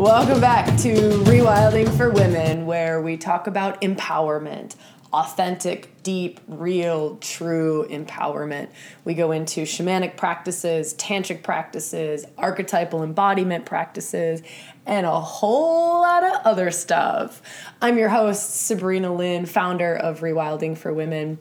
Welcome 0.00 0.40
back 0.40 0.64
to 0.78 0.94
Rewilding 1.24 1.94
for 1.94 2.08
Women, 2.08 2.64
where 2.64 3.02
we 3.02 3.18
talk 3.18 3.46
about 3.46 3.82
empowerment, 3.82 4.74
authentic, 5.12 6.02
deep, 6.02 6.40
real, 6.48 7.16
true 7.16 7.86
empowerment. 7.90 8.70
We 9.04 9.12
go 9.12 9.30
into 9.30 9.64
shamanic 9.64 10.16
practices, 10.16 10.94
tantric 10.94 11.42
practices, 11.42 12.24
archetypal 12.38 13.02
embodiment 13.02 13.66
practices, 13.66 14.40
and 14.86 15.04
a 15.04 15.20
whole 15.20 16.00
lot 16.00 16.24
of 16.24 16.46
other 16.46 16.70
stuff. 16.70 17.42
I'm 17.82 17.98
your 17.98 18.08
host, 18.08 18.68
Sabrina 18.68 19.14
Lynn, 19.14 19.44
founder 19.44 19.94
of 19.94 20.20
Rewilding 20.20 20.78
for 20.78 20.94
Women. 20.94 21.38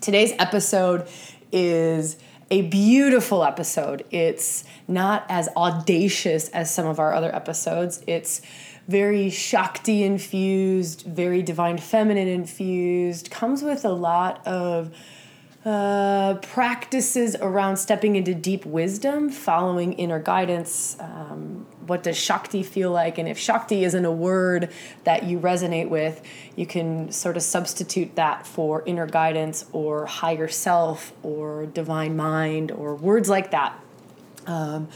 Today's 0.00 0.32
episode 0.38 1.06
is 1.52 2.16
a 2.50 2.62
beautiful 2.62 3.44
episode. 3.44 4.04
It's 4.10 4.64
not 4.88 5.24
as 5.28 5.48
audacious 5.56 6.48
as 6.48 6.72
some 6.72 6.86
of 6.86 6.98
our 6.98 7.14
other 7.14 7.34
episodes. 7.34 8.02
It's 8.06 8.42
very 8.88 9.30
Shakti 9.30 10.02
infused, 10.02 11.02
very 11.02 11.42
divine 11.42 11.78
feminine 11.78 12.26
infused, 12.26 13.30
comes 13.30 13.62
with 13.62 13.84
a 13.84 13.92
lot 13.92 14.44
of 14.46 14.92
uh, 15.64 16.34
practices 16.42 17.36
around 17.36 17.76
stepping 17.76 18.16
into 18.16 18.34
deep 18.34 18.66
wisdom, 18.66 19.30
following 19.30 19.92
inner 19.92 20.18
guidance. 20.18 20.96
Um, 20.98 21.66
what 21.90 22.04
does 22.04 22.16
Shakti 22.16 22.62
feel 22.62 22.92
like? 22.92 23.18
And 23.18 23.28
if 23.28 23.36
Shakti 23.36 23.82
isn't 23.82 24.04
a 24.04 24.12
word 24.12 24.70
that 25.02 25.24
you 25.24 25.40
resonate 25.40 25.88
with, 25.88 26.22
you 26.54 26.64
can 26.64 27.10
sort 27.10 27.36
of 27.36 27.42
substitute 27.42 28.14
that 28.14 28.46
for 28.46 28.84
inner 28.86 29.06
guidance 29.06 29.66
or 29.72 30.06
higher 30.06 30.46
self 30.46 31.12
or 31.24 31.66
divine 31.66 32.16
mind 32.16 32.70
or 32.70 32.94
words 32.94 33.28
like 33.28 33.50
that. 33.50 33.76
Um, 34.46 34.88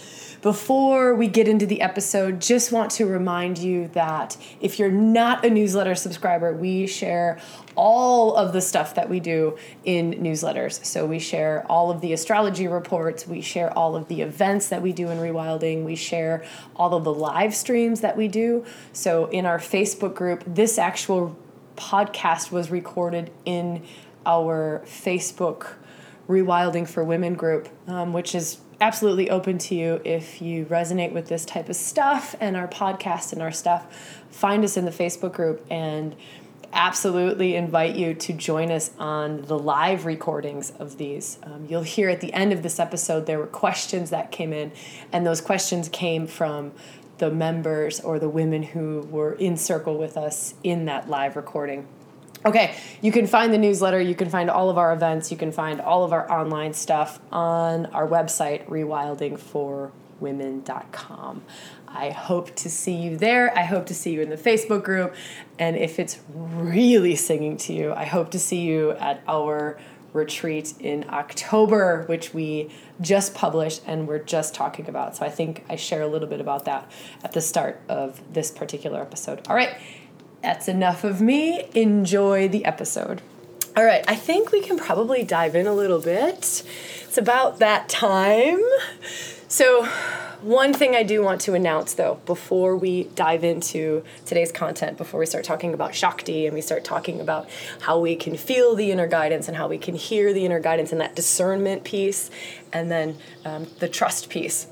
before 0.43 1.15
we 1.15 1.29
get 1.29 1.49
into 1.49 1.67
the 1.67 1.81
episode, 1.81 2.41
just 2.41 2.73
want 2.73 2.91
to 2.93 3.07
remind 3.07 3.59
you 3.59 3.89
that 3.89 4.37
if 4.61 4.79
you're 4.79 4.91
not 4.91 5.45
a 5.45 5.51
newsletter 5.51 5.95
subscriber, 5.95 6.53
we 6.53 6.87
share 6.87 7.39
all 7.77 8.37
of 8.37 8.53
the 8.53 8.61
stuff 8.61 8.95
that 8.95 9.09
we 9.09 9.21
do 9.21 9.57
in 9.85 10.13
newsletters. 10.15 10.85
So 10.85 11.07
we 11.07 11.19
share 11.19 11.65
all 11.69 11.91
of 11.91 12.01
the 12.01 12.13
astrology 12.13 12.69
reports, 12.69 13.27
we 13.27 13.41
share 13.41 13.77
all 13.77 13.97
of 13.97 14.09
the 14.09 14.23
events 14.23 14.69
that 14.69 14.83
we 14.83 14.93
do 14.93 15.09
in 15.09 15.19
Rewilding, 15.19 15.85
we 15.85 15.97
share 15.97 16.45
all 16.77 16.95
of 16.95 17.05
the 17.05 17.15
live 17.15 17.55
streams 17.55 18.01
that 18.01 18.17
we 18.17 18.29
do. 18.29 18.65
So 18.93 19.27
in 19.27 19.47
our 19.47 19.59
Facebook 19.59 20.15
group, 20.15 20.45
this 20.47 20.79
actual 20.79 21.37
podcast 21.77 22.51
was 22.51 22.71
recorded 22.71 23.31
in 23.45 23.83
our 24.27 24.83
Facebook 24.87 25.75
Rewilding 26.29 26.89
for 26.89 27.05
Women 27.05 27.35
group, 27.35 27.69
um, 27.87 28.13
which 28.13 28.35
is 28.35 28.59
absolutely 28.81 29.31
open 29.31 29.59
to 29.59 29.75
you 29.75 30.01
if 30.05 30.43
you 30.43 30.65
resonate 30.67 31.13
with 31.13 31.29
this 31.29 31.45
type 31.45 31.69
of 31.69 31.77
stuff 31.77 32.35
and 32.41 32.57
our 32.57 32.69
podcast 32.69 33.33
and 33.33 33.41
our 33.41 33.53
stuff. 33.53 34.23
Find 34.31 34.65
us 34.65 34.77
in 34.77 34.85
the 34.85 34.91
Facebook 34.91 35.33
group 35.33 35.65
and 35.71 36.15
absolutely 36.73 37.55
invite 37.55 37.95
you 37.95 38.15
to 38.15 38.33
join 38.33 38.71
us 38.71 38.91
on 38.99 39.43
the 39.43 39.59
live 39.59 40.05
recordings 40.05 40.73
of 40.79 40.99
these. 40.99 41.39
Um, 41.45 41.67
you'll 41.69 41.83
hear 41.83 42.09
at 42.09 42.21
the 42.21 42.33
end 42.33 42.53
of 42.53 42.63
this 42.63 42.81
episode 42.81 43.27
there 43.27 43.39
were 43.39 43.47
questions 43.47 44.11
that 44.11 44.33
came 44.33 44.53
in, 44.53 44.73
and 45.13 45.25
those 45.25 45.41
questions 45.41 45.89
came 45.89 46.27
from 46.27 46.73
the 47.19 47.31
members 47.31 48.01
or 48.01 48.19
the 48.19 48.29
women 48.29 48.65
who 48.65 49.07
were 49.11 49.35
in 49.35 49.57
circle 49.57 49.97
with 49.97 50.17
us 50.17 50.55
in 50.65 50.87
that 50.87 51.09
live 51.09 51.37
recording. 51.37 51.87
Okay, 52.47 52.75
you 53.01 53.11
can 53.11 53.27
find 53.27 53.55
the 53.55 53.59
newsletter, 53.59 54.01
you 54.01 54.15
can 54.15 54.29
find 54.29 54.51
all 54.51 54.69
of 54.69 54.77
our 54.77 54.93
events, 54.93 55.31
you 55.31 55.37
can 55.37 55.51
find 55.51 55.81
all 55.81 56.05
of 56.05 56.13
our 56.13 56.31
online 56.31 56.75
stuff 56.75 57.19
on 57.33 57.87
our 57.87 58.07
website, 58.07 58.67
rewildingforwomen.com. 58.67 61.43
I 61.89 62.11
hope 62.11 62.55
to 62.57 62.69
see 62.69 62.95
you 62.95 63.17
there. 63.17 63.57
I 63.57 63.63
hope 63.63 63.87
to 63.87 63.95
see 63.95 64.13
you 64.13 64.21
in 64.21 64.29
the 64.29 64.37
Facebook 64.37 64.83
group. 64.83 65.15
And 65.59 65.77
if 65.77 65.99
it's 65.99 66.19
really 66.29 67.15
singing 67.15 67.57
to 67.59 67.73
you, 67.73 67.95
I 67.95 68.05
hope 68.05 68.31
to 68.33 68.39
see 68.39 68.61
you 68.63 68.91
at 68.93 69.23
our 69.29 69.79
retreat 70.13 70.75
in 70.81 71.07
October, 71.11 72.05
which 72.07 72.35
we 72.35 72.71
just 73.01 73.35
published 73.35 73.83
and 73.87 74.09
we're 74.09 74.19
just 74.19 74.55
talking 74.55 74.89
about. 74.89 75.17
So 75.17 75.27
I 75.27 75.31
think 75.31 75.65
I 75.69 75.77
share 75.77 76.03
a 76.03 76.07
little 76.07 76.29
bit 76.29 76.41
about 76.41 76.65
that 76.67 76.91
at 77.23 77.33
the 77.33 77.41
start 77.41 77.81
of 77.89 78.21
this 78.33 78.51
particular 78.51 79.01
episode. 79.01 79.47
All 79.49 79.57
right, 79.57 79.77
that's 80.45 80.69
enough 80.69 81.05
of 81.05 81.23
me. 81.23 81.65
Enjoy 81.75 82.49
the 82.49 82.67
episode. 82.67 83.23
All 83.75 83.85
right, 83.85 84.05
I 84.07 84.15
think 84.15 84.53
we 84.53 84.61
can 84.61 84.79
probably 84.79 85.25
dive 85.25 85.57
in 85.57 85.67
a 85.67 85.73
little 85.73 86.01
bit. 86.01 86.63
It's 87.03 87.17
about 87.17 87.61
that 87.61 87.89
time. 87.89 88.61
So, 89.49 89.87
one 90.43 90.75
thing 90.75 90.95
I 90.95 91.03
do 91.03 91.23
want 91.23 91.41
to 91.43 91.55
announce 91.55 91.95
though, 91.95 92.21
before 92.27 92.77
we 92.77 93.05
dive 93.15 93.43
into 93.43 94.05
today's 94.27 94.53
content, 94.53 94.99
before 94.99 95.19
we 95.19 95.25
start 95.25 95.45
talking 95.45 95.73
about 95.73 95.95
Shakti 95.95 96.45
and 96.45 96.55
we 96.55 96.61
start 96.61 96.85
talking 96.85 97.21
about 97.23 97.49
how 97.81 97.99
we 97.99 98.15
can 98.15 98.37
feel 98.37 98.75
the 98.75 98.93
inner 98.93 99.07
guidance 99.07 99.49
and 99.49 99.57
how 99.57 99.67
we 99.67 99.79
can 99.79 99.95
hear 99.95 100.35
the 100.35 100.45
inner 100.45 100.61
guidance 100.61 100.93
and 100.93 101.01
that 101.01 101.17
discernment 101.17 101.85
piece, 101.85 102.31
and 102.71 102.91
then 102.91 103.17
um, 103.47 103.67
the 103.79 103.89
trust 103.89 104.29
piece. 104.29 104.67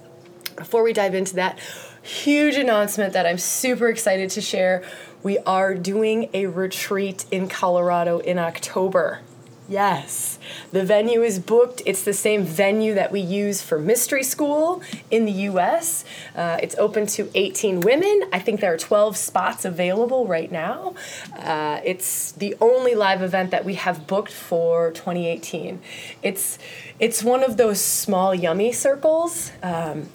Before 0.55 0.83
we 0.83 0.93
dive 0.93 1.15
into 1.15 1.35
that, 1.37 1.59
huge 2.03 2.57
announcement 2.57 3.15
that 3.15 3.25
I'm 3.25 3.39
super 3.39 3.89
excited 3.89 4.29
to 4.31 4.43
share 4.43 4.83
we 5.23 5.39
are 5.39 5.75
doing 5.75 6.29
a 6.35 6.47
retreat 6.47 7.25
in 7.31 7.49
Colorado 7.49 8.19
in 8.19 8.39
October. 8.39 9.21
Yes, 9.69 10.39
the 10.73 10.85
venue 10.85 11.23
is 11.23 11.39
booked. 11.39 11.83
It's 11.87 12.03
the 12.03 12.13
same 12.13 12.45
venue 12.45 12.95
that 12.95 13.13
we 13.13 13.21
use 13.21 13.63
for 13.63 13.79
Mystery 13.79 14.25
School 14.25 14.83
in 15.11 15.25
the 15.25 15.33
US. 15.33 16.05
Uh, 16.35 16.59
it's 16.61 16.77
open 16.77 17.07
to 17.07 17.31
18 17.35 17.81
women. 17.81 18.25
I 18.33 18.41
think 18.41 18.61
there 18.61 18.75
are 18.75 18.79
12 18.79 19.17
spots 19.17 19.65
available 19.65 20.27
right 20.27 20.51
now. 20.51 20.95
Uh, 21.39 21.81
it's 21.85 22.33
the 22.33 22.57
only 22.61 22.95
live 22.95 23.23
event 23.23 23.53
that 23.53 23.65
we 23.65 23.75
have 23.75 24.07
booked 24.07 24.33
for 24.33 24.91
2018. 24.91 25.81
It's, 26.23 26.59
it's 26.99 27.23
one 27.23 27.45
of 27.45 27.57
those 27.57 27.81
small, 27.81 28.35
yummy 28.35 28.73
circles. 28.73 29.53
Um, 29.63 30.09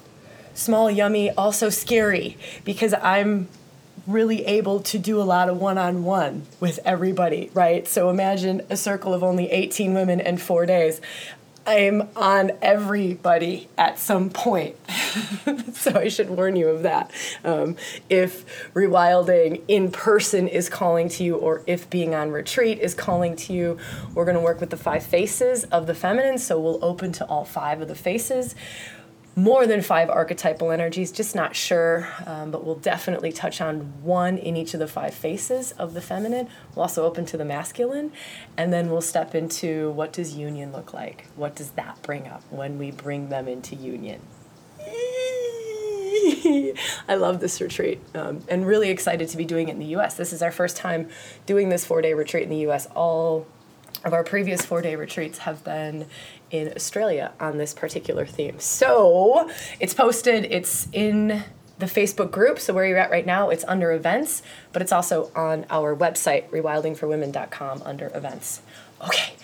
small, 0.52 0.90
yummy, 0.90 1.30
also 1.30 1.70
scary 1.70 2.36
because 2.64 2.92
I'm 2.94 3.48
really 4.08 4.44
able 4.46 4.80
to 4.80 4.98
do 4.98 5.20
a 5.20 5.22
lot 5.22 5.50
of 5.50 5.60
one 5.60 5.76
on 5.76 6.02
one 6.02 6.42
with 6.60 6.80
everybody, 6.84 7.50
right? 7.52 7.86
So 7.86 8.08
imagine 8.08 8.62
a 8.70 8.76
circle 8.76 9.12
of 9.12 9.22
only 9.22 9.50
18 9.50 9.92
women 9.92 10.18
in 10.18 10.38
four 10.38 10.64
days. 10.64 11.00
I'm 11.66 12.08
on 12.16 12.52
everybody 12.62 13.68
at 13.76 13.98
some 13.98 14.30
point. 14.30 14.76
so 15.74 15.94
I 15.94 16.08
should 16.08 16.30
warn 16.30 16.56
you 16.56 16.68
of 16.68 16.84
that. 16.84 17.10
Um, 17.44 17.76
if 18.08 18.72
rewilding 18.72 19.60
in 19.68 19.90
person 19.90 20.48
is 20.48 20.70
calling 20.70 21.10
to 21.10 21.24
you, 21.24 21.36
or 21.36 21.62
if 21.66 21.90
being 21.90 22.14
on 22.14 22.30
retreat 22.30 22.78
is 22.78 22.94
calling 22.94 23.36
to 23.36 23.52
you, 23.52 23.76
we're 24.14 24.24
going 24.24 24.34
to 24.34 24.40
work 24.40 24.60
with 24.60 24.70
the 24.70 24.78
five 24.78 25.02
faces 25.02 25.64
of 25.64 25.86
the 25.86 25.94
feminine. 25.94 26.38
So 26.38 26.58
we'll 26.58 26.82
open 26.82 27.12
to 27.12 27.26
all 27.26 27.44
five 27.44 27.82
of 27.82 27.88
the 27.88 27.94
faces 27.94 28.54
more 29.38 29.68
than 29.68 29.80
five 29.82 30.10
archetypal 30.10 30.72
energies, 30.72 31.12
just 31.12 31.36
not 31.36 31.54
sure, 31.54 32.08
um, 32.26 32.50
but 32.50 32.64
we'll 32.64 32.74
definitely 32.74 33.30
touch 33.30 33.60
on 33.60 34.02
one 34.02 34.36
in 34.36 34.56
each 34.56 34.74
of 34.74 34.80
the 34.80 34.88
five 34.88 35.14
faces 35.14 35.70
of 35.72 35.94
the 35.94 36.00
feminine. 36.00 36.48
We'll 36.74 36.82
also 36.82 37.04
open 37.04 37.24
to 37.26 37.36
the 37.36 37.44
masculine, 37.44 38.10
and 38.56 38.72
then 38.72 38.90
we'll 38.90 39.00
step 39.00 39.36
into 39.36 39.92
what 39.92 40.12
does 40.12 40.34
union 40.34 40.72
look 40.72 40.92
like? 40.92 41.28
What 41.36 41.54
does 41.54 41.70
that 41.72 42.02
bring 42.02 42.26
up 42.26 42.42
when 42.50 42.78
we 42.78 42.90
bring 42.90 43.28
them 43.28 43.46
into 43.46 43.76
union? 43.76 44.22
I 47.08 47.14
love 47.14 47.38
this 47.38 47.60
retreat 47.60 48.00
um, 48.16 48.42
and 48.48 48.66
really 48.66 48.90
excited 48.90 49.28
to 49.28 49.36
be 49.36 49.44
doing 49.44 49.68
it 49.68 49.72
in 49.72 49.78
the 49.78 49.96
US. 49.96 50.14
This 50.14 50.32
is 50.32 50.42
our 50.42 50.50
first 50.50 50.76
time 50.76 51.08
doing 51.46 51.68
this 51.68 51.84
four 51.84 52.02
day 52.02 52.12
retreat 52.12 52.42
in 52.42 52.50
the 52.50 52.66
US. 52.68 52.86
All 52.96 53.46
of 54.04 54.12
our 54.12 54.24
previous 54.24 54.64
four 54.64 54.82
day 54.82 54.96
retreats 54.96 55.38
have 55.38 55.62
been 55.64 56.06
in 56.50 56.72
Australia 56.74 57.32
on 57.40 57.58
this 57.58 57.74
particular 57.74 58.26
theme. 58.26 58.58
So 58.58 59.50
it's 59.80 59.94
posted, 59.94 60.44
it's 60.46 60.88
in 60.92 61.44
the 61.78 61.86
Facebook 61.86 62.30
group. 62.30 62.58
So 62.58 62.74
where 62.74 62.86
you're 62.86 62.98
at 62.98 63.10
right 63.10 63.26
now, 63.26 63.50
it's 63.50 63.64
under 63.68 63.92
events, 63.92 64.42
but 64.72 64.82
it's 64.82 64.92
also 64.92 65.30
on 65.34 65.64
our 65.70 65.94
website, 65.94 66.48
rewildingforwomen.com 66.50 67.82
under 67.84 68.10
events. 68.14 68.60
Okay, 69.06 69.34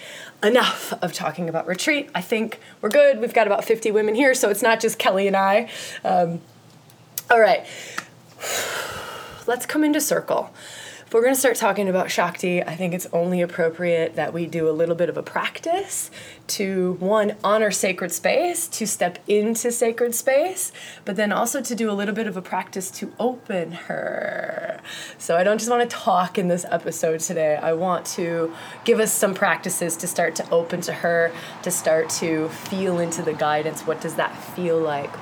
enough 0.43 0.93
of 1.01 1.13
talking 1.13 1.49
about 1.49 1.67
retreat. 1.67 2.11
I 2.15 2.21
think 2.21 2.59
we're 2.81 2.89
good. 2.89 3.21
We've 3.21 3.35
got 3.35 3.47
about 3.47 3.65
50 3.65 3.93
women 3.93 4.15
here, 4.15 4.35
so 4.35 4.51
it's 4.51 4.63
not 4.63 4.81
just 4.81 4.99
Kelly 4.99 5.29
and 5.29 5.37
I. 5.37 5.71
Um, 6.03 6.41
all 7.31 7.41
right, 7.41 7.65
let's 9.47 9.65
come 9.65 9.85
into 9.85 10.01
circle 10.01 10.51
we're 11.15 11.23
going 11.23 11.33
to 11.33 11.39
start 11.39 11.55
talking 11.55 11.89
about 11.89 12.11
Shakti, 12.11 12.61
I 12.61 12.75
think 12.75 12.93
it's 12.93 13.07
only 13.13 13.41
appropriate 13.41 14.17
that 14.17 14.33
we 14.33 14.47
do 14.47 14.69
a 14.69 14.73
little 14.73 14.97
bit 14.97 15.09
of 15.09 15.17
a 15.17 15.23
practice 15.23 16.11
to 16.49 16.95
one, 16.95 17.37
honor 17.45 17.71
sacred 17.71 18.11
space, 18.11 18.67
to 18.67 18.85
step 18.85 19.21
into 19.29 19.71
sacred 19.71 20.17
space, 20.17 20.73
but 21.05 21.15
then 21.15 21.31
also 21.31 21.63
to 21.63 21.75
do 21.77 21.89
a 21.89 21.93
little 21.93 22.17
bit 22.17 22.27
of 22.27 22.37
a 22.37 22.43
practice 22.43 22.91
to 22.91 23.13
open 23.21 23.71
her. 23.71 24.81
So 25.17 25.37
I 25.37 25.45
don't 25.45 25.59
just 25.59 25.71
want 25.71 25.89
to 25.89 25.97
talk 25.97 26.37
in 26.37 26.49
this 26.49 26.67
episode 26.69 27.21
today. 27.21 27.55
I 27.63 27.75
want 27.75 28.05
to 28.07 28.53
give 28.83 28.99
us 28.99 29.13
some 29.13 29.35
practices 29.35 29.97
to 29.99 30.09
start 30.09 30.35
to 30.35 30.51
open 30.51 30.81
to 30.81 30.93
her, 30.93 31.31
to 31.63 31.71
start 31.71 32.11
to 32.11 32.49
feel 32.49 32.99
into 32.99 33.23
the 33.23 33.35
guidance. 33.35 33.83
What 33.83 34.01
does 34.01 34.17
that 34.17 34.37
feel 34.37 34.81
like? 34.81 35.15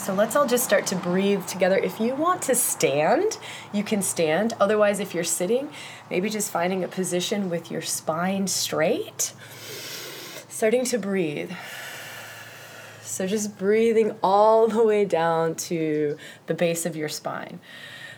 So 0.00 0.14
let's 0.14 0.34
all 0.34 0.46
just 0.46 0.64
start 0.64 0.86
to 0.86 0.96
breathe 0.96 1.44
together. 1.44 1.76
If 1.76 2.00
you 2.00 2.14
want 2.14 2.40
to 2.42 2.54
stand, 2.54 3.36
you 3.70 3.84
can 3.84 4.00
stand. 4.00 4.54
Otherwise, 4.58 4.98
if 4.98 5.14
you're 5.14 5.24
sitting, 5.24 5.68
maybe 6.08 6.30
just 6.30 6.50
finding 6.50 6.82
a 6.82 6.88
position 6.88 7.50
with 7.50 7.70
your 7.70 7.82
spine 7.82 8.46
straight. 8.46 9.34
Starting 10.48 10.86
to 10.86 10.98
breathe. 10.98 11.52
So 13.02 13.26
just 13.26 13.58
breathing 13.58 14.16
all 14.22 14.68
the 14.68 14.82
way 14.82 15.04
down 15.04 15.54
to 15.56 16.16
the 16.46 16.54
base 16.54 16.86
of 16.86 16.96
your 16.96 17.10
spine. 17.10 17.60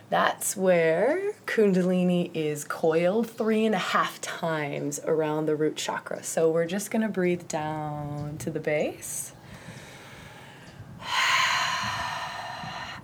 That's 0.08 0.56
where 0.56 1.32
Kundalini 1.46 2.30
is 2.32 2.62
coiled 2.64 3.28
three 3.28 3.66
and 3.66 3.74
a 3.74 3.78
half 3.78 4.20
times 4.20 5.00
around 5.04 5.46
the 5.46 5.56
root 5.56 5.74
chakra. 5.74 6.22
So 6.22 6.48
we're 6.48 6.66
just 6.66 6.92
to 6.92 7.08
breathe 7.08 7.48
down 7.48 8.38
to 8.38 8.50
the 8.50 8.60
base. 8.60 9.32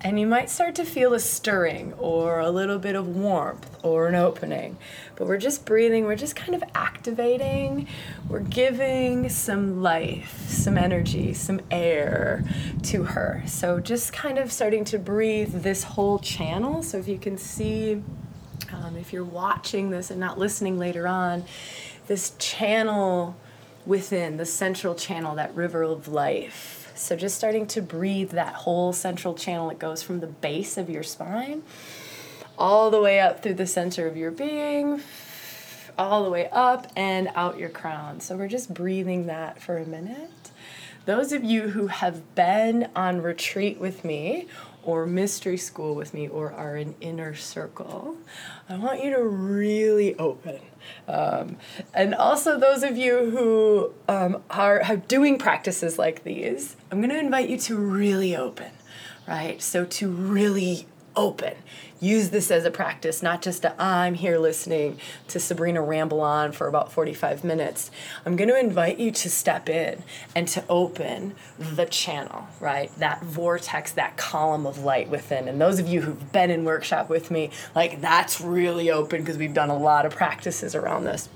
And 0.01 0.17
you 0.19 0.25
might 0.25 0.49
start 0.49 0.75
to 0.75 0.85
feel 0.85 1.13
a 1.13 1.19
stirring 1.19 1.93
or 1.93 2.39
a 2.39 2.49
little 2.49 2.79
bit 2.79 2.95
of 2.95 3.07
warmth 3.07 3.69
or 3.83 4.07
an 4.07 4.15
opening. 4.15 4.77
But 5.15 5.27
we're 5.27 5.37
just 5.37 5.65
breathing, 5.65 6.05
we're 6.05 6.15
just 6.15 6.37
kind 6.37 6.55
of 6.55 6.63
activating, 6.73 7.87
we're 8.29 8.39
giving 8.39 9.27
some 9.27 9.81
life, 9.81 10.47
some 10.47 10.77
energy, 10.77 11.33
some 11.33 11.59
air 11.69 12.45
to 12.83 13.03
her. 13.03 13.43
So 13.45 13.81
just 13.81 14.13
kind 14.13 14.37
of 14.37 14.53
starting 14.53 14.85
to 14.85 14.97
breathe 14.97 15.63
this 15.63 15.83
whole 15.83 16.19
channel. 16.19 16.81
So 16.81 16.97
if 16.97 17.07
you 17.09 17.17
can 17.17 17.37
see, 17.37 18.01
um, 18.71 18.95
if 18.95 19.11
you're 19.11 19.25
watching 19.25 19.89
this 19.89 20.11
and 20.11 20.19
not 20.19 20.39
listening 20.39 20.79
later 20.79 21.07
on, 21.07 21.43
this 22.07 22.31
channel 22.39 23.35
within 23.85 24.37
the 24.37 24.45
central 24.45 24.95
channel, 24.95 25.35
that 25.35 25.53
river 25.55 25.83
of 25.83 26.07
life 26.07 26.78
so 26.99 27.15
just 27.15 27.35
starting 27.35 27.65
to 27.67 27.81
breathe 27.81 28.31
that 28.31 28.53
whole 28.53 28.93
central 28.93 29.33
channel. 29.33 29.69
It 29.69 29.79
goes 29.79 30.03
from 30.03 30.19
the 30.19 30.27
base 30.27 30.77
of 30.77 30.89
your 30.89 31.03
spine 31.03 31.63
all 32.57 32.91
the 32.91 33.01
way 33.01 33.19
up 33.19 33.41
through 33.41 33.53
the 33.53 33.65
center 33.65 34.05
of 34.05 34.17
your 34.17 34.31
being, 34.31 35.01
all 35.97 36.23
the 36.23 36.29
way 36.29 36.49
up 36.51 36.91
and 36.95 37.29
out 37.33 37.57
your 37.57 37.69
crown. 37.69 38.19
So 38.19 38.35
we're 38.35 38.49
just 38.49 38.73
breathing 38.73 39.27
that 39.27 39.61
for 39.61 39.77
a 39.77 39.85
minute. 39.85 40.51
Those 41.05 41.31
of 41.31 41.43
you 41.43 41.69
who 41.69 41.87
have 41.87 42.35
been 42.35 42.89
on 42.95 43.21
retreat 43.21 43.79
with 43.79 44.03
me 44.03 44.47
or 44.83 45.05
mystery 45.05 45.57
school 45.57 45.93
with 45.95 46.13
me 46.13 46.27
or 46.27 46.51
are 46.51 46.75
in 46.75 46.95
inner 47.01 47.35
circle, 47.35 48.15
I 48.67 48.77
want 48.77 49.03
you 49.03 49.11
to 49.11 49.23
really 49.23 50.15
open. 50.15 50.59
Um, 51.07 51.57
and 51.93 52.15
also, 52.15 52.59
those 52.59 52.83
of 52.83 52.97
you 52.97 53.29
who 53.29 53.93
um, 54.07 54.41
are, 54.49 54.81
are 54.83 54.97
doing 54.97 55.37
practices 55.37 55.97
like 55.99 56.23
these, 56.23 56.75
I'm 56.91 56.99
going 56.99 57.09
to 57.09 57.19
invite 57.19 57.49
you 57.49 57.57
to 57.57 57.75
really 57.75 58.35
open, 58.35 58.71
right? 59.27 59.61
So, 59.61 59.85
to 59.85 60.09
really 60.09 60.87
open 61.19 61.53
use 61.99 62.29
this 62.29 62.49
as 62.49 62.65
a 62.65 62.71
practice, 62.71 63.21
not 63.21 63.41
just 63.41 63.65
i 63.65 63.73
I'm 63.79 64.13
here 64.13 64.39
listening 64.39 64.97
to 65.27 65.39
Sabrina 65.39 65.81
ramble 65.81 66.21
on 66.21 66.51
for 66.53 66.67
about 66.67 66.91
45 66.91 67.43
minutes. 67.43 67.91
I'm 68.25 68.35
going 68.35 68.47
to 68.47 68.57
invite 68.57 68.97
you 68.97 69.11
to 69.11 69.29
step 69.29 69.67
in 69.67 70.03
and 70.33 70.47
to 70.49 70.63
open 70.69 71.35
the 71.57 71.85
channel, 71.85 72.47
right? 72.59 72.95
That 72.97 73.23
vortex, 73.23 73.91
that 73.93 74.15
column 74.15 74.65
of 74.65 74.79
light 74.79 75.09
within. 75.09 75.47
And 75.47 75.59
those 75.59 75.79
of 75.79 75.87
you 75.87 76.01
who've 76.01 76.31
been 76.31 76.49
in 76.49 76.63
workshop 76.63 77.09
with 77.09 77.29
me, 77.29 77.51
like 77.75 77.99
that's 77.99 78.39
really 78.39 78.89
open 78.89 79.21
because 79.21 79.37
we've 79.37 79.53
done 79.53 79.69
a 79.69 79.77
lot 79.77 80.05
of 80.05 80.15
practices 80.15 80.75
around 80.75 81.03
this. 81.03 81.27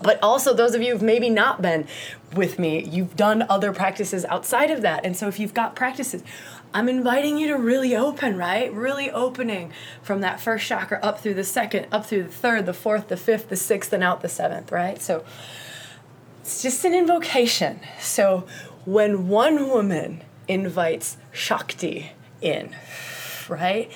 But 0.00 0.22
also, 0.22 0.54
those 0.54 0.74
of 0.74 0.82
you 0.82 0.92
who've 0.92 1.02
maybe 1.02 1.28
not 1.28 1.60
been 1.60 1.88
with 2.32 2.58
me, 2.58 2.84
you've 2.84 3.16
done 3.16 3.44
other 3.48 3.72
practices 3.72 4.24
outside 4.26 4.70
of 4.70 4.82
that. 4.82 5.04
And 5.04 5.16
so, 5.16 5.26
if 5.26 5.40
you've 5.40 5.54
got 5.54 5.74
practices, 5.74 6.22
I'm 6.74 6.88
inviting 6.88 7.38
you 7.38 7.48
to 7.48 7.56
really 7.56 7.96
open, 7.96 8.36
right? 8.36 8.72
Really 8.72 9.10
opening 9.10 9.72
from 10.02 10.20
that 10.20 10.40
first 10.40 10.66
chakra 10.66 10.98
up 11.02 11.20
through 11.20 11.34
the 11.34 11.44
second, 11.44 11.86
up 11.90 12.06
through 12.06 12.24
the 12.24 12.32
third, 12.32 12.66
the 12.66 12.74
fourth, 12.74 13.08
the 13.08 13.16
fifth, 13.16 13.48
the 13.48 13.56
sixth, 13.56 13.92
and 13.92 14.02
out 14.04 14.20
the 14.20 14.28
seventh, 14.28 14.70
right? 14.70 15.00
So 15.00 15.24
it's 16.40 16.62
just 16.62 16.84
an 16.84 16.94
invocation. 16.94 17.80
So 18.00 18.46
when 18.84 19.28
one 19.28 19.68
woman 19.68 20.22
invites 20.46 21.16
Shakti 21.32 22.12
in, 22.40 22.74
right? 23.48 23.90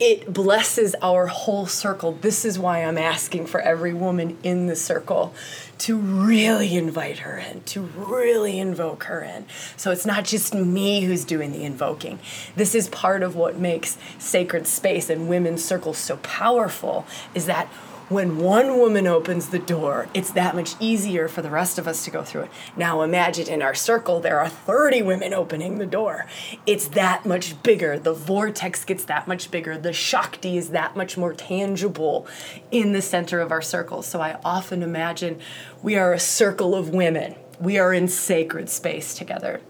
it 0.00 0.32
blesses 0.32 0.94
our 1.00 1.26
whole 1.26 1.66
circle. 1.66 2.12
This 2.12 2.44
is 2.44 2.58
why 2.58 2.80
I'm 2.80 2.98
asking 2.98 3.46
for 3.46 3.60
every 3.60 3.94
woman 3.94 4.36
in 4.42 4.66
the 4.66 4.76
circle 4.76 5.34
to 5.78 5.96
really 5.96 6.74
invite 6.74 7.20
her 7.20 7.38
in, 7.38 7.62
to 7.62 7.82
really 7.82 8.58
invoke 8.58 9.04
her 9.04 9.22
in. 9.22 9.46
So 9.76 9.90
it's 9.90 10.06
not 10.06 10.24
just 10.24 10.54
me 10.54 11.02
who's 11.02 11.24
doing 11.24 11.52
the 11.52 11.64
invoking. 11.64 12.18
This 12.56 12.74
is 12.74 12.88
part 12.88 13.22
of 13.22 13.36
what 13.36 13.58
makes 13.58 13.98
sacred 14.18 14.66
space 14.66 15.10
and 15.10 15.28
women's 15.28 15.64
circles 15.64 15.98
so 15.98 16.16
powerful 16.18 17.06
is 17.34 17.46
that 17.46 17.68
when 18.14 18.38
one 18.38 18.78
woman 18.78 19.06
opens 19.06 19.48
the 19.48 19.58
door, 19.58 20.08
it's 20.14 20.30
that 20.30 20.54
much 20.54 20.74
easier 20.80 21.28
for 21.28 21.42
the 21.42 21.50
rest 21.50 21.78
of 21.78 21.88
us 21.88 22.04
to 22.04 22.10
go 22.10 22.22
through 22.22 22.42
it. 22.42 22.50
Now 22.76 23.02
imagine 23.02 23.48
in 23.48 23.60
our 23.60 23.74
circle 23.74 24.20
there 24.20 24.38
are 24.38 24.48
30 24.48 25.02
women 25.02 25.34
opening 25.34 25.78
the 25.78 25.86
door. 25.86 26.26
It's 26.64 26.88
that 26.88 27.26
much 27.26 27.60
bigger. 27.62 27.98
The 27.98 28.14
vortex 28.14 28.84
gets 28.84 29.04
that 29.06 29.26
much 29.26 29.50
bigger. 29.50 29.76
The 29.76 29.92
Shakti 29.92 30.56
is 30.56 30.70
that 30.70 30.96
much 30.96 31.18
more 31.18 31.34
tangible 31.34 32.26
in 32.70 32.92
the 32.92 33.02
center 33.02 33.40
of 33.40 33.50
our 33.50 33.62
circle. 33.62 34.02
So 34.02 34.20
I 34.20 34.38
often 34.44 34.82
imagine 34.82 35.40
we 35.82 35.96
are 35.96 36.12
a 36.12 36.20
circle 36.20 36.74
of 36.74 36.90
women. 36.90 37.34
We 37.60 37.78
are 37.78 37.92
in 37.92 38.08
sacred 38.08 38.70
space 38.70 39.14
together. 39.14 39.60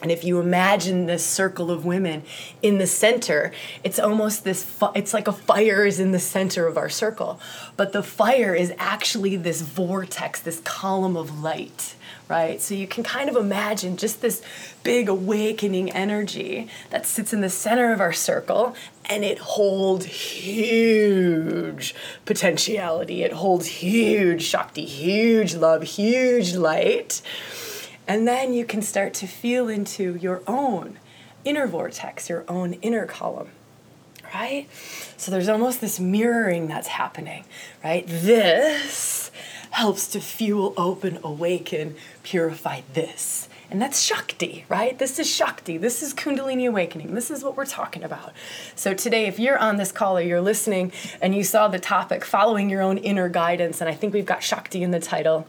And 0.00 0.12
if 0.12 0.24
you 0.24 0.40
imagine 0.40 1.06
this 1.06 1.24
circle 1.24 1.70
of 1.70 1.84
women 1.84 2.22
in 2.62 2.78
the 2.78 2.86
center, 2.86 3.52
it's 3.82 3.98
almost 3.98 4.44
this, 4.44 4.62
fi- 4.62 4.92
it's 4.94 5.12
like 5.12 5.26
a 5.26 5.32
fire 5.32 5.84
is 5.84 5.98
in 5.98 6.12
the 6.12 6.18
center 6.18 6.66
of 6.66 6.76
our 6.76 6.88
circle. 6.88 7.40
But 7.76 7.92
the 7.92 8.02
fire 8.02 8.54
is 8.54 8.72
actually 8.78 9.36
this 9.36 9.62
vortex, 9.62 10.40
this 10.40 10.60
column 10.60 11.16
of 11.16 11.40
light, 11.40 11.96
right? 12.28 12.60
So 12.60 12.74
you 12.74 12.86
can 12.86 13.02
kind 13.02 13.28
of 13.28 13.36
imagine 13.36 13.96
just 13.96 14.20
this 14.20 14.42
big 14.82 15.08
awakening 15.08 15.90
energy 15.92 16.68
that 16.90 17.06
sits 17.06 17.32
in 17.32 17.40
the 17.40 17.50
center 17.50 17.92
of 17.92 18.00
our 18.00 18.12
circle 18.12 18.76
and 19.06 19.24
it 19.24 19.38
holds 19.38 20.04
huge 20.04 21.94
potentiality. 22.24 23.22
It 23.22 23.32
holds 23.32 23.66
huge 23.66 24.42
Shakti, 24.42 24.84
huge 24.84 25.54
love, 25.54 25.82
huge 25.82 26.54
light 26.54 27.22
and 28.08 28.26
then 28.26 28.54
you 28.54 28.64
can 28.64 28.80
start 28.80 29.12
to 29.14 29.26
feel 29.26 29.68
into 29.68 30.16
your 30.16 30.42
own 30.46 30.98
inner 31.44 31.66
vortex, 31.66 32.28
your 32.30 32.44
own 32.48 32.72
inner 32.74 33.04
column, 33.04 33.50
right? 34.34 34.66
So 35.18 35.30
there's 35.30 35.48
almost 35.48 35.82
this 35.82 36.00
mirroring 36.00 36.66
that's 36.66 36.88
happening, 36.88 37.44
right? 37.84 38.04
This 38.06 39.30
helps 39.70 40.08
to 40.08 40.20
fuel, 40.20 40.72
open, 40.78 41.18
awaken, 41.22 41.96
purify 42.22 42.80
this. 42.94 43.48
And 43.70 43.82
that's 43.82 44.00
Shakti, 44.00 44.64
right? 44.70 44.98
This 44.98 45.18
is 45.18 45.30
Shakti. 45.30 45.76
This 45.76 46.02
is 46.02 46.14
Kundalini 46.14 46.66
awakening. 46.66 47.14
This 47.14 47.30
is 47.30 47.44
what 47.44 47.54
we're 47.54 47.66
talking 47.66 48.02
about. 48.02 48.32
So 48.74 48.94
today, 48.94 49.26
if 49.26 49.38
you're 49.38 49.58
on 49.58 49.76
this 49.76 49.92
call 49.92 50.16
or 50.16 50.22
you're 50.22 50.40
listening 50.40 50.90
and 51.20 51.34
you 51.34 51.44
saw 51.44 51.68
the 51.68 51.78
topic, 51.78 52.24
following 52.24 52.70
your 52.70 52.80
own 52.80 52.96
inner 52.96 53.28
guidance, 53.28 53.82
and 53.82 53.90
I 53.90 53.92
think 53.92 54.14
we've 54.14 54.24
got 54.24 54.42
Shakti 54.42 54.82
in 54.82 54.90
the 54.90 55.00
title 55.00 55.46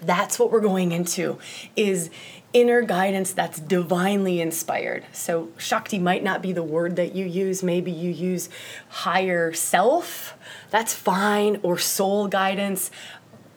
that's 0.00 0.38
what 0.38 0.50
we're 0.50 0.60
going 0.60 0.92
into 0.92 1.38
is 1.76 2.10
inner 2.52 2.82
guidance 2.82 3.32
that's 3.32 3.60
divinely 3.60 4.40
inspired. 4.40 5.04
So 5.12 5.50
shakti 5.58 5.98
might 5.98 6.24
not 6.24 6.40
be 6.42 6.52
the 6.52 6.62
word 6.62 6.96
that 6.96 7.14
you 7.14 7.26
use. 7.26 7.62
Maybe 7.62 7.90
you 7.90 8.10
use 8.10 8.48
higher 8.88 9.52
self. 9.52 10.34
That's 10.70 10.94
fine 10.94 11.60
or 11.62 11.78
soul 11.78 12.28
guidance. 12.28 12.90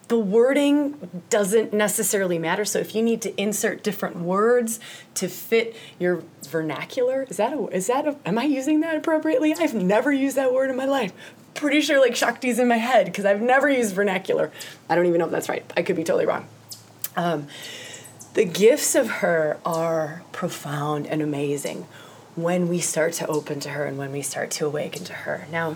The 0.10 0.20
wording 0.20 1.24
doesn't 1.30 1.72
necessarily 1.72 2.38
matter. 2.38 2.66
So 2.66 2.80
if 2.80 2.94
you 2.94 3.02
need 3.02 3.22
to 3.22 3.42
insert 3.42 3.82
different 3.82 4.18
words 4.18 4.82
to 5.16 5.30
fit 5.30 5.74
your 6.00 6.24
vernacular 6.50 7.26
is 7.30 7.38
that 7.38 7.54
a, 7.54 7.68
is 7.68 7.88
that 7.88 8.06
a, 8.06 8.18
am 8.26 8.38
i 8.38 8.44
using 8.44 8.82
that 8.82 8.98
appropriately? 8.98 9.54
I've 9.58 9.74
never 9.74 10.12
used 10.12 10.36
that 10.36 10.54
word 10.54 10.70
in 10.70 10.76
my 10.76 10.84
life 10.84 11.14
pretty 11.54 11.82
sure 11.82 12.00
like 12.00 12.14
Shakti's 12.14 12.60
in 12.60 12.68
my 12.68 12.78
head 12.78 13.06
because 13.06 13.26
I've 13.26 13.42
never 13.42 13.70
used 13.70 13.94
vernacular. 13.94 14.52
I 14.90 14.96
don't 14.96 15.06
even 15.06 15.20
know 15.20 15.26
if 15.26 15.32
that's 15.32 15.50
right. 15.50 15.64
I 15.76 15.82
could 15.82 15.96
be 15.96 16.04
totally 16.04 16.26
wrong. 16.26 16.48
Um, 17.16 17.48
the 18.34 18.46
gifts 18.46 18.96
of 18.96 19.10
her 19.10 19.58
are 19.66 20.24
profound 20.32 21.08
and 21.08 21.22
amazing 21.22 21.88
when 22.36 22.70
we 22.70 22.80
start 22.80 23.14
to 23.14 23.28
open 23.28 23.60
to 23.62 23.70
her 23.70 23.86
and 23.86 23.98
when 23.98 24.12
we 24.12 24.22
start 24.22 24.52
to 24.52 24.66
awaken 24.66 25.04
to 25.06 25.14
her. 25.14 25.48
Now, 25.52 25.76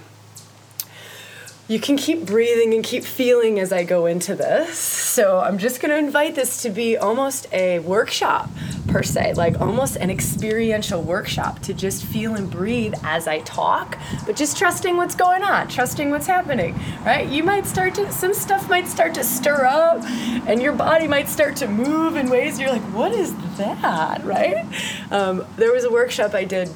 you 1.68 1.80
can 1.80 1.98
keep 1.98 2.28
breathing 2.28 2.76
and 2.76 2.84
keep 2.84 3.04
feeling 3.04 3.60
as 3.60 3.74
I 3.74 3.84
go 3.84 4.06
into 4.06 4.36
this. 4.36 4.78
So 4.78 5.40
I'm 5.40 5.58
just 5.58 5.82
going 5.82 5.90
to 5.90 5.98
invite 5.98 6.36
this 6.36 6.62
to 6.62 6.70
be 6.70 6.96
almost 6.96 7.48
a 7.52 7.80
workshop, 7.80 8.50
per 8.88 9.02
se, 9.02 9.34
like 9.34 9.60
almost 9.60 9.96
an 9.96 10.12
experiential 10.12 11.02
workshop 11.02 11.60
to 11.64 11.74
just 11.74 12.06
feel 12.06 12.36
and 12.36 12.52
breathe 12.52 12.94
as 13.04 13.28
I 13.28 13.40
talk, 13.40 13.98
but 14.28 14.36
just 14.36 14.58
trusting 14.58 14.96
what's 14.96 15.16
going 15.16 15.42
on, 15.42 15.68
trusting 15.68 16.12
what's 16.12 16.28
happening, 16.28 16.80
right? 17.04 17.28
You 17.28 17.44
might 17.44 17.66
start 17.66 17.96
to, 17.96 18.12
some 18.12 18.36
stuff 18.36 18.70
might 18.70 18.88
start 18.88 19.16
to 19.16 19.24
stir 19.24 19.66
up, 19.66 20.04
and 20.48 20.62
your 20.62 20.74
body 20.74 21.08
might 21.08 21.28
start 21.28 21.56
to 21.58 21.68
move 21.68 22.16
in 22.16 22.30
ways 22.30 22.60
you're 22.60 22.70
like, 22.70 22.84
what 22.94 23.12
is 23.12 23.34
that, 23.58 24.24
right? 24.24 24.66
Um, 25.12 25.44
there 25.56 25.74
was 25.74 25.84
a 25.84 25.90
workshop 25.90 26.36
I 26.36 26.44
did 26.44 26.70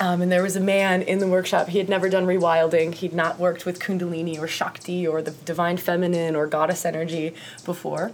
um, 0.00 0.22
and 0.22 0.32
there 0.32 0.42
was 0.42 0.56
a 0.56 0.60
man 0.60 1.02
in 1.02 1.18
the 1.18 1.26
workshop, 1.26 1.68
he 1.68 1.78
had 1.78 1.88
never 1.88 2.08
done 2.08 2.26
rewilding. 2.26 2.94
He'd 2.94 3.12
not 3.12 3.38
worked 3.38 3.66
with 3.66 3.78
Kundalini 3.78 4.38
or 4.38 4.48
Shakti 4.48 5.06
or 5.06 5.22
the 5.22 5.30
divine 5.30 5.76
feminine 5.76 6.34
or 6.34 6.46
goddess 6.46 6.84
energy 6.84 7.34
before. 7.64 8.12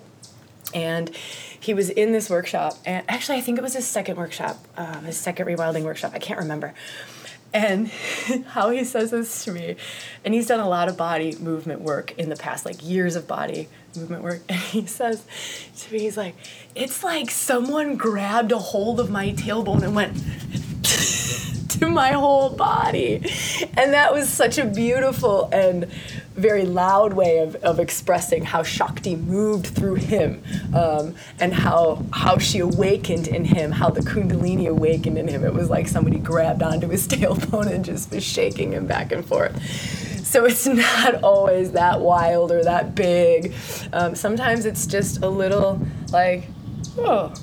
And 0.75 1.11
he 1.59 1.75
was 1.75 1.89
in 1.91 2.13
this 2.13 2.29
workshop, 2.29 2.75
and 2.85 3.05
actually, 3.09 3.39
I 3.39 3.41
think 3.41 3.59
it 3.59 3.63
was 3.63 3.75
his 3.75 3.87
second 3.87 4.17
workshop, 4.17 4.59
um, 4.77 5.05
his 5.05 5.17
second 5.17 5.47
rewilding 5.47 5.83
workshop, 5.83 6.13
I 6.15 6.19
can't 6.19 6.39
remember. 6.39 6.75
And 7.53 7.89
how 8.49 8.71
he 8.71 8.85
says 8.85 9.11
this 9.11 9.45
to 9.45 9.53
me, 9.53 9.77
and 10.25 10.35
he's 10.35 10.47
done 10.47 10.61
a 10.61 10.69
lot 10.69 10.89
of 10.89 10.97
body 10.97 11.35
movement 11.37 11.81
work 11.81 12.13
in 12.19 12.29
the 12.29 12.37
past, 12.37 12.67
like 12.67 12.87
years 12.87 13.17
of 13.17 13.27
body 13.27 13.69
movement 13.97 14.23
work. 14.23 14.43
And 14.49 14.59
he 14.59 14.87
says 14.87 15.25
to 15.79 15.93
me, 15.93 16.01
he's 16.01 16.17
like, 16.17 16.35
it's 16.75 17.03
like 17.03 17.31
someone 17.31 17.97
grabbed 17.97 18.53
a 18.53 18.59
hold 18.59 19.01
of 19.01 19.11
my 19.11 19.33
tailbone 19.33 19.83
and 19.83 19.95
went, 19.95 20.13
my 21.87 22.13
whole 22.13 22.51
body. 22.51 23.17
And 23.77 23.93
that 23.93 24.13
was 24.13 24.29
such 24.29 24.59
a 24.59 24.65
beautiful 24.65 25.49
and 25.53 25.87
very 26.35 26.65
loud 26.65 27.13
way 27.13 27.39
of, 27.39 27.57
of 27.57 27.81
expressing 27.81 28.45
how 28.45 28.63
Shakti 28.63 29.17
moved 29.17 29.67
through 29.67 29.97
him 29.97 30.43
um, 30.75 31.15
and 31.41 31.53
how, 31.53 32.05
how 32.13 32.39
she 32.39 32.61
awakened 32.61 33.27
in 33.27 33.45
him, 33.45 33.73
how 33.73 33.91
the 33.91 34.01
Kundalini 34.01 34.69
awakened 34.69 35.19
in 35.19 35.29
him. 35.29 35.45
It 35.45 35.53
was 35.53 35.69
like 35.69 35.89
somebody 35.89 36.19
grabbed 36.19 36.63
onto 36.63 36.89
his 36.89 37.09
tailbone 37.09 37.67
and 37.67 37.85
just 37.85 38.13
was 38.13 38.25
shaking 38.25 38.73
him 38.73 38.87
back 38.87 39.13
and 39.13 39.25
forth. 39.25 39.61
So 40.25 40.45
it's 40.45 40.67
not 40.67 41.23
always 41.25 41.73
that 41.73 42.01
wild 42.01 42.53
or 42.53 42.63
that 42.63 42.95
big. 42.95 43.55
Um, 43.93 44.15
sometimes 44.15 44.65
it's 44.65 44.87
just 44.87 45.23
a 45.23 45.29
little 45.29 45.81
like, 46.13 46.45
oh, 46.99 47.35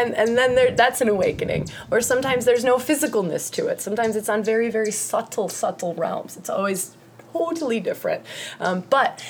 and 0.00 0.14
and 0.14 0.36
then 0.36 0.54
there 0.54 0.70
that's 0.72 1.00
an 1.00 1.08
awakening. 1.08 1.68
Or 1.90 2.00
sometimes 2.00 2.44
there's 2.44 2.64
no 2.64 2.76
physicalness 2.76 3.50
to 3.52 3.66
it. 3.68 3.80
Sometimes 3.80 4.16
it's 4.16 4.28
on 4.28 4.42
very 4.42 4.70
very 4.70 4.92
subtle 4.92 5.48
subtle 5.48 5.94
realms. 5.94 6.36
It's 6.36 6.50
always 6.50 6.96
totally 7.32 7.80
different. 7.80 8.24
Um, 8.58 8.84
but 8.90 9.24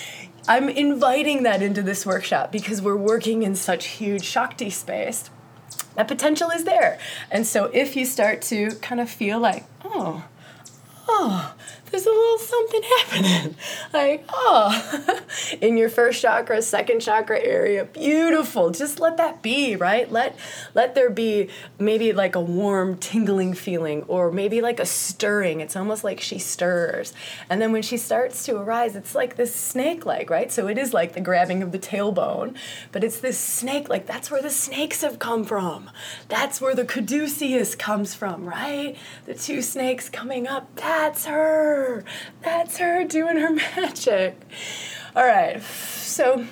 i'm 0.48 0.70
inviting 0.70 1.42
that 1.42 1.60
into 1.62 1.82
this 1.82 2.06
workshop 2.06 2.50
because 2.50 2.80
we're 2.80 2.96
working 2.96 3.42
in 3.42 3.54
such 3.54 3.86
huge 3.86 4.24
shakti 4.24 4.70
space. 4.70 5.30
That 5.96 6.08
potential 6.08 6.50
is 6.50 6.64
there. 6.64 6.98
And 7.30 7.46
so 7.46 7.66
if 7.74 7.96
you 7.96 8.06
start 8.06 8.40
to 8.42 8.70
kind 8.76 9.00
of 9.00 9.10
feel 9.10 9.38
like 9.38 9.64
oh 9.84 10.24
oh 11.08 11.54
there's 11.90 12.06
a 12.06 12.10
little 12.10 12.38
something 12.38 12.82
happening. 12.82 13.56
Like, 13.92 14.24
oh, 14.32 15.20
in 15.60 15.76
your 15.76 15.88
first 15.88 16.22
chakra, 16.22 16.62
second 16.62 17.00
chakra 17.00 17.40
area, 17.40 17.84
beautiful. 17.84 18.70
Just 18.70 19.00
let 19.00 19.16
that 19.16 19.42
be, 19.42 19.74
right? 19.74 20.10
Let 20.10 20.36
let 20.74 20.94
there 20.94 21.10
be 21.10 21.48
maybe 21.78 22.12
like 22.12 22.36
a 22.36 22.40
warm, 22.40 22.98
tingling 22.98 23.54
feeling, 23.54 24.04
or 24.04 24.30
maybe 24.30 24.60
like 24.60 24.78
a 24.78 24.86
stirring. 24.86 25.60
It's 25.60 25.74
almost 25.74 26.04
like 26.04 26.20
she 26.20 26.38
stirs. 26.38 27.12
And 27.48 27.60
then 27.60 27.72
when 27.72 27.82
she 27.82 27.96
starts 27.96 28.44
to 28.46 28.56
arise, 28.56 28.94
it's 28.94 29.14
like 29.16 29.34
this 29.34 29.52
snake 29.52 30.06
like, 30.06 30.30
right? 30.30 30.52
So 30.52 30.68
it 30.68 30.78
is 30.78 30.94
like 30.94 31.14
the 31.14 31.20
grabbing 31.20 31.62
of 31.62 31.72
the 31.72 31.78
tailbone, 31.78 32.54
but 32.92 33.02
it's 33.02 33.18
this 33.18 33.38
snake 33.38 33.88
like 33.88 34.06
that's 34.06 34.30
where 34.30 34.42
the 34.42 34.50
snakes 34.50 35.02
have 35.02 35.18
come 35.18 35.42
from. 35.42 35.90
That's 36.28 36.60
where 36.60 36.76
the 36.76 36.84
caduceus 36.84 37.74
comes 37.74 38.14
from, 38.14 38.48
right? 38.48 38.96
The 39.26 39.34
two 39.34 39.62
snakes 39.62 40.08
coming 40.08 40.46
up, 40.46 40.76
that's 40.76 41.26
her 41.26 41.79
her. 41.80 42.04
That's 42.42 42.78
her 42.78 43.04
doing 43.04 43.36
her 43.36 43.50
magic. 43.76 44.40
All 45.16 45.24
right. 45.24 45.62
So, 45.62 46.46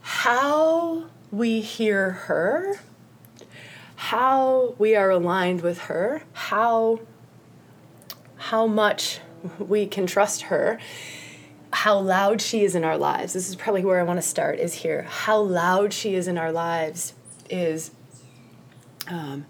how 0.00 1.06
we 1.30 1.60
hear 1.60 2.10
her, 2.10 2.80
how 3.96 4.74
we 4.78 4.94
are 4.94 5.10
aligned 5.10 5.62
with 5.62 5.78
her, 5.82 6.22
how 6.32 7.00
how 8.36 8.66
much 8.66 9.20
we 9.58 9.86
can 9.86 10.06
trust 10.06 10.42
her, 10.42 10.78
how 11.72 11.98
loud 11.98 12.40
she 12.40 12.64
is 12.64 12.74
in 12.74 12.84
our 12.84 12.98
lives. 12.98 13.32
This 13.32 13.48
is 13.48 13.56
probably 13.56 13.84
where 13.84 13.98
I 13.98 14.02
want 14.02 14.18
to 14.18 14.26
start 14.26 14.58
is 14.58 14.74
here. 14.74 15.02
How 15.02 15.40
loud 15.40 15.92
she 15.92 16.14
is 16.14 16.28
in 16.28 16.36
our 16.36 16.52
lives 16.52 17.14
is 17.48 17.92
um, 19.08 19.46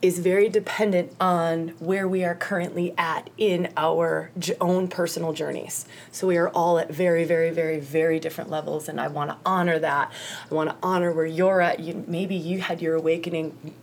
is 0.00 0.20
very 0.20 0.48
dependent 0.48 1.12
on 1.20 1.68
where 1.80 2.06
we 2.06 2.24
are 2.24 2.34
currently 2.34 2.94
at 2.96 3.30
in 3.36 3.72
our 3.76 4.30
own 4.60 4.86
personal 4.86 5.32
journeys. 5.32 5.86
So 6.12 6.28
we 6.28 6.36
are 6.36 6.48
all 6.50 6.78
at 6.78 6.90
very, 6.90 7.24
very, 7.24 7.50
very, 7.50 7.80
very 7.80 8.20
different 8.20 8.48
levels, 8.48 8.88
and 8.88 9.00
I 9.00 9.08
want 9.08 9.30
to 9.30 9.36
honor 9.44 9.78
that. 9.80 10.12
I 10.50 10.54
want 10.54 10.70
to 10.70 10.76
honor 10.82 11.12
where 11.12 11.26
you're 11.26 11.60
at. 11.60 11.80
You, 11.80 12.04
maybe 12.06 12.36
you 12.36 12.60
had 12.60 12.80
your 12.80 12.94
awakening 12.94 13.74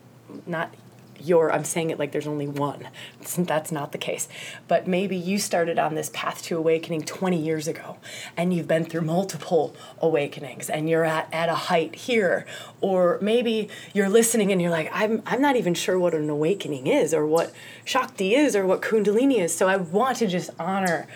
not 0.46 0.74
your 1.20 1.52
i'm 1.52 1.64
saying 1.64 1.90
it 1.90 2.00
like 2.00 2.12
there's 2.12 2.28
only 2.28 2.48
one. 2.48 2.88
That's 3.38 3.72
not 3.72 3.92
the 3.92 3.98
case. 3.98 4.28
But 4.68 4.88
maybe 4.88 5.16
you 5.16 5.38
started 5.38 5.78
on 5.78 5.96
this 5.96 6.10
path 6.14 6.42
to 6.44 6.58
awakening 6.58 7.04
20 7.04 7.38
years 7.38 7.68
ago 7.68 7.98
and 8.38 8.54
you've 8.54 8.68
been 8.68 8.86
through 8.86 9.02
multiple 9.02 9.76
awakenings 10.00 10.70
and 10.70 10.90
you're 10.90 11.04
at, 11.06 11.28
at 11.34 11.50
a 11.50 11.56
height 11.56 11.96
here. 11.96 12.46
Or 12.82 13.20
maybe 13.22 13.70
you're 13.94 14.10
listening 14.10 14.52
and 14.52 14.62
you're 14.62 14.72
like 14.72 14.90
I'm, 14.94 15.22
I'm 15.26 15.42
not 15.42 15.56
even 15.56 15.74
sure 15.74 16.00
what 16.00 16.14
an 16.14 16.30
awakening 16.30 16.88
is 16.88 17.14
or 17.14 17.26
what 17.26 17.54
shakti 17.84 18.36
is 18.36 18.56
or 18.56 18.66
what 18.66 18.82
kundalini 18.82 19.40
is. 19.40 19.56
So 19.56 19.68
i 19.68 19.76
want 19.76 20.18
to 20.18 20.28
just 20.28 20.50
honor 20.60 21.08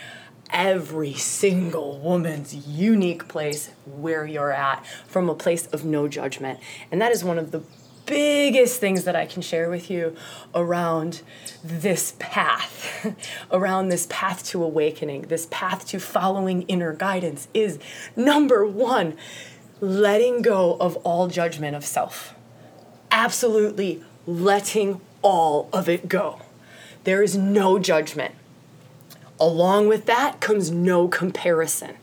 every 0.51 1.13
single 1.13 1.99
woman's 1.99 2.55
unique 2.67 3.27
place 3.27 3.69
where 3.85 4.25
you're 4.25 4.51
at 4.51 4.83
from 5.07 5.29
a 5.29 5.35
place 5.35 5.67
of 5.67 5.85
no 5.85 6.07
judgment. 6.07 6.59
And 6.91 6.99
that 7.01 7.11
is 7.11 7.23
one 7.23 7.37
of 7.37 7.51
the 7.51 7.61
biggest 8.09 8.79
things 8.79 9.03
that 9.03 9.15
I 9.15 9.27
can 9.27 9.41
share 9.43 9.69
with 9.69 9.91
you 9.91 10.15
around 10.55 11.21
this 11.63 12.15
path, 12.17 13.15
around 13.51 13.89
this 13.89 14.07
path 14.09 14.43
to 14.47 14.63
awakening, 14.63 15.23
this 15.23 15.47
path 15.51 15.87
to 15.89 15.99
following 15.99 16.63
inner 16.63 16.91
guidance 16.93 17.47
is 17.53 17.77
number 18.15 18.65
one, 18.65 19.15
letting 19.79 20.41
go 20.41 20.75
of 20.79 20.95
all 20.97 21.27
judgment 21.27 21.75
of 21.75 21.85
self. 21.85 22.33
Absolutely 23.11 24.03
letting 24.25 24.99
all 25.21 25.69
of 25.71 25.87
it 25.87 26.09
go. 26.09 26.41
There 27.03 27.21
is 27.21 27.37
no 27.37 27.77
judgment. 27.77 28.33
Along 29.39 29.87
with 29.87 30.05
that 30.05 30.41
comes 30.41 30.71
no 30.71 31.07
comparison. 31.07 31.95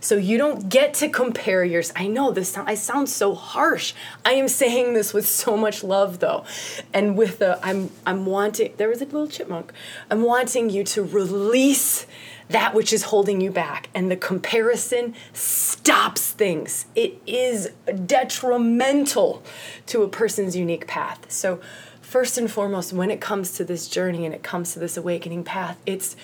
So 0.00 0.16
you 0.16 0.38
don't 0.38 0.68
get 0.68 0.94
to 0.94 1.08
compare 1.08 1.62
yours. 1.62 1.92
I 1.94 2.06
know 2.06 2.32
this. 2.32 2.50
sound, 2.50 2.68
I 2.68 2.74
sound 2.74 3.08
so 3.08 3.34
harsh. 3.34 3.92
I 4.24 4.32
am 4.32 4.48
saying 4.48 4.94
this 4.94 5.12
with 5.12 5.26
so 5.26 5.56
much 5.56 5.84
love, 5.84 6.20
though, 6.20 6.44
and 6.92 7.16
with 7.16 7.38
the 7.38 7.58
I'm 7.62 7.90
I'm 8.06 8.24
wanting. 8.24 8.72
There 8.78 8.88
was 8.88 9.02
a 9.02 9.04
little 9.04 9.28
chipmunk. 9.28 9.72
I'm 10.10 10.22
wanting 10.22 10.70
you 10.70 10.84
to 10.84 11.02
release 11.02 12.06
that 12.48 12.74
which 12.74 12.92
is 12.92 13.04
holding 13.04 13.40
you 13.40 13.50
back, 13.50 13.90
and 13.94 14.10
the 14.10 14.16
comparison 14.16 15.14
stops 15.32 16.32
things. 16.32 16.86
It 16.94 17.20
is 17.26 17.70
detrimental 18.06 19.42
to 19.86 20.02
a 20.02 20.08
person's 20.08 20.56
unique 20.56 20.86
path. 20.86 21.30
So. 21.30 21.60
First 22.02 22.38
and 22.38 22.50
foremost, 22.50 22.92
when 22.92 23.08
it 23.08 23.20
comes 23.20 23.52
to 23.52 23.64
this 23.64 23.86
journey 23.86 24.26
and 24.26 24.34
it 24.34 24.42
comes 24.42 24.72
to 24.72 24.80
this 24.80 24.96
awakening 24.96 25.44
path, 25.44 25.78
it's 25.86 26.16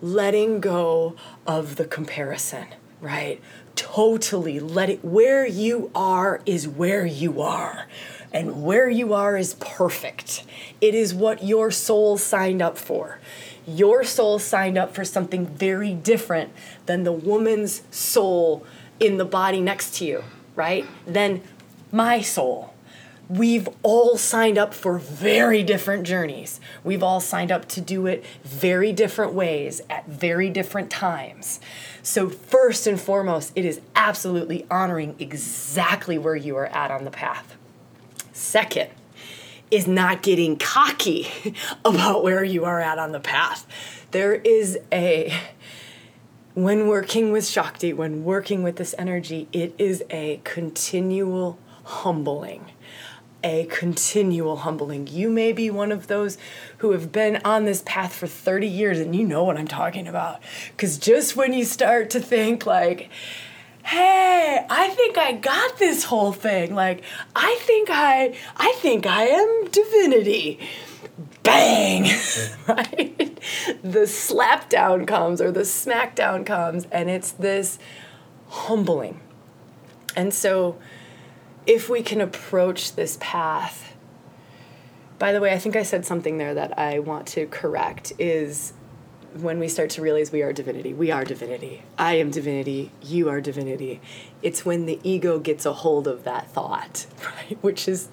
letting 0.00 0.60
go 0.60 1.16
of 1.48 1.74
the 1.74 1.84
comparison 1.84 2.68
right? 3.02 3.40
Totally 3.74 4.60
let 4.60 4.88
it, 4.88 5.04
where 5.04 5.46
you 5.46 5.90
are 5.94 6.40
is 6.46 6.66
where 6.66 7.04
you 7.04 7.42
are. 7.42 7.86
And 8.32 8.62
where 8.62 8.88
you 8.88 9.12
are 9.12 9.36
is 9.36 9.54
perfect. 9.60 10.44
It 10.80 10.94
is 10.94 11.12
what 11.12 11.44
your 11.44 11.70
soul 11.70 12.16
signed 12.16 12.62
up 12.62 12.78
for. 12.78 13.18
Your 13.66 14.04
soul 14.04 14.38
signed 14.38 14.78
up 14.78 14.94
for 14.94 15.04
something 15.04 15.44
very 15.46 15.92
different 15.92 16.50
than 16.86 17.04
the 17.04 17.12
woman's 17.12 17.82
soul 17.90 18.64
in 18.98 19.18
the 19.18 19.26
body 19.26 19.60
next 19.60 19.96
to 19.96 20.06
you, 20.06 20.24
right? 20.56 20.86
Than 21.06 21.42
my 21.90 22.22
soul. 22.22 22.72
We've 23.32 23.66
all 23.82 24.18
signed 24.18 24.58
up 24.58 24.74
for 24.74 24.98
very 24.98 25.62
different 25.62 26.02
journeys. 26.02 26.60
We've 26.84 27.02
all 27.02 27.18
signed 27.18 27.50
up 27.50 27.66
to 27.68 27.80
do 27.80 28.06
it 28.06 28.22
very 28.44 28.92
different 28.92 29.32
ways 29.32 29.80
at 29.88 30.06
very 30.06 30.50
different 30.50 30.90
times. 30.90 31.58
So, 32.02 32.28
first 32.28 32.86
and 32.86 33.00
foremost, 33.00 33.52
it 33.56 33.64
is 33.64 33.80
absolutely 33.96 34.66
honoring 34.70 35.16
exactly 35.18 36.18
where 36.18 36.36
you 36.36 36.56
are 36.58 36.66
at 36.66 36.90
on 36.90 37.04
the 37.04 37.10
path. 37.10 37.56
Second, 38.34 38.90
is 39.70 39.86
not 39.86 40.22
getting 40.22 40.58
cocky 40.58 41.54
about 41.86 42.22
where 42.22 42.44
you 42.44 42.66
are 42.66 42.80
at 42.80 42.98
on 42.98 43.12
the 43.12 43.20
path. 43.20 43.66
there 44.10 44.34
is 44.34 44.78
a 44.92 45.32
when 46.52 46.86
working 46.86 47.32
with 47.32 47.48
Shakti, 47.48 47.94
when 47.94 48.24
working 48.24 48.62
with 48.62 48.76
this 48.76 48.94
energy, 48.98 49.48
it 49.54 49.74
is 49.78 50.04
a 50.10 50.38
continual 50.44 51.58
humbling. 51.84 52.66
A 53.44 53.64
continual 53.66 54.56
humbling. 54.58 55.08
You 55.08 55.28
may 55.28 55.52
be 55.52 55.70
one 55.70 55.90
of 55.90 56.06
those 56.06 56.38
who 56.78 56.92
have 56.92 57.10
been 57.10 57.40
on 57.44 57.64
this 57.64 57.82
path 57.84 58.14
for 58.14 58.26
30 58.26 58.68
years 58.68 59.00
and 59.00 59.16
you 59.16 59.26
know 59.26 59.44
what 59.44 59.56
I'm 59.56 59.66
talking 59.66 60.06
about. 60.06 60.40
Because 60.68 60.98
just 60.98 61.36
when 61.36 61.52
you 61.52 61.64
start 61.64 62.10
to 62.10 62.20
think, 62.20 62.66
like, 62.66 63.10
hey 63.84 64.64
i 64.70 64.88
think 64.90 65.18
i 65.18 65.32
got 65.32 65.78
this 65.78 66.04
whole 66.04 66.32
thing. 66.32 66.74
Like 66.74 67.02
i 67.34 67.56
think 67.62 67.88
i 67.90 68.36
i 68.56 68.72
think 68.78 69.06
i 69.06 69.24
am 69.24 69.68
divinity. 69.70 70.60
Bang! 71.42 72.06
Right? 72.68 73.40
The 73.82 74.06
slap 74.06 74.68
down 74.68 75.04
comes 75.04 75.40
or 75.40 75.50
the 75.50 75.62
smackdown 75.62 76.46
comes 76.46 76.86
and 76.92 77.10
it's 77.10 77.32
this 77.32 77.78
humbling. 78.48 79.20
And 80.14 80.32
so 80.32 80.78
if 81.66 81.88
we 81.88 82.02
can 82.02 82.20
approach 82.20 82.94
this 82.94 83.16
path 83.20 83.94
by 85.18 85.32
the 85.32 85.40
way 85.40 85.52
i 85.52 85.58
think 85.58 85.76
i 85.76 85.82
said 85.82 86.04
something 86.04 86.38
there 86.38 86.54
that 86.54 86.78
i 86.78 86.98
want 86.98 87.26
to 87.26 87.46
correct 87.46 88.12
is 88.18 88.72
when 89.34 89.58
we 89.58 89.68
start 89.68 89.90
to 89.90 90.02
realize 90.02 90.30
we 90.30 90.42
are 90.42 90.52
divinity. 90.52 90.92
We 90.92 91.10
are 91.10 91.24
divinity. 91.24 91.82
I 91.98 92.14
am 92.14 92.30
divinity. 92.30 92.90
You 93.02 93.28
are 93.30 93.40
divinity. 93.40 94.00
It's 94.42 94.64
when 94.64 94.86
the 94.86 95.00
ego 95.02 95.38
gets 95.38 95.64
a 95.64 95.72
hold 95.72 96.06
of 96.06 96.24
that 96.24 96.50
thought, 96.50 97.06
right? 97.24 97.58
Which 97.62 97.88
is 97.88 98.08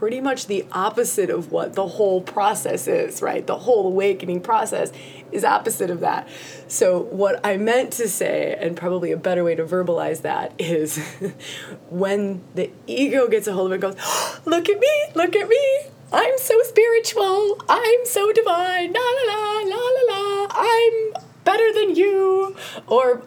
pretty 0.00 0.18
much 0.18 0.46
the 0.46 0.64
opposite 0.72 1.28
of 1.28 1.52
what 1.52 1.74
the 1.74 1.86
whole 1.86 2.22
process 2.22 2.88
is, 2.88 3.20
right? 3.20 3.46
The 3.46 3.58
whole 3.58 3.86
awakening 3.86 4.40
process 4.40 4.90
is 5.30 5.44
opposite 5.44 5.90
of 5.90 6.00
that. 6.00 6.26
So, 6.68 7.00
what 7.00 7.38
I 7.44 7.58
meant 7.58 7.92
to 7.94 8.08
say, 8.08 8.56
and 8.58 8.78
probably 8.78 9.12
a 9.12 9.18
better 9.18 9.44
way 9.44 9.56
to 9.56 9.64
verbalize 9.66 10.22
that, 10.22 10.54
is 10.58 10.96
when 11.90 12.40
the 12.54 12.70
ego 12.86 13.28
gets 13.28 13.46
a 13.46 13.52
hold 13.52 13.72
of 13.72 13.76
it, 13.76 13.82
goes, 13.82 13.96
Look 14.46 14.70
at 14.70 14.80
me, 14.80 14.88
look 15.14 15.36
at 15.36 15.46
me, 15.46 15.80
I'm 16.10 16.38
so 16.38 16.58
spiritual. 16.62 17.60
I'm 17.68 18.06
so 18.06 18.32
divine. 18.32 18.94
La 18.94 19.00
la 19.00 19.34
la 19.34 19.60
la 19.60 19.76
la 19.76 20.14
la. 20.14 20.46
I'm 20.50 21.12
better 21.44 21.74
than 21.74 21.94
you. 21.94 22.56
Or 22.86 23.22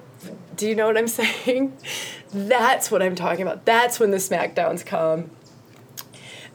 do 0.56 0.68
you 0.68 0.74
know 0.74 0.88
what 0.88 0.98
I'm 0.98 1.08
saying? 1.20 1.78
That's 2.34 2.90
what 2.90 3.04
I'm 3.04 3.14
talking 3.14 3.44
about. 3.44 3.64
That's 3.66 4.00
when 4.00 4.10
the 4.10 4.18
smackdowns 4.18 4.84
come. 4.84 5.30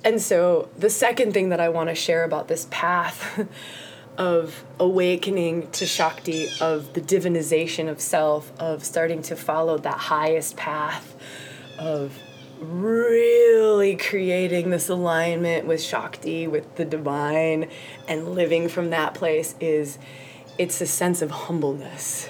And 0.05 0.21
so 0.21 0.69
the 0.78 0.90
second 0.90 1.33
thing 1.33 1.49
that 1.49 1.61
I 1.61 1.69
want 1.69 1.88
to 1.88 1.95
share 1.95 2.25
about 2.25 2.49
this 2.49 2.67
path 2.71 3.47
of 4.19 4.64
awakening 4.78 5.71
to 5.73 5.87
Shakti, 5.87 6.49
of 6.61 6.95
the 6.95 7.00
divinization 7.00 7.88
of 7.88 8.00
self, 8.00 8.52
of 8.59 8.85
starting 8.85 9.23
to 9.23 9.37
follow 9.37 9.78
that 9.78 9.97
highest 9.97 10.57
path, 10.57 11.14
of 11.78 12.19
really 12.61 13.97
creating 13.97 14.71
this 14.71 14.88
alignment 14.88 15.67
with 15.67 15.81
Shakti, 15.81 16.49
with 16.49 16.76
the 16.76 16.85
divine, 16.85 17.69
and 18.09 18.35
living 18.35 18.69
from 18.69 18.90
that 18.90 19.14
place 19.14 19.55
is 19.61 19.99
it's 20.59 20.81
a 20.81 20.87
sense 20.87 21.23
of 21.23 21.31
humbleness. 21.31 22.28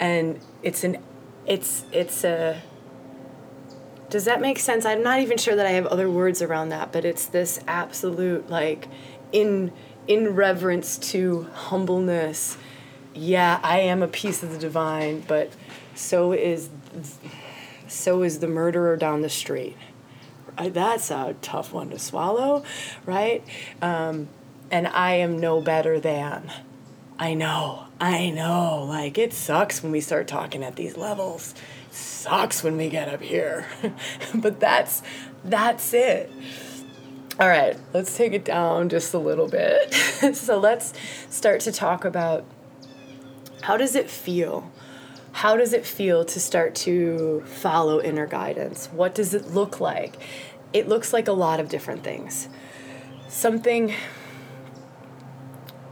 And 0.00 0.40
it's 0.62 0.84
an 0.84 0.98
it's 1.46 1.84
it's 1.92 2.24
a 2.24 2.62
does 4.10 4.24
that 4.24 4.40
make 4.40 4.58
sense? 4.58 4.84
I'm 4.84 5.02
not 5.02 5.20
even 5.20 5.38
sure 5.38 5.56
that 5.56 5.66
I 5.66 5.70
have 5.70 5.86
other 5.86 6.08
words 6.08 6.42
around 6.42 6.68
that, 6.70 6.92
but 6.92 7.04
it's 7.04 7.26
this 7.26 7.60
absolute 7.66 8.48
like 8.48 8.88
in 9.32 9.72
in 10.06 10.34
reverence 10.34 10.96
to 10.98 11.44
humbleness. 11.54 12.56
Yeah, 13.14 13.60
I 13.62 13.80
am 13.80 14.02
a 14.02 14.08
piece 14.08 14.42
of 14.42 14.52
the 14.52 14.58
divine, 14.58 15.20
but 15.26 15.50
so 15.94 16.32
is 16.32 16.68
so 17.88 18.22
is 18.22 18.38
the 18.40 18.48
murderer 18.48 18.96
down 18.96 19.22
the 19.22 19.30
street. 19.30 19.76
That's 20.56 21.10
a 21.10 21.34
tough 21.42 21.72
one 21.72 21.90
to 21.90 21.98
swallow, 21.98 22.64
right? 23.04 23.44
Um, 23.82 24.28
and 24.70 24.86
I 24.86 25.14
am 25.14 25.38
no 25.38 25.60
better 25.60 26.00
than. 26.00 26.50
I 27.18 27.34
know, 27.34 27.86
I 28.00 28.30
know. 28.30 28.84
Like, 28.88 29.18
it 29.18 29.32
sucks 29.32 29.82
when 29.82 29.92
we 29.92 30.00
start 30.00 30.28
talking 30.28 30.62
at 30.62 30.76
these 30.76 30.96
levels. 30.96 31.54
Sucks 31.96 32.62
when 32.62 32.76
we 32.76 32.88
get 32.88 33.08
up 33.08 33.22
here. 33.22 33.66
but 34.34 34.60
that's 34.60 35.02
that's 35.44 35.92
it. 35.94 36.30
All 37.38 37.48
right, 37.48 37.76
let's 37.92 38.16
take 38.16 38.32
it 38.32 38.44
down 38.44 38.88
just 38.88 39.14
a 39.14 39.18
little 39.18 39.48
bit. 39.48 39.92
so 40.34 40.58
let's 40.58 40.92
start 41.28 41.60
to 41.62 41.72
talk 41.72 42.04
about 42.04 42.44
how 43.62 43.76
does 43.76 43.94
it 43.94 44.10
feel 44.10 44.70
how 45.36 45.54
does 45.54 45.74
it 45.74 45.84
feel 45.84 46.24
to 46.24 46.40
start 46.40 46.74
to 46.74 47.42
follow 47.44 48.00
inner 48.00 48.26
guidance? 48.26 48.86
What 48.86 49.14
does 49.14 49.34
it 49.34 49.48
look 49.48 49.80
like? 49.80 50.16
It 50.72 50.88
looks 50.88 51.12
like 51.12 51.28
a 51.28 51.32
lot 51.32 51.60
of 51.60 51.68
different 51.68 52.02
things. 52.02 52.48
Something, 53.28 53.92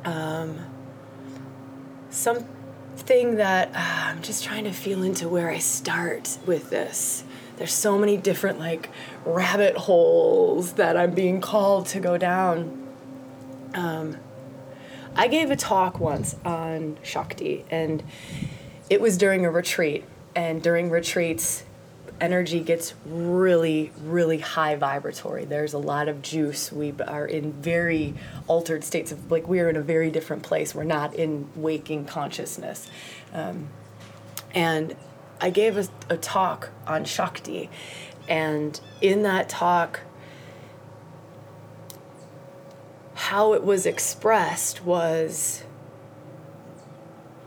um, 0.07 0.61
something 2.97 3.37
that 3.37 3.69
uh, 3.75 4.11
I'm 4.11 4.23
just 4.23 4.45
trying 4.45 4.65
to 4.65 4.73
feel 4.73 5.03
into 5.03 5.29
where 5.29 5.51
I 5.51 5.59
start 5.59 6.39
with 6.47 6.71
this. 6.71 7.25
There's 7.57 7.73
so 7.73 7.99
many 7.99 8.17
different 8.17 8.61
like 8.61 8.89
rabbit 9.25 9.77
holes 9.77 10.75
that 10.75 10.97
I'm 10.97 11.13
being 11.13 11.41
called 11.41 11.87
to 11.87 12.01
go 12.01 12.17
down. 12.17 12.87
Um, 13.75 14.17
I 15.17 15.27
gave 15.27 15.51
a 15.51 15.57
talk 15.57 15.99
once 15.99 16.37
on 16.45 16.97
Shakti, 17.03 17.65
and 17.69 18.03
it 18.89 19.01
was 19.01 19.17
during 19.17 19.45
a 19.45 19.51
retreat, 19.51 20.05
and 20.37 20.63
during 20.63 20.89
retreats, 20.89 21.65
energy 22.21 22.61
gets 22.61 22.95
really, 23.05 23.93
really 24.03 24.39
high 24.39 24.77
vibratory. 24.77 25.45
There's 25.45 25.73
a 25.73 25.79
lot 25.79 26.09
of 26.09 26.23
juice. 26.23 26.73
We 26.73 26.95
are 27.07 27.27
in 27.27 27.53
very 27.53 28.15
altered 28.47 28.85
states 28.85 29.13
of 29.13 29.31
like 29.31 29.49
we're 29.49 29.69
in 29.69 29.77
a 29.77 29.83
very 29.83 30.11
different 30.11 30.43
place. 30.43 30.75
We're 30.75 30.85
not 30.85 31.15
in 31.15 31.49
waking 31.57 32.07
consciousness. 32.07 32.89
Um, 33.33 33.69
and 34.55 34.97
I 35.41 35.51
gave 35.51 35.77
a, 35.77 35.89
a 36.09 36.17
talk 36.17 36.71
on 36.87 37.05
Shakti, 37.05 37.69
and 38.29 38.81
in 39.01 39.23
that 39.25 39.49
talk, 39.49 40.01
how 43.15 43.53
it 43.55 43.65
was 43.65 43.87
expressed 43.87 44.85
was 44.85 45.65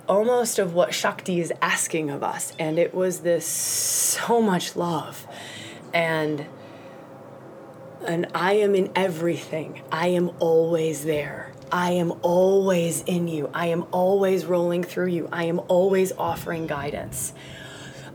almost 0.08 0.60
of 0.60 0.74
what 0.74 0.94
Shakti 0.94 1.40
is 1.40 1.52
asking 1.62 2.10
of 2.10 2.24
us. 2.24 2.54
And 2.60 2.80
it 2.80 2.94
was 2.94 3.20
this 3.20 3.46
so 3.46 4.42
much 4.42 4.76
love. 4.76 5.28
And 5.94 6.46
and 8.06 8.28
I 8.34 8.54
am 8.54 8.76
in 8.76 8.92
everything. 8.96 9.82
I 9.92 10.10
am 10.10 10.32
always 10.40 11.04
there. 11.04 11.52
I 11.72 11.92
am 11.94 12.14
always 12.22 13.02
in 13.02 13.28
you. 13.28 13.50
I 13.54 13.68
am 13.68 13.86
always 13.92 14.46
rolling 14.46 14.84
through 14.84 15.08
you. 15.08 15.28
I 15.32 15.46
am 15.46 15.60
always 15.68 16.14
offering 16.14 16.68
guidance. 16.68 17.34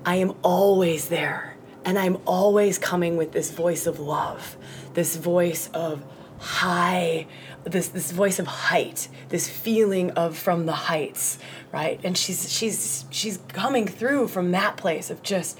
I 0.07 0.17
am 0.17 0.35
always 0.43 1.09
there. 1.09 1.57
And 1.85 1.99
I'm 1.99 2.19
always 2.27 2.79
coming 2.79 3.17
with 3.17 3.33
this 3.33 3.51
voice 3.51 3.87
of 3.87 3.99
love, 3.99 4.57
this 4.95 5.17
voice 5.17 5.69
of 5.75 6.03
high 6.43 7.27
this 7.65 7.89
this 7.89 8.11
voice 8.11 8.41
of 8.41 8.47
height 8.47 9.09
this 9.29 9.49
feeling 9.49 10.11
of 10.13 10.37
from 10.37 10.67
the 10.67 10.73
heights 10.73 11.39
right? 11.73 12.01
And 12.05 12.19
she's 12.19 12.53
she's 12.53 13.05
she's 13.11 13.39
coming 13.49 13.87
through 13.87 14.29
from 14.29 14.51
that 14.51 14.77
place 14.77 15.09
of 15.09 15.23
just 15.23 15.59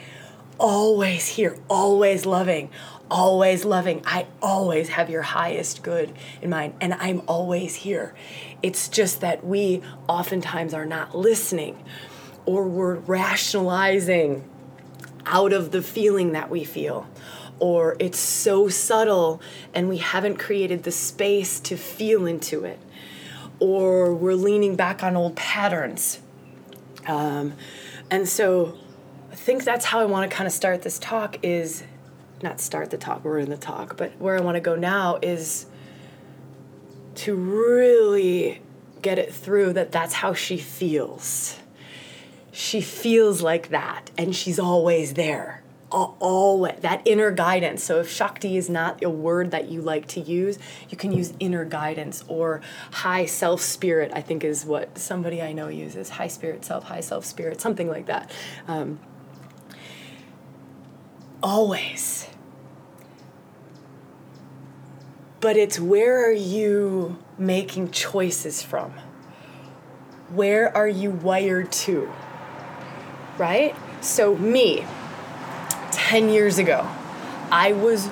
always 0.59 1.29
here 1.29 1.57
always 1.71 2.27
loving 2.27 2.71
always 3.13 3.67
loving. 3.67 4.01
I 4.07 4.27
always 4.41 4.89
have 4.89 5.11
your 5.11 5.21
highest 5.21 5.83
good 5.83 6.15
in 6.41 6.49
mind 6.49 6.75
and 6.81 6.95
i'm 6.95 7.23
always 7.29 7.75
here. 7.75 8.15
It's 8.63 8.89
just 8.89 9.21
that 9.21 9.45
we 9.45 9.83
oftentimes 10.09 10.73
are 10.73 10.87
not 10.87 11.15
listening 11.15 11.85
or 12.47 12.67
we're 12.67 12.95
rationalizing 12.95 14.49
out 15.27 15.53
of 15.53 15.71
the 15.71 15.83
feeling 15.83 16.33
that 16.33 16.51
we 16.51 16.65
feel 16.65 17.07
or 17.63 17.95
it's 18.01 18.19
so 18.19 18.69
subtle 18.69 19.41
and 19.73 19.89
we 19.89 19.99
haven't 19.99 20.37
created 20.37 20.83
the 20.83 20.91
space 20.91 21.61
to 21.61 21.77
feel 21.77 22.27
into 22.27 22.65
it, 22.65 22.81
or 23.61 24.13
we're 24.13 24.35
leaning 24.35 24.75
back 24.75 25.05
on 25.05 25.15
old 25.15 25.37
patterns. 25.37 26.19
Um, 27.07 27.53
and 28.11 28.29
so 28.29 28.77
I 29.31 29.37
think 29.37 29.63
that's 29.63 29.85
how 29.85 30.01
I 30.01 30.07
want 30.07 30.29
to 30.29 30.37
kind 30.37 30.49
of 30.49 30.53
start 30.53 30.83
this 30.83 30.99
talk 30.99 31.39
is 31.45 31.85
not 32.43 32.61
start 32.61 32.91
the 32.91 32.99
talk, 32.99 33.25
we're 33.25 33.39
in 33.39 33.49
the 33.49 33.57
talk, 33.57 33.97
but 33.97 34.11
where 34.19 34.37
I 34.37 34.41
want 34.41 34.57
to 34.57 34.61
go 34.61 34.75
now 34.75 35.21
is 35.23 35.67
to 37.15 37.37
really 37.37 38.61
get 39.03 39.21
it 39.21 39.33
through 39.33 39.75
that 39.75 39.93
that's 39.93 40.15
how 40.15 40.35
she 40.35 40.57
feels. 40.57 41.61
She 42.51 42.81
feels 42.81 43.41
like 43.41 43.69
that, 43.69 44.11
and 44.19 44.35
she's 44.35 44.59
always 44.59 45.15
there 45.15 45.62
always 45.93 46.81
that 46.81 47.03
inner 47.05 47.31
guidance. 47.31 47.85
So 47.85 48.01
if 48.01 48.11
Shakti 48.11 48.57
is 48.57 48.69
not 48.71 49.03
a 49.05 49.11
word 49.11 49.51
that 49.51 49.69
you 49.69 49.81
like 49.81 50.07
to 50.09 50.21
use, 50.21 50.59
you 50.89 50.97
can 50.97 51.13
use 51.13 51.33
inner 51.39 51.65
guidance 51.65 52.25
or 52.29 52.61
high 52.93 53.27
self 53.27 53.61
spirit. 53.61 54.11
I 54.15 54.23
think 54.23 54.45
is 54.45 54.65
what 54.65 54.99
somebody 54.99 55.43
I 55.43 55.53
know 55.53 55.69
uses 55.69 56.11
high 56.11 56.29
spirit 56.29 56.65
self, 56.65 56.85
high 56.85 57.01
self 57.01 57.25
spirit, 57.25 57.61
something 57.61 57.89
like 57.89 58.07
that. 58.07 58.31
Um, 58.67 59.01
always. 61.43 62.29
But 65.41 65.57
it's 65.57 65.79
where 65.79 66.25
are 66.25 66.33
you 66.33 67.19
making 67.37 67.91
choices 67.91 68.63
from? 68.63 68.93
Where 70.33 70.75
are 70.75 70.89
you 70.89 71.11
wired 71.11 71.73
to? 71.73 72.11
Right? 73.37 73.75
So, 74.01 74.37
me, 74.37 74.85
10 76.13 76.29
years 76.29 76.59
ago, 76.59 76.87
I 77.51 77.73
was 77.73 78.11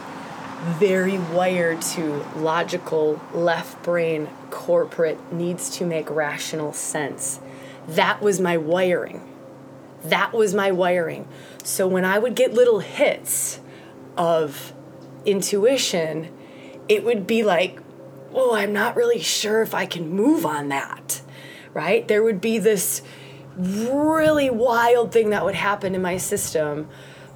very 0.78 1.18
wired 1.18 1.82
to 1.82 2.24
logical, 2.34 3.20
left 3.34 3.82
brain, 3.82 4.26
corporate, 4.48 5.30
needs 5.30 5.68
to 5.76 5.84
make 5.84 6.08
rational 6.08 6.72
sense. 6.72 7.40
That 7.86 8.22
was 8.22 8.40
my 8.40 8.56
wiring. 8.56 9.20
That 10.02 10.32
was 10.32 10.54
my 10.54 10.70
wiring. 10.70 11.28
So 11.62 11.86
when 11.86 12.06
I 12.06 12.18
would 12.18 12.34
get 12.34 12.54
little 12.54 12.78
hits 12.78 13.60
of 14.16 14.72
intuition, 15.26 16.32
it 16.88 17.04
would 17.04 17.26
be 17.26 17.42
like, 17.42 17.80
oh, 18.32 18.54
I'm 18.54 18.72
not 18.72 18.96
really 18.96 19.20
sure 19.20 19.60
if 19.60 19.74
I 19.74 19.84
can 19.84 20.08
move 20.08 20.46
on 20.46 20.70
that, 20.70 21.20
right? 21.74 22.08
There 22.08 22.22
would 22.22 22.40
be 22.40 22.56
this 22.56 23.02
really 23.58 24.48
wild 24.48 25.12
thing 25.12 25.28
that 25.30 25.44
would 25.44 25.54
happen 25.54 25.94
in 25.94 26.00
my 26.00 26.16
system 26.16 26.88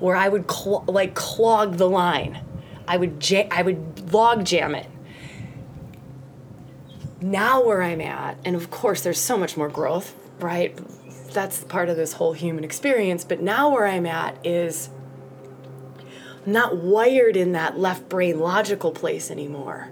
where 0.05 0.17
I 0.17 0.29
would 0.29 0.51
cl- 0.51 0.85
like 0.87 1.15
clog 1.15 1.79
the 1.79 1.89
line. 1.89 2.39
I 2.87 2.99
would 2.99 3.31
ja- 3.31 3.49
I 3.51 3.63
would 3.63 4.13
log 4.13 4.45
jam 4.45 4.75
it. 4.75 4.87
Now 7.23 7.65
where 7.65 7.83
I'm 7.83 8.03
at, 8.03 8.37
and 8.45 8.55
of 8.55 8.71
course 8.71 9.01
there's 9.01 9.19
so 9.19 9.39
much 9.39 9.57
more 9.57 9.71
growth, 9.71 10.15
right? 10.41 10.79
That's 11.33 11.65
part 11.65 11.89
of 11.89 11.97
this 11.97 12.13
whole 12.13 12.35
human 12.35 12.65
experience, 12.65 13.25
but 13.25 13.41
now 13.41 13.71
where 13.71 13.87
I'm 13.87 14.05
at 14.05 14.47
is 14.47 14.91
not 16.45 16.77
wired 16.77 17.35
in 17.35 17.53
that 17.53 17.79
left 17.79 18.11
brain 18.11 18.39
logical 18.39 18.91
place 18.91 19.31
anymore. 19.31 19.89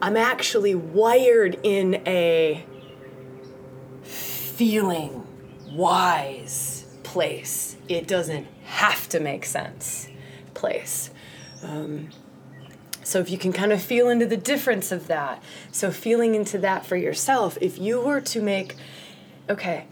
I'm 0.00 0.16
actually 0.16 0.76
wired 0.76 1.58
in 1.64 2.00
a 2.06 2.64
feeling 4.04 5.26
wise 5.72 6.86
place. 7.02 7.76
It 7.88 8.06
doesn't 8.06 8.46
have 8.66 9.08
to 9.08 9.20
make 9.20 9.44
sense 9.44 10.08
place. 10.54 11.10
Um, 11.62 12.10
so 13.02 13.20
if 13.20 13.30
you 13.30 13.38
can 13.38 13.52
kind 13.52 13.72
of 13.72 13.80
feel 13.80 14.08
into 14.08 14.26
the 14.26 14.36
difference 14.36 14.90
of 14.90 15.06
that, 15.06 15.42
so 15.70 15.90
feeling 15.92 16.34
into 16.34 16.58
that 16.58 16.84
for 16.84 16.96
yourself, 16.96 17.56
if 17.60 17.78
you 17.78 18.00
were 18.00 18.20
to 18.22 18.42
make, 18.42 18.74
okay, 19.48 19.86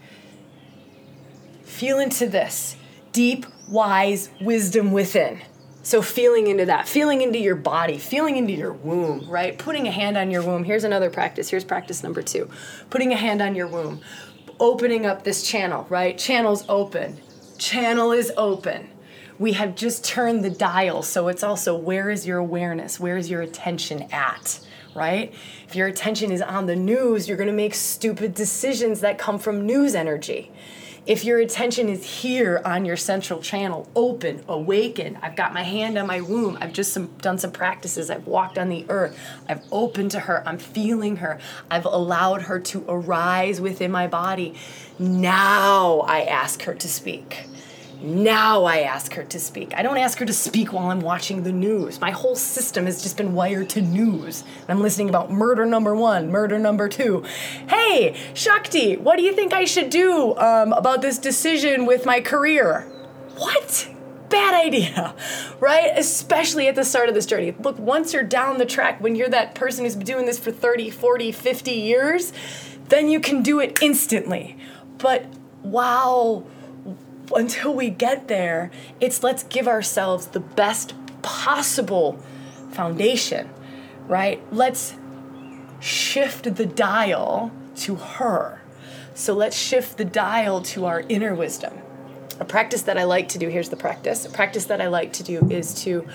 feel 1.63 1.99
into 1.99 2.27
this 2.27 2.75
deep, 3.13 3.45
wise 3.69 4.29
wisdom 4.41 4.91
within. 4.91 5.41
So 5.81 6.01
feeling 6.01 6.47
into 6.47 6.65
that, 6.65 6.87
feeling 6.87 7.21
into 7.21 7.39
your 7.39 7.55
body, 7.55 7.97
feeling 7.97 8.35
into 8.35 8.53
your 8.53 8.73
womb, 8.73 9.29
right? 9.29 9.57
Putting 9.57 9.87
a 9.87 9.91
hand 9.91 10.17
on 10.17 10.31
your 10.31 10.43
womb. 10.43 10.63
Here's 10.63 10.83
another 10.83 11.09
practice. 11.09 11.49
Here's 11.49 11.63
practice 11.63 12.03
number 12.03 12.21
two. 12.21 12.49
Putting 12.89 13.13
a 13.13 13.15
hand 13.15 13.41
on 13.41 13.55
your 13.55 13.67
womb, 13.67 14.01
opening 14.59 15.05
up 15.05 15.23
this 15.23 15.47
channel, 15.47 15.85
right? 15.89 16.17
Channel's 16.17 16.65
open 16.67 17.21
channel 17.57 18.11
is 18.11 18.31
open. 18.37 18.89
We 19.37 19.53
have 19.53 19.75
just 19.75 20.05
turned 20.05 20.43
the 20.43 20.49
dial, 20.49 21.03
so 21.03 21.27
it's 21.27 21.43
also 21.43 21.75
where 21.75 22.09
is 22.09 22.25
your 22.25 22.37
awareness? 22.37 22.99
Where 22.99 23.17
is 23.17 23.29
your 23.29 23.41
attention 23.41 24.07
at? 24.11 24.59
Right? 24.93 25.33
If 25.67 25.75
your 25.75 25.87
attention 25.87 26.31
is 26.31 26.41
on 26.41 26.67
the 26.67 26.75
news, 26.75 27.27
you're 27.27 27.37
gonna 27.37 27.51
make 27.51 27.73
stupid 27.73 28.33
decisions 28.33 29.01
that 29.01 29.17
come 29.17 29.39
from 29.39 29.65
news 29.65 29.93
energy. 29.93 30.51
If 31.05 31.23
your 31.23 31.37
attention 31.37 31.87
is 31.87 32.21
here 32.21 32.63
on 32.65 32.83
your 32.83 32.97
central 32.97 33.39
channel, 33.39 33.87
open, 33.95 34.43
awaken, 34.47 35.19
I've 35.21 35.35
got 35.35 35.53
my 35.53 35.61
hand 35.61 35.99
on 35.99 36.07
my 36.07 36.19
womb, 36.19 36.57
I've 36.59 36.73
just 36.73 36.93
some, 36.93 37.07
done 37.21 37.37
some 37.37 37.51
practices, 37.51 38.09
I've 38.09 38.25
walked 38.25 38.57
on 38.57 38.69
the 38.69 38.87
earth, 38.89 39.15
I've 39.47 39.61
opened 39.71 40.09
to 40.11 40.21
her, 40.21 40.41
I'm 40.47 40.57
feeling 40.57 41.17
her, 41.17 41.39
I've 41.69 41.85
allowed 41.85 42.43
her 42.43 42.59
to 42.59 42.83
arise 42.87 43.61
within 43.61 43.91
my 43.91 44.07
body. 44.07 44.55
Now 44.99 45.99
I 46.01 46.21
ask 46.21 46.63
her 46.63 46.73
to 46.73 46.87
speak 46.87 47.45
now 48.01 48.65
I 48.65 48.81
ask 48.81 49.13
her 49.13 49.23
to 49.23 49.39
speak. 49.39 49.73
I 49.75 49.81
don't 49.81 49.97
ask 49.97 50.19
her 50.19 50.25
to 50.25 50.33
speak 50.33 50.73
while 50.73 50.91
I'm 50.91 50.99
watching 50.99 51.43
the 51.43 51.51
news. 51.51 51.99
My 51.99 52.11
whole 52.11 52.35
system 52.35 52.85
has 52.85 53.01
just 53.01 53.17
been 53.17 53.33
wired 53.33 53.69
to 53.69 53.81
news. 53.81 54.43
I'm 54.67 54.81
listening 54.81 55.09
about 55.09 55.31
murder 55.31 55.65
number 55.65 55.95
one, 55.95 56.29
murder 56.29 56.59
number 56.59 56.89
two. 56.89 57.23
Hey, 57.67 58.15
Shakti, 58.33 58.97
what 58.97 59.17
do 59.17 59.23
you 59.23 59.33
think 59.33 59.53
I 59.53 59.65
should 59.65 59.89
do 59.89 60.35
um, 60.37 60.73
about 60.73 61.01
this 61.01 61.17
decision 61.17 61.85
with 61.85 62.05
my 62.05 62.21
career? 62.21 62.81
What? 63.37 63.89
Bad 64.29 64.65
idea, 64.65 65.15
right? 65.59 65.91
Especially 65.95 66.67
at 66.67 66.75
the 66.75 66.83
start 66.83 67.09
of 67.09 67.15
this 67.15 67.25
journey. 67.25 67.55
Look, 67.59 67.79
once 67.79 68.13
you're 68.13 68.23
down 68.23 68.57
the 68.57 68.65
track, 68.65 69.01
when 69.01 69.15
you're 69.15 69.29
that 69.29 69.55
person 69.55 69.85
who's 69.85 69.95
been 69.95 70.05
doing 70.05 70.25
this 70.25 70.37
for 70.37 70.51
30, 70.51 70.89
40, 70.89 71.31
50 71.31 71.71
years, 71.71 72.33
then 72.89 73.09
you 73.09 73.19
can 73.19 73.41
do 73.41 73.59
it 73.59 73.81
instantly. 73.81 74.57
But 74.97 75.25
wow 75.63 76.43
until 77.33 77.73
we 77.73 77.89
get 77.89 78.27
there, 78.27 78.71
it's 78.99 79.23
let's 79.23 79.43
give 79.43 79.67
ourselves 79.67 80.27
the 80.27 80.39
best 80.39 80.93
possible 81.21 82.19
foundation, 82.71 83.49
right? 84.07 84.41
Let's 84.51 84.95
shift 85.79 86.55
the 86.55 86.65
dial 86.65 87.51
to 87.77 87.95
her. 87.95 88.61
So 89.13 89.33
let's 89.33 89.57
shift 89.57 89.97
the 89.97 90.05
dial 90.05 90.61
to 90.63 90.85
our 90.85 91.01
inner 91.07 91.33
wisdom. 91.33 91.79
A 92.39 92.45
practice 92.45 92.81
that 92.83 92.97
I 92.97 93.05
like 93.05 93.29
to 93.29 93.37
do, 93.37 93.47
here's 93.47 93.69
the 93.69 93.77
practice. 93.77 94.25
A 94.25 94.29
practice 94.29 94.65
that 94.65 94.81
I 94.81 94.87
like 94.87 95.13
to 95.13 95.23
do 95.23 95.47
is 95.49 95.83
to 95.83 96.05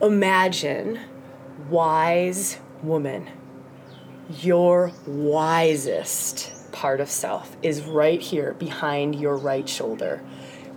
imagine 0.00 1.00
wise 1.68 2.58
woman, 2.82 3.28
your 4.40 4.92
wisest 5.06 6.53
part 6.74 7.00
of 7.00 7.08
self 7.08 7.56
is 7.62 7.82
right 7.82 8.20
here 8.20 8.52
behind 8.54 9.14
your 9.14 9.36
right 9.36 9.68
shoulder. 9.68 10.20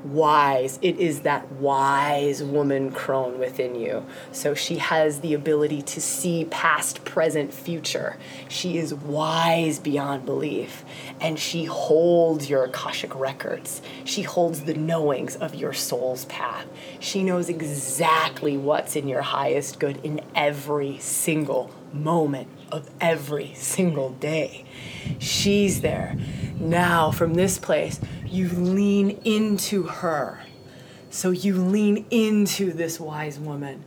Wise. 0.03 0.77
It 0.83 0.99
is 0.99 1.21
that 1.21 1.51
wise 1.53 2.43
woman 2.43 2.91
crone 2.91 3.39
within 3.39 3.73
you. 3.73 4.05
So 4.31 4.53
she 4.53 4.77
has 4.77 5.21
the 5.21 5.33
ability 5.33 5.81
to 5.81 5.99
see 5.99 6.45
past, 6.45 7.03
present, 7.03 7.51
future. 7.51 8.15
She 8.47 8.77
is 8.77 8.93
wise 8.93 9.79
beyond 9.79 10.23
belief. 10.23 10.85
And 11.19 11.39
she 11.39 11.65
holds 11.65 12.47
your 12.47 12.65
Akashic 12.65 13.13
records. 13.15 13.81
She 14.05 14.21
holds 14.21 14.61
the 14.61 14.75
knowings 14.75 15.35
of 15.35 15.55
your 15.55 15.73
soul's 15.73 16.25
path. 16.25 16.67
She 16.99 17.23
knows 17.23 17.49
exactly 17.49 18.55
what's 18.55 18.95
in 18.95 19.07
your 19.07 19.23
highest 19.23 19.79
good 19.79 19.99
in 20.05 20.21
every 20.35 20.99
single 20.99 21.71
moment 21.91 22.47
of 22.71 22.89
every 22.99 23.53
single 23.55 24.11
day. 24.11 24.65
She's 25.19 25.81
there. 25.81 26.15
Now, 26.59 27.11
from 27.11 27.33
this 27.33 27.57
place, 27.57 27.99
you 28.25 28.49
lean 28.49 29.19
into 29.23 29.83
her. 29.83 30.41
So 31.09 31.31
you 31.31 31.55
lean 31.55 32.05
into 32.11 32.73
this 32.73 32.99
wise 32.99 33.39
woman. 33.39 33.83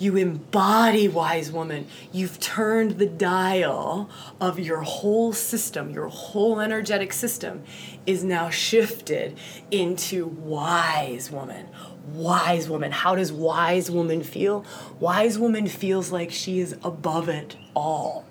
You 0.00 0.16
embody 0.16 1.08
wise 1.08 1.52
woman. 1.52 1.86
You've 2.10 2.40
turned 2.40 2.92
the 2.92 3.06
dial 3.06 4.08
of 4.40 4.58
your 4.58 4.80
whole 4.80 5.34
system, 5.34 5.90
your 5.90 6.08
whole 6.08 6.58
energetic 6.58 7.12
system 7.12 7.64
is 8.06 8.24
now 8.24 8.48
shifted 8.48 9.36
into 9.70 10.24
wise 10.24 11.30
woman. 11.30 11.68
Wise 12.14 12.66
woman. 12.66 12.92
How 12.92 13.14
does 13.14 13.30
wise 13.30 13.90
woman 13.90 14.22
feel? 14.22 14.64
Wise 14.98 15.38
woman 15.38 15.66
feels 15.66 16.10
like 16.10 16.30
she 16.30 16.60
is 16.60 16.78
above 16.82 17.28
it 17.28 17.56
all. 17.76 18.24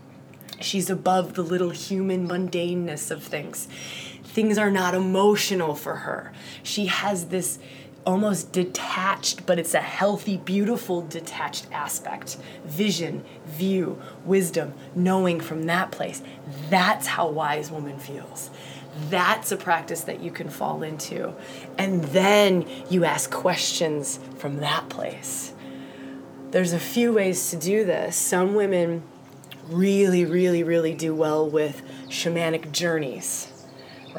She's 0.60 0.90
above 0.90 1.36
the 1.36 1.44
little 1.44 1.70
human 1.70 2.28
mundaneness 2.28 3.12
of 3.12 3.24
things. 3.24 3.68
Things 4.24 4.58
are 4.58 4.72
not 4.72 4.96
emotional 4.96 5.76
for 5.76 5.98
her. 5.98 6.34
She 6.64 6.88
has 6.88 7.26
this 7.26 7.60
almost 8.06 8.52
detached, 8.52 9.46
but 9.46 9.60
it's 9.60 9.74
a 9.74 9.82
healthy, 9.82 10.38
beautiful, 10.38 11.02
detached 11.02 11.68
aspect. 11.72 12.38
Vision, 12.66 13.24
view, 13.46 14.02
wisdom, 14.26 14.74
knowing 14.96 15.40
from 15.40 15.64
that 15.64 15.92
place. 15.92 16.22
That's 16.70 17.08
how 17.08 17.30
wise 17.30 17.72
woman 17.72 18.00
feels. 18.00 18.50
That's 19.10 19.52
a 19.52 19.58
practice 19.58 20.02
that 20.02 20.22
you 20.22 20.32
can 20.32 20.50
fall 20.50 20.84
into. 20.84 21.34
And 21.78 22.04
then 22.06 22.66
you 22.90 23.06
ask 23.06 23.32
questions 23.32 24.20
from 24.38 24.58
that 24.58 24.90
place. 24.90 25.54
There's 26.52 26.74
a 26.74 26.80
few 26.80 27.14
ways 27.14 27.52
to 27.52 27.58
do 27.58 27.86
this. 27.86 28.16
Some 28.16 28.56
women 28.56 29.04
really, 29.68 30.26
really, 30.26 30.64
really 30.64 30.96
do 30.96 31.14
well 31.14 31.48
with 31.48 31.82
shamanic 32.08 32.72
journeys, 32.72 33.49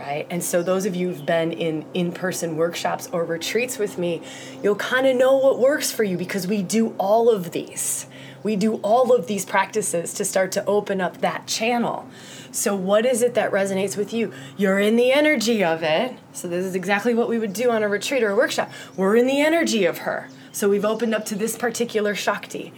right? 0.01 0.27
And 0.31 0.43
so, 0.43 0.63
those 0.63 0.87
of 0.87 0.97
you 0.97 1.09
who've 1.09 1.27
been 1.27 1.53
in 1.53 1.85
in 1.93 2.13
person 2.13 2.57
workshops 2.57 3.09
or 3.13 3.25
retreats 3.25 3.79
with 3.79 3.99
me, 3.99 4.23
you'll 4.63 4.77
kind 4.77 5.07
of 5.07 5.17
know 5.17 5.37
what 5.37 5.59
works 5.59 5.93
for 5.93 6.05
you 6.05 6.17
because 6.17 6.47
we 6.47 6.63
do 6.63 6.95
all 6.99 7.29
of 7.29 7.51
these. 7.51 8.07
We 8.43 8.57
do 8.57 8.77
all 8.77 9.15
of 9.15 9.27
these 9.27 9.45
practices 9.45 10.15
to 10.15 10.25
start 10.25 10.53
to 10.53 10.65
open 10.65 11.03
up 11.03 11.19
that 11.19 11.47
channel. 11.47 12.09
So, 12.51 12.75
what 12.75 13.05
is 13.05 13.21
it 13.21 13.35
that 13.35 13.53
resonates 13.53 13.97
with 13.97 14.13
you? 14.13 14.33
You're 14.57 14.79
in 14.79 14.97
the 14.97 15.13
energy 15.13 15.63
of 15.63 15.83
it. 15.83 16.17
So, 16.33 16.49
this 16.49 16.65
is 16.65 16.75
exactly 16.75 17.13
what 17.13 17.29
we 17.29 17.39
would 17.39 17.53
do 17.53 17.71
on 17.71 17.83
a 17.83 17.89
retreat 17.89 18.23
or 18.23 18.31
a 18.31 18.37
workshop. 18.37 18.71
We're 18.97 19.17
in 19.17 19.27
the 19.27 19.41
energy 19.41 19.85
of 19.85 19.99
her. 19.99 20.29
So, 20.51 20.71
we've 20.71 20.85
opened 20.85 21.15
up 21.15 21.27
to 21.27 21.35
this 21.35 21.57
particular 21.59 22.15
Shakti. 22.15 22.73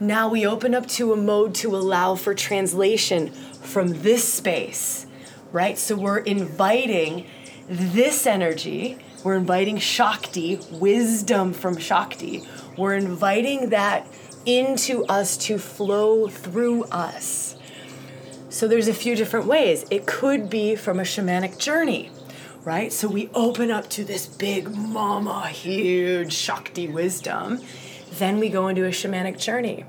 Now 0.00 0.28
we 0.28 0.46
open 0.46 0.76
up 0.76 0.86
to 0.90 1.12
a 1.12 1.16
mode 1.16 1.56
to 1.56 1.74
allow 1.74 2.14
for 2.14 2.32
translation 2.32 3.32
from 3.32 4.02
this 4.02 4.32
space, 4.32 5.06
right? 5.52 5.78
So, 5.78 5.96
we're 5.96 6.18
inviting 6.18 7.26
this 7.68 8.26
energy. 8.26 8.98
We're 9.24 9.36
inviting 9.36 9.78
Shakti, 9.78 10.60
wisdom 10.70 11.52
from 11.52 11.76
Shakti. 11.76 12.42
We're 12.76 12.94
inviting 12.94 13.70
that 13.70 14.06
into 14.46 15.04
us 15.06 15.36
to 15.36 15.58
flow 15.58 16.28
through 16.28 16.84
us. 16.84 17.56
So 18.48 18.66
there's 18.66 18.88
a 18.88 18.94
few 18.94 19.14
different 19.14 19.46
ways. 19.46 19.84
It 19.90 20.06
could 20.06 20.48
be 20.48 20.74
from 20.74 20.98
a 20.98 21.02
shamanic 21.02 21.58
journey, 21.58 22.10
right? 22.64 22.92
So 22.92 23.08
we 23.08 23.28
open 23.34 23.70
up 23.70 23.90
to 23.90 24.04
this 24.04 24.26
big 24.26 24.74
mama, 24.74 25.48
huge 25.48 26.32
Shakti 26.32 26.88
wisdom. 26.88 27.60
Then 28.12 28.38
we 28.38 28.48
go 28.48 28.68
into 28.68 28.84
a 28.86 28.90
shamanic 28.90 29.38
journey. 29.38 29.84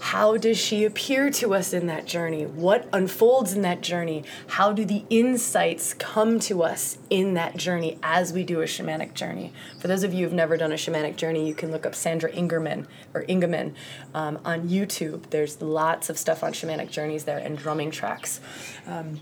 How 0.00 0.36
does 0.36 0.58
she 0.58 0.84
appear 0.84 1.30
to 1.30 1.54
us 1.54 1.72
in 1.72 1.86
that 1.86 2.06
journey? 2.06 2.44
What 2.44 2.88
unfolds 2.92 3.52
in 3.52 3.62
that 3.62 3.80
journey? 3.80 4.24
How 4.48 4.72
do 4.72 4.84
the 4.84 5.04
insights 5.10 5.94
come 5.94 6.38
to 6.40 6.62
us 6.62 6.98
in 7.10 7.34
that 7.34 7.56
journey 7.56 7.98
as 8.02 8.32
we 8.32 8.44
do 8.44 8.60
a 8.60 8.64
shamanic 8.64 9.14
journey? 9.14 9.52
For 9.80 9.88
those 9.88 10.02
of 10.02 10.12
you 10.12 10.24
who've 10.24 10.32
never 10.32 10.56
done 10.56 10.72
a 10.72 10.76
shamanic 10.76 11.16
journey, 11.16 11.46
you 11.46 11.54
can 11.54 11.70
look 11.70 11.86
up 11.86 11.94
Sandra 11.94 12.30
Ingerman 12.32 12.86
or 13.14 13.24
Ingeman 13.24 13.74
um, 14.14 14.38
on 14.44 14.68
YouTube. 14.68 15.30
There's 15.30 15.60
lots 15.62 16.10
of 16.10 16.18
stuff 16.18 16.42
on 16.42 16.52
shamanic 16.52 16.90
journeys 16.90 17.24
there 17.24 17.38
and 17.38 17.56
drumming 17.56 17.90
tracks. 17.90 18.40
Um, 18.86 19.20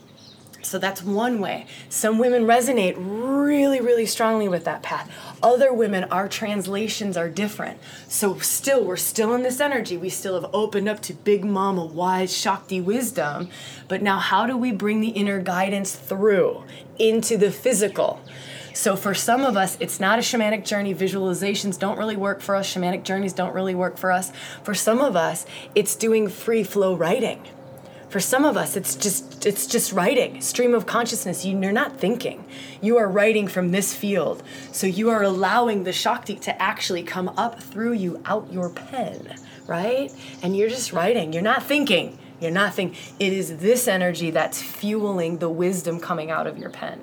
so 0.64 0.78
that's 0.78 1.02
one 1.02 1.40
way. 1.40 1.66
Some 1.88 2.18
women 2.18 2.44
resonate 2.44 2.94
really, 2.96 3.80
really 3.80 4.06
strongly 4.06 4.48
with 4.48 4.64
that 4.64 4.82
path. 4.82 5.10
Other 5.42 5.72
women, 5.72 6.04
our 6.04 6.28
translations 6.28 7.16
are 7.16 7.28
different. 7.28 7.78
So 8.08 8.38
still, 8.38 8.84
we're 8.84 8.96
still 8.96 9.34
in 9.34 9.42
this 9.42 9.60
energy. 9.60 9.96
We 9.96 10.08
still 10.08 10.40
have 10.40 10.50
opened 10.54 10.88
up 10.88 11.00
to 11.02 11.14
Big 11.14 11.44
Mama, 11.44 11.84
wise 11.84 12.36
Shakti 12.36 12.80
wisdom. 12.80 13.48
But 13.88 14.02
now, 14.02 14.18
how 14.18 14.46
do 14.46 14.56
we 14.56 14.72
bring 14.72 15.00
the 15.00 15.08
inner 15.08 15.40
guidance 15.40 15.94
through 15.94 16.64
into 16.98 17.36
the 17.36 17.50
physical? 17.50 18.20
So 18.72 18.96
for 18.96 19.14
some 19.14 19.42
of 19.42 19.56
us, 19.56 19.76
it's 19.78 20.00
not 20.00 20.18
a 20.18 20.22
shamanic 20.22 20.64
journey. 20.64 20.94
Visualizations 20.94 21.78
don't 21.78 21.96
really 21.96 22.16
work 22.16 22.40
for 22.40 22.56
us. 22.56 22.74
Shamanic 22.74 23.04
journeys 23.04 23.32
don't 23.32 23.54
really 23.54 23.74
work 23.74 23.96
for 23.96 24.10
us. 24.10 24.32
For 24.64 24.74
some 24.74 25.00
of 25.00 25.14
us, 25.14 25.46
it's 25.76 25.94
doing 25.94 26.28
free 26.28 26.64
flow 26.64 26.96
writing 26.96 27.40
for 28.14 28.20
some 28.20 28.44
of 28.44 28.56
us 28.56 28.76
it's 28.76 28.94
just 28.94 29.44
it's 29.44 29.66
just 29.66 29.92
writing. 29.92 30.40
Stream 30.40 30.72
of 30.72 30.86
consciousness 30.86 31.44
you're 31.44 31.72
not 31.72 31.96
thinking. 31.96 32.44
You 32.80 32.96
are 32.96 33.08
writing 33.08 33.48
from 33.48 33.72
this 33.72 33.92
field. 33.92 34.40
So 34.70 34.86
you 34.86 35.10
are 35.10 35.24
allowing 35.24 35.82
the 35.82 35.92
shakti 35.92 36.36
to 36.36 36.62
actually 36.62 37.02
come 37.02 37.30
up 37.30 37.60
through 37.60 37.94
you 37.94 38.22
out 38.24 38.52
your 38.52 38.70
pen 38.70 39.34
right? 39.66 40.12
And 40.44 40.56
you're 40.56 40.68
just 40.68 40.92
writing. 40.92 41.32
You're 41.32 41.42
not 41.42 41.64
thinking. 41.64 42.16
You're 42.40 42.52
not 42.52 42.72
thinking 42.72 42.96
it 43.18 43.32
is 43.32 43.56
this 43.56 43.88
energy 43.88 44.30
that's 44.30 44.62
fueling 44.62 45.38
the 45.38 45.50
wisdom 45.50 45.98
coming 45.98 46.30
out 46.30 46.46
of 46.46 46.56
your 46.56 46.70
pen. 46.70 47.00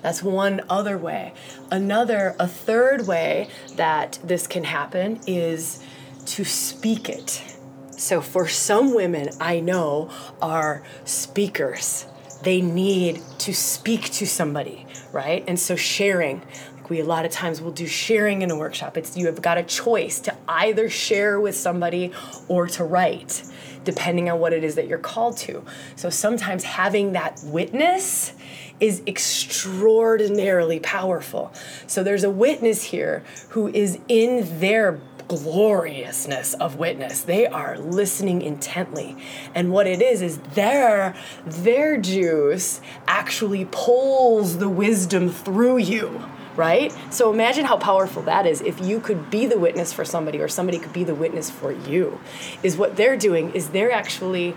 That's 0.00 0.22
one 0.22 0.62
other 0.70 0.96
way. 0.96 1.34
Another 1.70 2.34
a 2.38 2.48
third 2.48 3.06
way 3.06 3.50
that 3.76 4.18
this 4.24 4.46
can 4.46 4.64
happen 4.64 5.20
is 5.26 5.84
to 6.24 6.46
speak 6.46 7.10
it 7.10 7.57
so, 7.98 8.20
for 8.20 8.46
some 8.46 8.94
women 8.94 9.28
I 9.40 9.58
know 9.58 10.10
are 10.40 10.84
speakers, 11.04 12.06
they 12.44 12.60
need 12.60 13.20
to 13.38 13.52
speak 13.52 14.04
to 14.12 14.26
somebody, 14.26 14.86
right? 15.10 15.44
And 15.48 15.58
so, 15.58 15.74
sharing, 15.74 16.40
like 16.76 16.90
we 16.90 17.00
a 17.00 17.04
lot 17.04 17.24
of 17.24 17.32
times 17.32 17.60
will 17.60 17.72
do 17.72 17.88
sharing 17.88 18.42
in 18.42 18.52
a 18.52 18.56
workshop. 18.56 18.96
It's 18.96 19.16
you 19.16 19.26
have 19.26 19.42
got 19.42 19.58
a 19.58 19.64
choice 19.64 20.20
to 20.20 20.36
either 20.46 20.88
share 20.88 21.40
with 21.40 21.56
somebody 21.56 22.12
or 22.46 22.68
to 22.68 22.84
write, 22.84 23.42
depending 23.82 24.30
on 24.30 24.38
what 24.38 24.52
it 24.52 24.62
is 24.62 24.76
that 24.76 24.86
you're 24.86 24.98
called 24.98 25.36
to. 25.38 25.64
So, 25.96 26.08
sometimes 26.08 26.62
having 26.62 27.14
that 27.14 27.40
witness 27.44 28.32
is 28.80 29.02
extraordinarily 29.08 30.78
powerful. 30.78 31.52
So 31.88 32.04
there's 32.04 32.22
a 32.22 32.30
witness 32.30 32.84
here 32.84 33.24
who 33.48 33.66
is 33.66 33.98
in 34.06 34.60
their 34.60 35.00
gloriousness 35.28 36.54
of 36.54 36.76
witness. 36.76 37.20
They 37.20 37.46
are 37.46 37.78
listening 37.78 38.42
intently. 38.42 39.16
And 39.54 39.70
what 39.70 39.86
it 39.86 40.02
is 40.02 40.22
is 40.22 40.38
their 40.54 41.14
their 41.44 41.98
juice 41.98 42.80
actually 43.06 43.66
pulls 43.70 44.58
the 44.58 44.68
wisdom 44.68 45.30
through 45.30 45.78
you 45.78 46.24
right? 46.56 46.92
So 47.10 47.32
imagine 47.32 47.66
how 47.66 47.76
powerful 47.76 48.20
that 48.22 48.44
is 48.44 48.60
if 48.62 48.80
you 48.80 48.98
could 48.98 49.30
be 49.30 49.46
the 49.46 49.60
witness 49.60 49.92
for 49.92 50.04
somebody 50.04 50.40
or 50.40 50.48
somebody 50.48 50.80
could 50.80 50.92
be 50.92 51.04
the 51.04 51.14
witness 51.14 51.48
for 51.48 51.70
you. 51.70 52.18
Is 52.64 52.76
what 52.76 52.96
they're 52.96 53.16
doing 53.16 53.52
is 53.52 53.68
they're 53.68 53.92
actually 53.92 54.56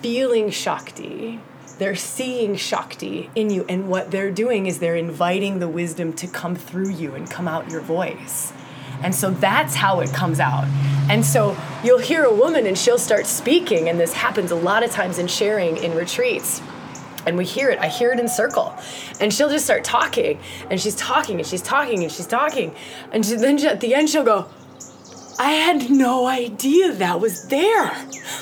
feeling 0.00 0.48
Shakti. 0.48 1.40
They're 1.78 1.94
seeing 1.94 2.56
Shakti 2.56 3.30
in 3.34 3.50
you, 3.50 3.64
and 3.68 3.88
what 3.88 4.10
they're 4.10 4.30
doing 4.30 4.66
is 4.66 4.78
they're 4.78 4.96
inviting 4.96 5.58
the 5.58 5.68
wisdom 5.68 6.12
to 6.14 6.26
come 6.26 6.56
through 6.56 6.90
you 6.90 7.14
and 7.14 7.30
come 7.30 7.46
out 7.46 7.70
your 7.70 7.82
voice. 7.82 8.52
And 9.02 9.14
so 9.14 9.30
that's 9.30 9.74
how 9.74 10.00
it 10.00 10.12
comes 10.12 10.40
out. 10.40 10.64
And 11.10 11.24
so 11.24 11.56
you'll 11.82 11.98
hear 11.98 12.24
a 12.24 12.34
woman 12.34 12.66
and 12.66 12.76
she'll 12.76 12.98
start 12.98 13.26
speaking, 13.26 13.88
and 13.88 13.98
this 13.98 14.12
happens 14.12 14.50
a 14.50 14.56
lot 14.56 14.82
of 14.82 14.90
times 14.90 15.18
in 15.18 15.26
sharing 15.26 15.76
in 15.78 15.94
retreats. 15.94 16.60
And 17.26 17.36
we 17.36 17.44
hear 17.44 17.70
it, 17.70 17.78
I 17.78 17.88
hear 17.88 18.12
it 18.12 18.20
in 18.20 18.28
circle. 18.28 18.74
And 19.20 19.32
she'll 19.32 19.50
just 19.50 19.64
start 19.64 19.84
talking, 19.84 20.38
and 20.70 20.80
she's 20.80 20.94
talking, 20.96 21.38
and 21.38 21.46
she's 21.46 21.62
talking, 21.62 22.02
and 22.02 22.10
she's 22.10 22.26
talking. 22.26 22.74
And 23.12 23.24
she, 23.24 23.34
then 23.36 23.58
she, 23.58 23.66
at 23.66 23.80
the 23.80 23.94
end, 23.94 24.08
she'll 24.08 24.24
go, 24.24 24.46
I 25.38 25.50
had 25.50 25.90
no 25.90 26.26
idea 26.26 26.92
that 26.92 27.20
was 27.20 27.46
there. 27.46 27.84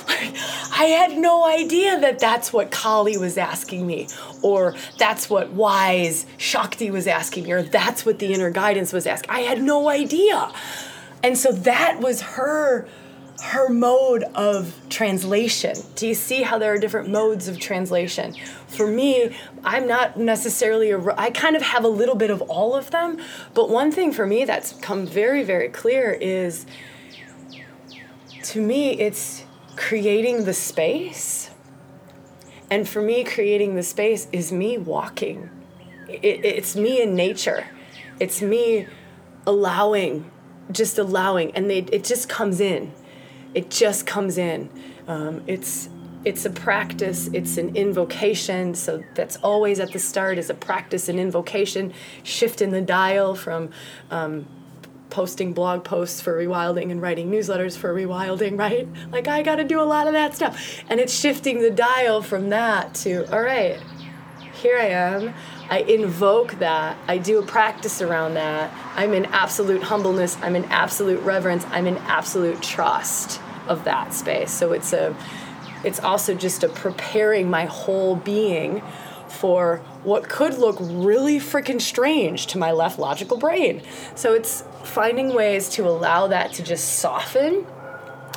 Like, 0.08 0.34
I 0.72 0.86
had 0.98 1.18
no 1.18 1.46
idea 1.46 2.00
that 2.00 2.18
that's 2.18 2.52
what 2.52 2.70
Kali 2.70 3.16
was 3.18 3.36
asking 3.36 3.86
me, 3.86 4.08
or 4.42 4.74
that's 4.98 5.28
what 5.28 5.50
wise 5.50 6.26
Shakti 6.38 6.90
was 6.90 7.06
asking 7.06 7.44
me, 7.44 7.52
or 7.52 7.62
that's 7.62 8.06
what 8.06 8.18
the 8.18 8.32
inner 8.32 8.50
guidance 8.50 8.92
was 8.92 9.06
asking. 9.06 9.30
I 9.30 9.40
had 9.40 9.62
no 9.62 9.88
idea. 9.88 10.50
And 11.22 11.36
so 11.36 11.52
that 11.52 12.00
was 12.00 12.22
her 12.22 12.88
her 13.42 13.68
mode 13.68 14.24
of 14.34 14.80
translation. 14.88 15.74
Do 15.94 16.06
you 16.06 16.14
see 16.14 16.42
how 16.42 16.58
there 16.58 16.72
are 16.72 16.78
different 16.78 17.08
modes 17.08 17.48
of 17.48 17.58
translation? 17.58 18.34
For 18.68 18.86
me, 18.86 19.36
I'm 19.64 19.86
not 19.86 20.16
necessarily 20.18 20.90
a 20.90 21.14
I 21.16 21.30
kind 21.30 21.56
of 21.56 21.62
have 21.62 21.84
a 21.84 21.88
little 21.88 22.14
bit 22.14 22.30
of 22.30 22.42
all 22.42 22.74
of 22.74 22.90
them, 22.90 23.18
but 23.54 23.68
one 23.68 23.92
thing 23.92 24.12
for 24.12 24.26
me 24.26 24.44
that's 24.44 24.72
come 24.74 25.06
very 25.06 25.42
very 25.42 25.68
clear 25.68 26.12
is 26.12 26.66
to 28.44 28.60
me 28.60 28.92
it's 28.92 29.44
creating 29.76 30.44
the 30.44 30.54
space. 30.54 31.50
And 32.70 32.88
for 32.88 33.00
me, 33.00 33.22
creating 33.22 33.76
the 33.76 33.82
space 33.82 34.26
is 34.32 34.50
me 34.50 34.76
walking. 34.76 35.50
It, 36.08 36.44
it's 36.44 36.74
me 36.74 37.00
in 37.00 37.14
nature. 37.14 37.68
It's 38.18 38.42
me 38.42 38.88
allowing, 39.46 40.30
just 40.72 40.98
allowing, 40.98 41.54
and 41.54 41.70
they, 41.70 41.78
it 41.78 42.02
just 42.02 42.28
comes 42.28 42.60
in. 42.60 42.92
It 43.56 43.70
just 43.70 44.06
comes 44.06 44.38
in. 44.38 44.70
Um, 45.08 45.42
it's 45.46 45.88
it's 46.26 46.44
a 46.44 46.50
practice. 46.50 47.30
It's 47.32 47.56
an 47.56 47.76
invocation. 47.76 48.74
So 48.74 49.02
that's 49.14 49.36
always 49.36 49.78
at 49.78 49.92
the 49.92 50.00
start 50.00 50.38
is 50.38 50.50
a 50.50 50.54
practice 50.54 51.08
and 51.08 51.18
invocation. 51.18 51.94
Shifting 52.24 52.72
the 52.72 52.82
dial 52.82 53.36
from 53.36 53.70
um, 54.10 54.46
posting 55.08 55.52
blog 55.52 55.84
posts 55.84 56.20
for 56.20 56.36
rewilding 56.36 56.90
and 56.90 57.00
writing 57.00 57.30
newsletters 57.30 57.78
for 57.78 57.94
rewilding, 57.94 58.58
right? 58.66 58.88
Like 59.10 59.28
I 59.28 59.42
got 59.42 59.56
to 59.56 59.64
do 59.64 59.80
a 59.80 59.84
lot 59.84 60.06
of 60.06 60.12
that 60.12 60.34
stuff. 60.34 60.82
And 60.90 61.00
it's 61.00 61.18
shifting 61.18 61.60
the 61.62 61.70
dial 61.70 62.20
from 62.20 62.50
that 62.50 62.94
to, 62.96 63.32
all 63.32 63.40
right, 63.42 63.80
here 64.52 64.76
I 64.76 64.88
am. 64.88 65.32
I 65.70 65.78
invoke 65.78 66.58
that. 66.58 66.98
I 67.06 67.18
do 67.18 67.38
a 67.38 67.42
practice 67.42 68.02
around 68.02 68.34
that. 68.34 68.72
I'm 68.96 69.14
in 69.14 69.26
absolute 69.26 69.84
humbleness. 69.84 70.36
I'm 70.42 70.56
in 70.56 70.64
absolute 70.66 71.20
reverence. 71.22 71.64
I'm 71.70 71.86
in 71.86 71.98
absolute 71.98 72.60
trust 72.62 73.40
of 73.68 73.84
that 73.84 74.12
space. 74.14 74.50
So 74.50 74.72
it's 74.72 74.92
a 74.92 75.14
it's 75.84 76.00
also 76.00 76.34
just 76.34 76.64
a 76.64 76.68
preparing 76.68 77.48
my 77.50 77.66
whole 77.66 78.16
being 78.16 78.82
for 79.28 79.78
what 80.04 80.28
could 80.28 80.58
look 80.58 80.76
really 80.80 81.38
freaking 81.38 81.80
strange 81.80 82.46
to 82.48 82.58
my 82.58 82.72
left 82.72 82.98
logical 82.98 83.36
brain. 83.36 83.82
So 84.14 84.32
it's 84.34 84.64
finding 84.84 85.34
ways 85.34 85.68
to 85.70 85.86
allow 85.86 86.28
that 86.28 86.52
to 86.54 86.62
just 86.62 86.94
soften 86.98 87.66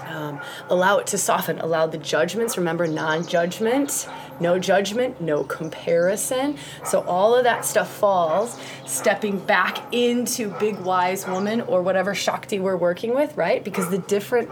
Um, 0.09 0.39
allow 0.69 0.97
it 0.97 1.07
to 1.07 1.17
soften. 1.19 1.59
Allow 1.59 1.85
the 1.85 1.99
judgments. 1.99 2.57
Remember, 2.57 2.87
non 2.87 3.27
judgment, 3.27 4.07
no 4.39 4.57
judgment, 4.57 5.21
no 5.21 5.43
comparison. 5.43 6.57
So, 6.83 7.01
all 7.01 7.35
of 7.35 7.43
that 7.43 7.63
stuff 7.63 7.93
falls, 7.93 8.57
stepping 8.87 9.37
back 9.37 9.77
into 9.93 10.49
big 10.59 10.79
wise 10.79 11.27
woman 11.27 11.61
or 11.61 11.83
whatever 11.83 12.15
Shakti 12.15 12.59
we're 12.59 12.75
working 12.75 13.13
with, 13.13 13.37
right? 13.37 13.63
Because 13.63 13.91
the 13.91 13.99
different 13.99 14.49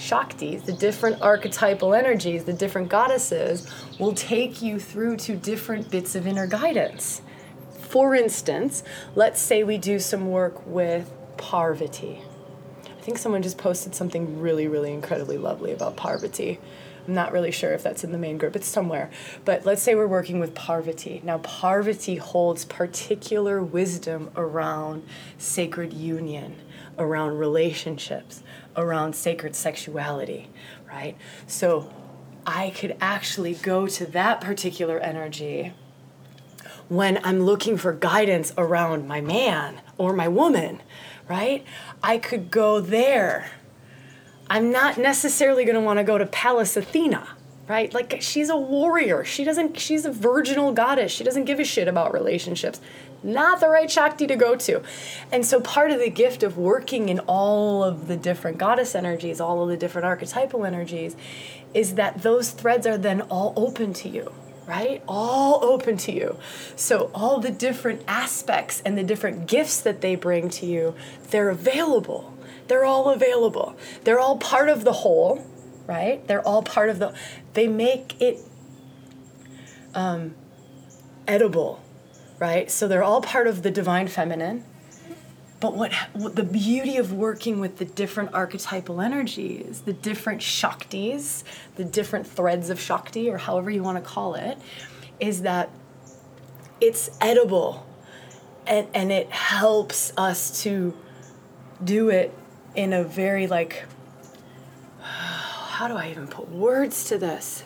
Shaktis, 0.00 0.64
the 0.64 0.72
different 0.72 1.20
archetypal 1.20 1.92
energies, 1.92 2.44
the 2.44 2.54
different 2.54 2.88
goddesses 2.88 3.70
will 3.98 4.14
take 4.14 4.62
you 4.62 4.80
through 4.80 5.18
to 5.18 5.36
different 5.36 5.90
bits 5.90 6.14
of 6.14 6.26
inner 6.26 6.46
guidance. 6.46 7.20
For 7.82 8.14
instance, 8.14 8.82
let's 9.14 9.42
say 9.42 9.62
we 9.62 9.76
do 9.76 9.98
some 9.98 10.30
work 10.30 10.66
with 10.66 11.12
Parvati. 11.36 12.22
I 12.86 13.02
think 13.02 13.18
someone 13.18 13.42
just 13.42 13.58
posted 13.58 13.94
something 13.94 14.40
really, 14.40 14.68
really 14.68 14.92
incredibly 14.92 15.36
lovely 15.36 15.72
about 15.72 15.96
Parvati. 15.96 16.58
I'm 17.06 17.14
not 17.14 17.32
really 17.32 17.50
sure 17.50 17.72
if 17.72 17.82
that's 17.82 18.02
in 18.02 18.12
the 18.12 18.18
main 18.18 18.38
group, 18.38 18.56
it's 18.56 18.66
somewhere. 18.66 19.10
But 19.44 19.66
let's 19.66 19.82
say 19.82 19.94
we're 19.94 20.06
working 20.06 20.40
with 20.40 20.54
Parvati. 20.54 21.20
Now, 21.24 21.38
Parvati 21.38 22.16
holds 22.16 22.64
particular 22.64 23.62
wisdom 23.62 24.30
around 24.36 25.04
sacred 25.36 25.92
union, 25.92 26.56
around 26.98 27.38
relationships, 27.38 28.42
around 28.76 29.14
sacred 29.14 29.54
sexuality, 29.54 30.48
right? 30.88 31.16
So 31.46 31.92
I 32.46 32.70
could 32.70 32.96
actually 33.00 33.54
go 33.54 33.86
to 33.86 34.06
that 34.06 34.40
particular 34.40 34.98
energy 34.98 35.72
when 36.88 37.20
I'm 37.24 37.40
looking 37.40 37.76
for 37.76 37.92
guidance 37.92 38.52
around 38.58 39.06
my 39.06 39.20
man 39.20 39.80
or 39.96 40.12
my 40.12 40.26
woman, 40.26 40.82
right? 41.28 41.64
I 42.02 42.18
could 42.18 42.50
go 42.50 42.80
there. 42.80 43.52
I'm 44.48 44.72
not 44.72 44.98
necessarily 44.98 45.64
going 45.64 45.76
to 45.76 45.80
want 45.80 45.98
to 46.00 46.04
go 46.04 46.18
to 46.18 46.26
Pallas 46.26 46.76
Athena, 46.76 47.28
right? 47.68 47.94
Like 47.94 48.20
she's 48.20 48.48
a 48.48 48.56
warrior. 48.56 49.24
She 49.24 49.44
doesn't 49.44 49.78
she's 49.78 50.04
a 50.04 50.10
virginal 50.10 50.72
goddess. 50.72 51.12
She 51.12 51.22
doesn't 51.22 51.44
give 51.44 51.60
a 51.60 51.64
shit 51.64 51.86
about 51.86 52.12
relationships. 52.12 52.80
Not 53.22 53.60
the 53.60 53.68
right 53.68 53.90
Shakti 53.90 54.26
to 54.26 54.36
go 54.36 54.56
to. 54.56 54.82
And 55.30 55.44
so 55.44 55.60
part 55.60 55.90
of 55.90 55.98
the 56.00 56.10
gift 56.10 56.42
of 56.42 56.56
working 56.56 57.08
in 57.08 57.18
all 57.20 57.84
of 57.84 58.08
the 58.08 58.16
different 58.16 58.58
goddess 58.58 58.94
energies, 58.94 59.40
all 59.40 59.62
of 59.62 59.68
the 59.68 59.76
different 59.76 60.06
archetypal 60.06 60.64
energies 60.64 61.16
is 61.74 61.94
that 61.94 62.22
those 62.22 62.50
threads 62.50 62.86
are 62.86 62.98
then 62.98 63.20
all 63.22 63.52
open 63.56 63.92
to 63.94 64.08
you 64.08 64.32
right? 64.70 65.02
All 65.08 65.64
open 65.64 65.96
to 65.96 66.12
you. 66.12 66.36
So, 66.76 67.10
all 67.12 67.40
the 67.40 67.50
different 67.50 68.04
aspects 68.06 68.80
and 68.84 68.96
the 68.96 69.02
different 69.02 69.48
gifts 69.48 69.80
that 69.80 70.00
they 70.00 70.14
bring 70.14 70.48
to 70.50 70.66
you, 70.66 70.94
they're 71.30 71.50
available. 71.50 72.32
They're 72.68 72.84
all 72.84 73.10
available. 73.10 73.76
They're 74.04 74.20
all 74.20 74.38
part 74.38 74.68
of 74.68 74.84
the 74.84 74.92
whole, 74.92 75.44
right? 75.88 76.24
They're 76.28 76.46
all 76.46 76.62
part 76.62 76.88
of 76.88 77.00
the, 77.00 77.12
they 77.54 77.66
make 77.66 78.14
it 78.20 78.38
um, 79.92 80.36
edible, 81.26 81.82
right? 82.40 82.68
So, 82.68 82.88
they're 82.88 83.04
all 83.04 83.20
part 83.20 83.46
of 83.46 83.62
the 83.62 83.70
divine 83.70 84.08
feminine. 84.08 84.64
But 85.60 85.76
what, 85.76 85.92
what, 86.14 86.36
the 86.36 86.42
beauty 86.42 86.96
of 86.96 87.12
working 87.12 87.60
with 87.60 87.76
the 87.76 87.84
different 87.84 88.32
archetypal 88.32 89.02
energies, 89.02 89.82
the 89.82 89.92
different 89.92 90.40
shaktis, 90.40 91.44
the 91.76 91.84
different 91.84 92.26
threads 92.26 92.70
of 92.70 92.80
shakti, 92.80 93.28
or 93.28 93.36
however 93.36 93.70
you 93.70 93.82
want 93.82 94.02
to 94.02 94.10
call 94.10 94.34
it, 94.34 94.56
is 95.20 95.42
that 95.42 95.68
it's 96.80 97.10
edible 97.20 97.86
and, 98.66 98.88
and 98.94 99.12
it 99.12 99.30
helps 99.30 100.14
us 100.16 100.62
to 100.62 100.96
do 101.84 102.08
it 102.08 102.34
in 102.74 102.92
a 102.92 103.04
very 103.04 103.46
like 103.46 103.84
how 105.00 105.88
do 105.88 105.94
I 105.94 106.08
even 106.10 106.26
put 106.26 106.48
words 106.48 107.04
to 107.04 107.18
this? 107.18 107.64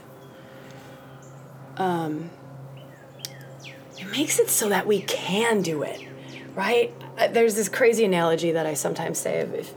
Um, 1.77 2.31
it 4.05 4.11
makes 4.11 4.38
it 4.38 4.51
so 4.51 4.69
that 4.69 4.87
we 4.87 5.01
can 5.03 5.62
do 5.62 5.83
it, 5.83 6.01
right? 6.55 6.93
Uh, 7.19 7.29
there's 7.29 7.55
this 7.55 7.69
crazy 7.69 8.05
analogy 8.05 8.53
that 8.53 8.67
I 8.67 8.75
sometimes 8.75 9.19
say 9.19 9.40
of 9.40 9.55
if 9.55 9.73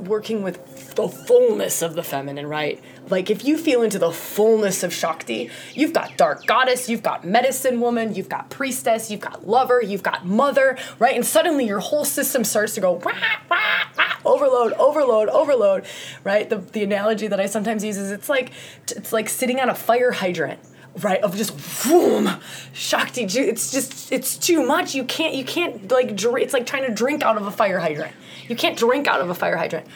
working 0.00 0.42
with 0.42 0.94
the 0.94 1.08
fullness 1.08 1.82
of 1.82 1.94
the 1.94 2.02
feminine, 2.02 2.46
right? 2.46 2.80
Like 3.10 3.30
if 3.30 3.44
you 3.44 3.58
feel 3.58 3.82
into 3.82 3.98
the 3.98 4.10
fullness 4.10 4.82
of 4.82 4.92
Shakti, 4.92 5.50
you've 5.74 5.92
got 5.92 6.16
dark 6.16 6.46
goddess, 6.46 6.88
you've 6.88 7.02
got 7.02 7.24
medicine 7.24 7.80
woman, 7.80 8.14
you've 8.14 8.28
got 8.28 8.50
priestess, 8.50 9.10
you've 9.10 9.20
got 9.20 9.46
lover, 9.46 9.82
you've 9.82 10.02
got 10.02 10.24
mother, 10.24 10.78
right? 10.98 11.14
And 11.14 11.24
suddenly 11.24 11.66
your 11.66 11.80
whole 11.80 12.04
system 12.04 12.44
starts 12.44 12.74
to 12.74 12.80
go 12.80 12.92
wah, 12.92 13.12
wah, 13.50 13.56
wah, 13.96 14.14
overload, 14.24 14.72
overload, 14.74 15.28
overload, 15.28 15.84
right? 16.24 16.48
The, 16.48 16.56
the 16.56 16.82
analogy 16.82 17.26
that 17.26 17.40
I 17.40 17.46
sometimes 17.46 17.84
use 17.84 17.98
is 17.98 18.10
it's 18.10 18.28
like 18.28 18.52
it's 18.88 19.12
like 19.12 19.28
sitting 19.28 19.60
on 19.60 19.68
a 19.68 19.74
fire 19.74 20.12
hydrant 20.12 20.60
right 20.98 21.22
of 21.22 21.36
just 21.36 21.54
boom 21.84 22.28
shakti 22.72 23.22
it's 23.22 23.70
just 23.70 24.12
it's 24.12 24.36
too 24.36 24.66
much. 24.66 24.94
You 24.94 25.04
can't 25.04 25.34
you 25.34 25.44
can't 25.44 25.90
like 25.90 26.16
drink 26.16 26.44
it's 26.44 26.54
like 26.54 26.66
trying 26.66 26.86
to 26.86 26.92
drink 26.92 27.22
out 27.22 27.36
of 27.36 27.46
a 27.46 27.50
fire 27.50 27.78
hydrant. 27.78 28.14
You 28.48 28.56
can't 28.56 28.76
drink 28.76 29.06
out 29.06 29.20
of 29.20 29.30
a 29.30 29.34
fire 29.34 29.56
hydrant. 29.56 29.86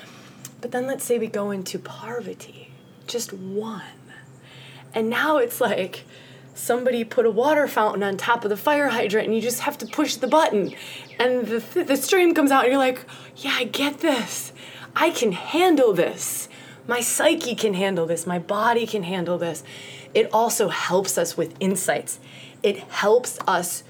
But 0.60 0.70
then 0.70 0.86
let's 0.86 1.04
say 1.04 1.18
we 1.18 1.26
go 1.26 1.50
into 1.50 1.78
parvati 1.78 2.70
just 3.06 3.32
one. 3.32 3.82
And 4.94 5.10
now 5.10 5.38
it's 5.38 5.60
like 5.60 6.04
somebody 6.54 7.02
put 7.02 7.26
a 7.26 7.30
water 7.30 7.66
fountain 7.66 8.02
on 8.02 8.16
top 8.16 8.44
of 8.44 8.50
the 8.50 8.56
fire 8.56 8.88
hydrant 8.88 9.26
and 9.26 9.34
you 9.34 9.42
just 9.42 9.60
have 9.60 9.76
to 9.78 9.86
push 9.86 10.14
the 10.16 10.28
button. 10.28 10.72
And 11.18 11.46
the, 11.46 11.60
th- 11.60 11.86
the 11.86 11.96
stream 11.96 12.32
comes 12.34 12.50
out 12.50 12.64
and 12.64 12.72
you're 12.72 12.78
like 12.78 13.04
yeah 13.36 13.56
i 13.56 13.64
get 13.64 13.98
this. 14.00 14.52
I 14.96 15.10
can 15.10 15.32
handle 15.32 15.92
this. 15.92 16.48
My 16.86 17.00
psyche 17.00 17.56
can 17.56 17.74
handle 17.74 18.06
this. 18.06 18.26
My 18.26 18.38
body 18.38 18.86
can 18.86 19.02
handle 19.02 19.38
this 19.38 19.64
it 20.14 20.32
also 20.32 20.68
helps 20.68 21.18
us 21.18 21.36
with 21.36 21.54
insights. 21.60 22.18
It 22.62 22.78
helps 22.78 23.38
us 23.46 23.84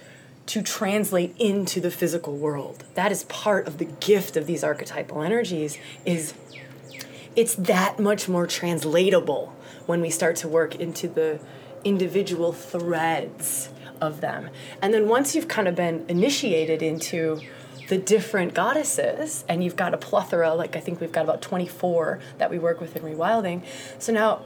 to 0.47 0.63
translate 0.63 1.35
into 1.39 1.81
the 1.81 1.91
physical 1.91 2.37
world. 2.37 2.85
That 2.95 3.13
is 3.13 3.25
part 3.25 3.67
of 3.67 3.79
the 3.79 3.87
gift 3.87 4.37
of 4.37 4.47
these 4.47 4.63
archetypal 4.63 5.23
energies 5.23 5.79
is 6.05 6.35
it's 7.35 7.55
that 7.57 7.99
much 7.99 8.29
more 8.29 8.47
translatable 8.47 9.55
when 9.87 10.01
we 10.01 10.11
start 10.11 10.37
to 10.37 10.49
work 10.49 10.75
into 10.77 11.09
the 11.09 11.41
individual 11.83 12.53
threads 12.53 13.71
of 14.01 14.21
them. 14.21 14.51
And 14.83 14.93
then 14.93 15.09
once 15.09 15.35
you've 15.35 15.49
kind 15.49 15.69
of 15.69 15.75
been 15.75 16.05
initiated 16.09 16.83
into 16.83 17.41
the 17.89 17.99
different 17.99 18.55
goddesses 18.55 19.45
and 19.49 19.63
you've 19.63 19.77
got 19.77 19.93
a 19.93 19.99
plethora 19.99 20.55
like 20.55 20.75
i 20.75 20.81
think 20.81 21.03
we've 21.03 21.13
got 21.13 21.23
about 21.23 21.43
24 21.43 22.19
that 22.39 22.51
we 22.51 22.59
work 22.59 22.81
with 22.81 22.97
in 22.97 23.03
rewilding 23.03 23.63
so 23.99 24.11
now 24.11 24.41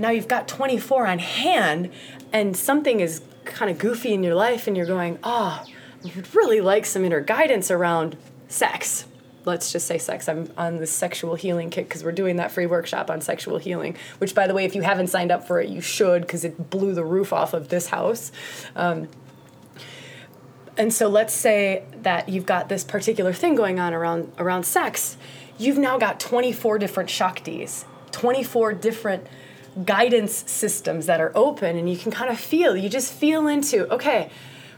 now 0.00 0.10
you've 0.10 0.28
got 0.28 0.48
24 0.48 1.06
on 1.06 1.18
hand 1.18 1.90
and 2.32 2.56
something 2.56 3.00
is 3.00 3.22
kind 3.44 3.70
of 3.70 3.78
goofy 3.78 4.14
in 4.14 4.22
your 4.22 4.34
life 4.34 4.66
and 4.66 4.76
you're 4.76 4.86
going, 4.86 5.18
oh, 5.22 5.62
I 6.02 6.12
would 6.16 6.34
really 6.34 6.60
like 6.60 6.86
some 6.86 7.04
inner 7.04 7.20
guidance 7.20 7.70
around 7.70 8.16
sex. 8.48 9.04
Let's 9.44 9.72
just 9.72 9.86
say 9.86 9.98
sex. 9.98 10.28
I'm 10.28 10.50
on 10.56 10.78
the 10.78 10.86
sexual 10.86 11.34
healing 11.34 11.70
kick 11.70 11.88
because 11.88 12.02
we're 12.02 12.12
doing 12.12 12.36
that 12.36 12.50
free 12.50 12.66
workshop 12.66 13.10
on 13.10 13.20
sexual 13.20 13.58
healing, 13.58 13.96
which, 14.18 14.34
by 14.34 14.46
the 14.46 14.54
way, 14.54 14.64
if 14.64 14.74
you 14.74 14.82
haven't 14.82 15.08
signed 15.08 15.30
up 15.30 15.46
for 15.46 15.60
it, 15.60 15.68
you 15.68 15.80
should 15.80 16.22
because 16.22 16.44
it 16.44 16.70
blew 16.70 16.94
the 16.94 17.04
roof 17.04 17.32
off 17.32 17.52
of 17.52 17.68
this 17.68 17.88
house. 17.88 18.32
Um, 18.76 19.08
and 20.76 20.92
so 20.92 21.08
let's 21.08 21.34
say 21.34 21.84
that 22.02 22.28
you've 22.28 22.46
got 22.46 22.68
this 22.68 22.84
particular 22.84 23.32
thing 23.32 23.54
going 23.54 23.78
on 23.78 23.92
around 23.92 24.32
around 24.38 24.64
sex. 24.64 25.16
You've 25.58 25.78
now 25.78 25.98
got 25.98 26.20
24 26.20 26.78
different 26.78 27.10
shaktis, 27.10 27.84
24 28.12 28.74
different 28.74 29.26
guidance 29.84 30.50
systems 30.50 31.06
that 31.06 31.20
are 31.20 31.32
open 31.34 31.76
and 31.76 31.88
you 31.88 31.96
can 31.96 32.10
kind 32.10 32.28
of 32.30 32.38
feel 32.38 32.76
you 32.76 32.88
just 32.88 33.12
feel 33.12 33.46
into 33.46 33.88
okay 33.92 34.28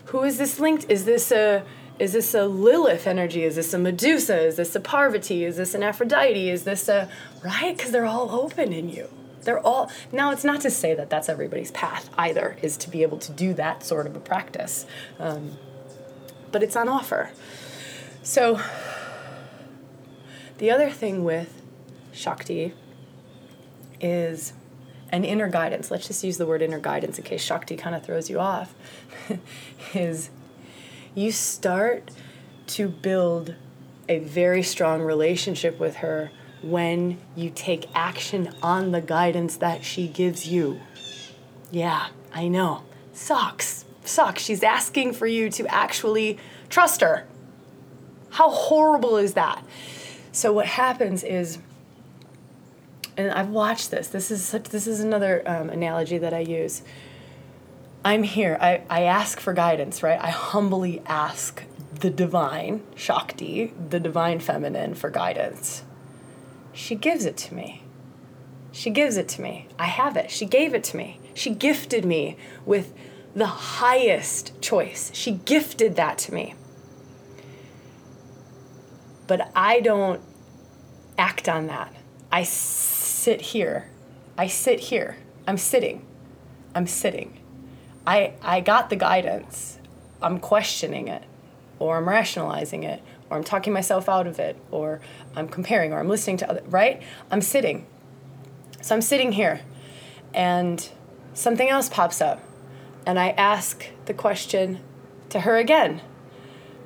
who 0.06 0.22
is 0.24 0.38
this 0.38 0.58
linked? 0.58 0.90
Is 0.90 1.04
this 1.04 1.32
a 1.32 1.64
is 1.98 2.12
this 2.12 2.34
a 2.34 2.46
lilith 2.46 3.06
energy? 3.06 3.44
Is 3.44 3.56
this 3.56 3.72
a 3.72 3.78
medusa? 3.78 4.38
Is 4.38 4.56
this 4.56 4.74
a 4.74 4.80
parvati? 4.80 5.44
Is 5.44 5.56
this 5.56 5.74
an 5.74 5.82
aphrodite? 5.82 6.50
Is 6.50 6.64
this 6.64 6.88
a 6.88 7.08
right? 7.44 7.76
Because 7.76 7.92
they're 7.92 8.06
all 8.06 8.30
open 8.30 8.72
in 8.72 8.88
you. 8.88 9.08
They're 9.42 9.60
all 9.60 9.90
now 10.12 10.30
it's 10.30 10.44
not 10.44 10.60
to 10.62 10.70
say 10.70 10.94
that 10.94 11.10
that's 11.10 11.28
everybody's 11.28 11.70
path 11.70 12.10
either 12.16 12.56
is 12.62 12.76
to 12.78 12.90
be 12.90 13.02
able 13.02 13.18
to 13.18 13.32
do 13.32 13.54
that 13.54 13.82
sort 13.84 14.06
of 14.06 14.14
a 14.14 14.20
practice 14.20 14.86
um, 15.18 15.56
but 16.50 16.62
it's 16.62 16.76
on 16.76 16.88
offer. 16.88 17.30
So 18.22 18.60
the 20.58 20.70
other 20.70 20.90
thing 20.90 21.24
with 21.24 21.62
shakti 22.12 22.74
is 24.00 24.52
and 25.12 25.26
inner 25.26 25.48
guidance, 25.48 25.90
let's 25.90 26.06
just 26.06 26.24
use 26.24 26.38
the 26.38 26.46
word 26.46 26.62
inner 26.62 26.80
guidance 26.80 27.18
in 27.18 27.24
case 27.24 27.42
Shakti 27.42 27.76
kind 27.76 27.94
of 27.94 28.02
throws 28.02 28.30
you 28.30 28.40
off, 28.40 28.74
is 29.94 30.30
you 31.14 31.30
start 31.30 32.10
to 32.68 32.88
build 32.88 33.54
a 34.08 34.18
very 34.18 34.62
strong 34.62 35.02
relationship 35.02 35.78
with 35.78 35.96
her 35.96 36.30
when 36.62 37.18
you 37.36 37.50
take 37.50 37.86
action 37.94 38.54
on 38.62 38.92
the 38.92 39.00
guidance 39.00 39.56
that 39.56 39.84
she 39.84 40.08
gives 40.08 40.46
you. 40.46 40.80
Yeah, 41.70 42.08
I 42.32 42.48
know. 42.48 42.82
Sucks. 43.12 43.84
Sucks. 44.04 44.42
She's 44.42 44.62
asking 44.62 45.12
for 45.12 45.26
you 45.26 45.50
to 45.50 45.66
actually 45.66 46.38
trust 46.70 47.02
her. 47.02 47.26
How 48.30 48.50
horrible 48.50 49.18
is 49.18 49.34
that? 49.34 49.62
So, 50.32 50.52
what 50.52 50.66
happens 50.66 51.22
is 51.22 51.58
and 53.16 53.30
I've 53.30 53.48
watched 53.48 53.90
this. 53.90 54.08
This 54.08 54.30
is 54.30 54.44
such, 54.44 54.64
this 54.64 54.86
is 54.86 55.00
another 55.00 55.42
um, 55.46 55.70
analogy 55.70 56.18
that 56.18 56.32
I 56.32 56.40
use. 56.40 56.82
I'm 58.04 58.22
here. 58.22 58.58
I, 58.60 58.82
I 58.90 59.02
ask 59.02 59.38
for 59.38 59.52
guidance, 59.52 60.02
right? 60.02 60.18
I 60.20 60.30
humbly 60.30 61.02
ask 61.06 61.62
the 62.00 62.10
divine, 62.10 62.82
Shakti, 62.96 63.72
the 63.90 64.00
divine 64.00 64.40
feminine, 64.40 64.94
for 64.94 65.08
guidance. 65.08 65.84
She 66.72 66.94
gives 66.94 67.24
it 67.24 67.36
to 67.38 67.54
me. 67.54 67.82
She 68.72 68.90
gives 68.90 69.16
it 69.16 69.28
to 69.28 69.42
me. 69.42 69.68
I 69.78 69.86
have 69.86 70.16
it. 70.16 70.30
She 70.30 70.46
gave 70.46 70.74
it 70.74 70.82
to 70.84 70.96
me. 70.96 71.20
She 71.34 71.50
gifted 71.50 72.04
me 72.04 72.36
with 72.64 72.92
the 73.36 73.46
highest 73.46 74.60
choice. 74.60 75.10
She 75.14 75.32
gifted 75.32 75.96
that 75.96 76.18
to 76.18 76.34
me. 76.34 76.54
But 79.26 79.50
I 79.54 79.80
don't 79.80 80.20
act 81.16 81.48
on 81.48 81.66
that. 81.68 81.94
I 82.32 82.42
sit 83.22 83.40
here. 83.40 83.88
I 84.36 84.48
sit 84.48 84.80
here. 84.80 85.16
I'm 85.46 85.56
sitting. 85.56 86.04
I'm 86.74 86.88
sitting. 86.88 87.38
I, 88.04 88.32
I 88.42 88.60
got 88.60 88.90
the 88.90 88.96
guidance. 88.96 89.78
I'm 90.20 90.40
questioning 90.40 91.06
it, 91.06 91.22
or 91.78 91.98
I'm 91.98 92.08
rationalizing 92.08 92.82
it, 92.82 93.00
or 93.30 93.36
I'm 93.36 93.44
talking 93.44 93.72
myself 93.72 94.08
out 94.08 94.26
of 94.26 94.40
it, 94.40 94.56
or 94.72 95.00
I'm 95.36 95.46
comparing, 95.46 95.92
or 95.92 96.00
I'm 96.00 96.08
listening 96.08 96.36
to 96.38 96.50
other, 96.50 96.62
right? 96.66 97.00
I'm 97.30 97.42
sitting. 97.42 97.86
So 98.80 98.92
I'm 98.96 99.02
sitting 99.02 99.32
here, 99.32 99.60
and 100.34 100.88
something 101.32 101.68
else 101.68 101.88
pops 101.88 102.20
up, 102.20 102.40
and 103.06 103.20
I 103.20 103.28
ask 103.30 103.86
the 104.06 104.14
question 104.14 104.80
to 105.28 105.40
her 105.40 105.56
again. 105.58 106.02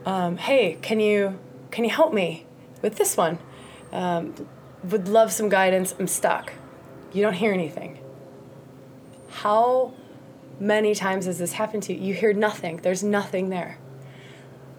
Um, 0.04 0.36
hey, 0.36 0.76
can 0.82 1.00
you 1.00 1.38
can 1.70 1.84
you 1.84 1.90
help 1.90 2.12
me 2.12 2.44
with 2.82 2.96
this 2.96 3.16
one? 3.16 3.38
Um, 3.90 4.34
would 4.84 5.08
love 5.08 5.32
some 5.32 5.48
guidance. 5.48 5.94
I'm 5.98 6.06
stuck. 6.06 6.52
You 7.12 7.22
don't 7.22 7.34
hear 7.34 7.52
anything. 7.52 7.98
How 9.30 9.92
many 10.58 10.94
times 10.94 11.26
has 11.26 11.38
this 11.38 11.52
happened 11.52 11.82
to 11.84 11.94
you? 11.94 12.08
You 12.08 12.14
hear 12.14 12.32
nothing. 12.32 12.78
There's 12.78 13.02
nothing 13.02 13.50
there. 13.50 13.78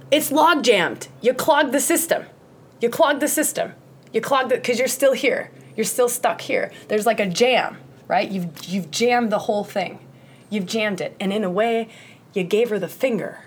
It's 0.10 0.32
log 0.32 0.64
jammed. 0.64 1.08
You 1.22 1.34
clog 1.34 1.72
the 1.72 1.80
system. 1.80 2.26
You 2.80 2.90
clog 2.90 3.20
the 3.20 3.28
system. 3.28 3.74
You 4.14 4.22
clog 4.22 4.52
it 4.52 4.62
because 4.62 4.80
you're 4.80 4.88
still 4.88 5.14
here. 5.14 5.52
You're 5.76 5.86
still 5.86 6.10
stuck 6.10 6.42
here. 6.42 6.72
There's 6.88 7.06
like 7.06 7.20
a 7.20 7.28
jam, 7.28 7.78
right? 8.08 8.30
You've 8.30 8.66
you've 8.66 8.90
jammed 8.90 9.32
the 9.32 9.40
whole 9.40 9.64
thing. 9.64 10.00
You've 10.50 10.66
jammed 10.66 11.02
it, 11.02 11.16
and 11.20 11.34
in 11.34 11.44
a 11.44 11.50
way, 11.50 11.90
you 12.34 12.44
gave 12.44 12.70
her 12.70 12.80
the 12.80 12.88
finger. 12.88 13.42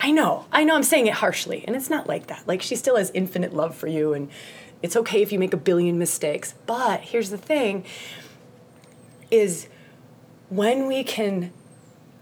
I 0.00 0.10
know. 0.10 0.46
I 0.50 0.64
know. 0.64 0.74
I'm 0.74 0.82
saying 0.82 1.06
it 1.06 1.14
harshly, 1.14 1.64
and 1.66 1.76
it's 1.76 1.90
not 1.90 2.08
like 2.08 2.26
that. 2.26 2.46
Like 2.46 2.60
she 2.60 2.74
still 2.74 2.96
has 2.96 3.10
infinite 3.14 3.54
love 3.54 3.74
for 3.74 3.86
you, 3.86 4.12
and 4.14 4.28
it's 4.82 4.96
okay 4.96 5.22
if 5.22 5.32
you 5.32 5.38
make 5.38 5.52
a 5.52 5.58
billion 5.58 5.98
mistakes. 5.98 6.54
But 6.66 7.00
here's 7.00 7.30
the 7.30 7.38
thing: 7.38 7.84
is 9.30 9.68
when 10.48 10.86
we 10.86 11.04
can 11.04 11.52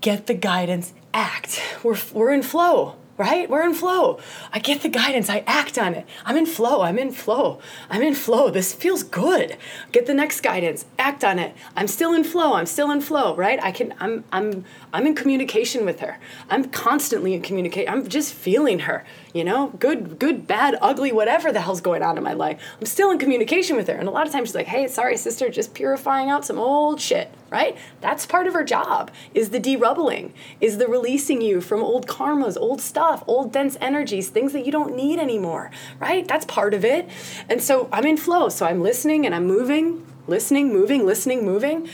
get 0.01 0.27
the 0.27 0.35
guidance, 0.35 0.93
act. 1.15 1.61
We're, 1.83 1.97
we're 2.13 2.33
in 2.33 2.43
flow 2.43 2.98
right? 3.19 3.51
We're 3.51 3.65
in 3.65 3.75
flow. 3.75 4.21
I 4.53 4.61
get 4.61 4.83
the 4.83 4.89
guidance, 4.89 5.29
I 5.29 5.41
act 5.47 5.77
on 5.77 5.95
it. 5.95 6.07
I'm 6.25 6.37
in 6.37 6.47
flow, 6.47 6.83
I'm 6.83 6.99
in 6.99 7.11
flow, 7.11 7.61
I'm 7.91 8.01
in 8.01 8.15
flow. 8.15 8.49
This 8.49 8.73
feels 8.73 9.03
good. 9.03 9.57
Get 9.91 10.07
the 10.07 10.15
next 10.15 10.41
guidance, 10.41 10.87
act 10.99 11.25
on 11.25 11.41
it. 11.41 11.55
I'm 11.77 11.89
still 11.89 12.15
in 12.15 12.23
flow, 12.23 12.55
I'm 12.55 12.67
still 12.67 12.93
in 12.93 13.01
flow, 13.01 13.35
right? 13.35 13.63
I 13.63 13.73
can 13.73 13.93
I'm 13.99 14.25
I'm 14.31 14.65
I'm 14.93 15.05
in 15.05 15.17
communication 15.17 15.85
with 15.85 15.99
her. 16.01 16.19
I'm 16.49 16.65
constantly 16.67 17.35
in 17.35 17.43
communication. 17.43 17.93
I'm 17.93 18.09
just 18.09 18.33
feeling 18.33 18.81
her, 18.81 19.05
you 19.35 19.43
know? 19.43 19.69
Good, 19.79 20.19
good, 20.21 20.47
bad, 20.47 20.77
ugly, 20.81 21.11
whatever 21.11 21.51
the 21.53 21.61
hell's 21.61 21.81
going 21.81 22.03
on 22.03 22.17
in 22.17 22.23
my 22.23 22.35
life. 22.35 22.63
I'm 22.79 22.87
still 22.87 23.11
in 23.11 23.19
communication 23.19 23.77
with 23.77 23.89
her. 23.89 23.95
And 23.95 24.09
a 24.09 24.13
lot 24.13 24.27
of 24.27 24.33
times 24.33 24.49
she's 24.49 24.55
like, 24.55 24.67
hey, 24.67 24.87
sorry, 24.87 25.17
sister, 25.17 25.49
just 25.51 25.75
purifying 25.75 26.31
out 26.31 26.45
some 26.45 26.59
old 26.59 27.01
shit 27.01 27.33
right? 27.51 27.77
That's 28.01 28.27
part 28.27 28.47
of 28.47 28.53
her 28.55 28.65
job 28.65 29.11
is 29.35 29.51
the 29.51 29.61
derubbling, 29.61 30.35
is 30.61 30.79
the 30.79 30.87
releasing 30.87 31.41
you 31.41 31.61
from 31.61 31.83
old 31.83 32.07
karmas, 32.07 32.57
old 32.57 32.81
stuff, 32.81 33.23
old 33.27 33.53
dense 33.53 33.77
energies, 33.81 34.29
things 34.29 34.53
that 34.53 34.67
you 34.67 34.73
don't 34.73 34.95
need 34.95 35.19
anymore, 35.19 35.71
right? 35.99 36.27
That's 36.27 36.45
part 36.45 36.75
of 36.75 36.85
it. 36.85 37.09
And 37.49 37.63
so 37.63 37.89
I'm 37.93 38.05
in 38.05 38.17
flow. 38.17 38.49
So 38.49 38.67
I'm 38.67 38.83
listening 38.83 39.25
and 39.25 39.35
I'm 39.35 39.47
moving, 39.47 40.07
listening, 40.27 40.73
moving, 40.73 41.07
listening, 41.07 41.45
moving. 41.45 41.89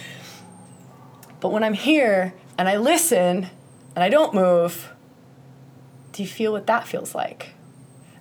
But 1.40 1.50
when 1.50 1.62
I'm 1.62 1.74
here 1.74 2.34
and 2.58 2.68
I 2.68 2.76
listen 2.76 3.48
and 3.94 4.04
I 4.04 4.08
don't 4.08 4.34
move, 4.34 4.92
do 6.12 6.22
you 6.22 6.28
feel 6.28 6.52
what 6.52 6.66
that 6.66 6.86
feels 6.86 7.14
like? 7.14 7.54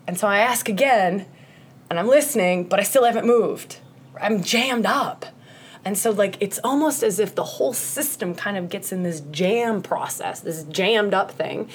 And 0.08 0.18
so 0.18 0.28
I 0.28 0.40
ask 0.40 0.68
again 0.68 1.26
and 1.90 2.00
I'm 2.00 2.08
listening, 2.08 2.66
but 2.66 2.80
I 2.80 2.84
still 2.84 3.06
haven't 3.06 3.26
moved. 3.26 3.78
I'm 4.20 4.44
jammed 4.44 4.86
up. 4.86 5.26
And 5.86 5.98
so, 5.98 6.12
like, 6.12 6.38
it's 6.40 6.60
almost 6.64 7.04
as 7.04 7.20
if 7.20 7.36
the 7.36 7.44
whole 7.44 7.74
system 7.74 8.36
kind 8.36 8.58
of 8.58 8.70
gets 8.70 8.92
in 8.92 9.04
this 9.04 9.20
jam 9.32 9.82
process, 9.82 10.40
this 10.40 10.64
jammed 10.64 11.14
up 11.14 11.32
thing. 11.32 11.70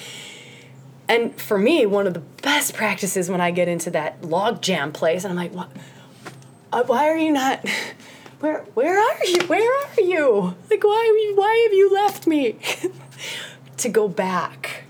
And 1.08 1.38
for 1.40 1.58
me, 1.58 1.86
one 1.86 2.06
of 2.06 2.14
the 2.14 2.20
best 2.42 2.74
practices 2.74 3.30
when 3.30 3.40
I 3.40 3.50
get 3.50 3.68
into 3.68 3.90
that 3.90 4.24
log 4.24 4.62
jam 4.62 4.92
place, 4.92 5.24
and 5.24 5.32
I'm 5.32 5.36
like, 5.36 5.54
what? 5.54 5.70
Uh, 6.72 6.84
why 6.84 7.08
are 7.08 7.16
you 7.16 7.32
not? 7.32 7.66
Where 8.40 8.60
where 8.74 8.96
are 8.96 9.24
you? 9.24 9.42
Where 9.48 9.82
are 9.82 10.00
you? 10.00 10.54
Like, 10.70 10.84
why 10.84 11.32
why 11.34 11.66
have 11.66 11.72
you 11.72 11.92
left 11.92 12.24
me? 12.28 12.56
to 13.78 13.88
go 13.88 14.06
back, 14.06 14.84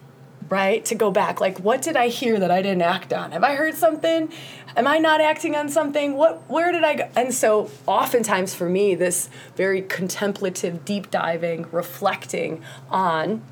right? 0.51 0.85
To 0.85 0.95
go 0.95 1.11
back. 1.11 1.41
Like, 1.41 1.59
what 1.59 1.81
did 1.81 1.97
I 1.97 2.09
hear 2.09 2.39
that 2.41 2.51
I 2.51 2.61
didn't 2.61 2.83
act 2.83 3.12
on? 3.14 3.33
Have 3.33 3.45
I 3.45 3.55
heard 3.55 3.75
something? 3.75 4.31
Am 4.77 4.87
I 4.87 4.99
not 4.99 5.21
acting 5.21 5.55
on 5.57 5.69
something? 5.69 6.14
What 6.14 6.49
where 6.49 6.73
did 6.73 6.85
I 6.85 6.95
go? 6.95 7.09
And 7.16 7.35
so 7.35 7.71
oftentimes 7.87 8.55
for 8.55 8.69
me 8.69 8.95
this 8.95 9.29
very 9.57 9.83
contemplative 9.83 10.85
deep 10.85 11.11
diving 11.11 11.66
reflecting 11.73 12.62
on 12.91 13.43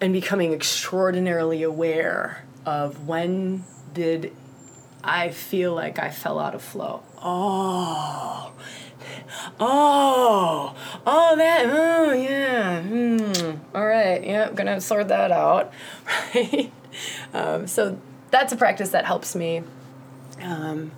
and 0.00 0.12
becoming 0.12 0.52
extraordinarily 0.52 1.62
aware 1.62 2.44
of 2.66 3.06
when 3.06 3.64
did 3.94 4.32
I 5.04 5.30
feel 5.30 5.74
like 5.74 5.98
I 5.98 6.10
fell 6.10 6.38
out 6.38 6.54
of 6.54 6.62
flow. 6.62 7.02
Oh, 7.18 8.52
oh, 9.58 10.74
oh, 11.06 11.36
that, 11.36 11.66
oh, 11.66 12.12
yeah, 12.12 12.82
hmm. 12.82 13.58
all 13.74 13.86
right, 13.86 14.24
yeah, 14.24 14.48
I'm 14.48 14.54
gonna 14.54 14.80
sort 14.80 15.08
that 15.08 15.32
out, 15.32 15.72
right? 16.34 16.72
Um, 17.32 17.66
so 17.66 17.98
that's 18.32 18.52
a 18.52 18.56
practice 18.56 18.90
that 18.90 19.04
helps 19.04 19.36
me. 19.36 19.62
Um, 20.42 20.90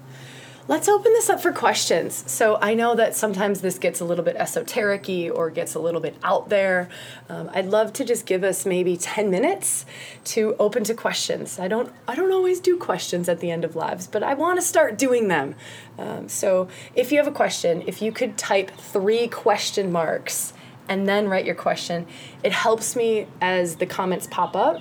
let's 0.69 0.89
open 0.89 1.13
this 1.13 1.29
up 1.29 1.43
for 1.43 1.53
questions. 1.53 2.31
So 2.31 2.59
I 2.63 2.75
know 2.75 2.95
that 2.95 3.15
sometimes 3.15 3.61
this 3.61 3.77
gets 3.77 4.01
a 4.01 4.05
little 4.05 4.25
bit 4.25 4.37
esoteric 4.37 5.09
or 5.35 5.51
gets 5.51 5.75
a 5.75 5.81
little 5.81 6.01
bit 6.01 6.17
out 6.23 6.49
there. 6.49 6.89
Um, 7.29 7.51
I'd 7.53 7.67
love 7.67 7.93
to 7.95 8.05
just 8.05 8.25
give 8.25 8.45
us 8.45 8.65
maybe 8.65 8.97
10 8.97 9.31
minutes 9.31 9.85
to 10.27 10.55
open 10.59 10.85
to 10.85 10.95
questions. 10.95 11.59
I 11.59 11.69
don't 11.69 11.93
I 12.09 12.15
don't 12.15 12.33
always 12.33 12.61
do 12.61 12.79
questions 12.79 13.29
at 13.29 13.41
the 13.41 13.51
end 13.51 13.65
of 13.65 13.77
lives, 13.77 14.07
but 14.07 14.23
I 14.23 14.35
want 14.35 14.59
to 14.59 14.63
start 14.63 14.97
doing 14.97 15.27
them. 15.27 15.57
Um, 15.99 16.29
so 16.29 16.69
if 16.95 17.11
you 17.13 17.19
have 17.19 17.27
a 17.27 17.33
question, 17.33 17.83
if 17.87 18.01
you 18.01 18.13
could 18.13 18.39
type 18.39 18.71
three 18.79 19.27
question 19.27 19.91
marks 19.91 20.55
and 20.89 21.09
then 21.09 21.29
write 21.29 21.47
your 21.47 21.57
question, 21.57 22.07
it 22.45 22.53
helps 22.53 22.95
me 22.95 23.27
as 23.41 23.77
the 23.77 23.87
comments 23.87 24.29
pop 24.31 24.55
up 24.55 24.81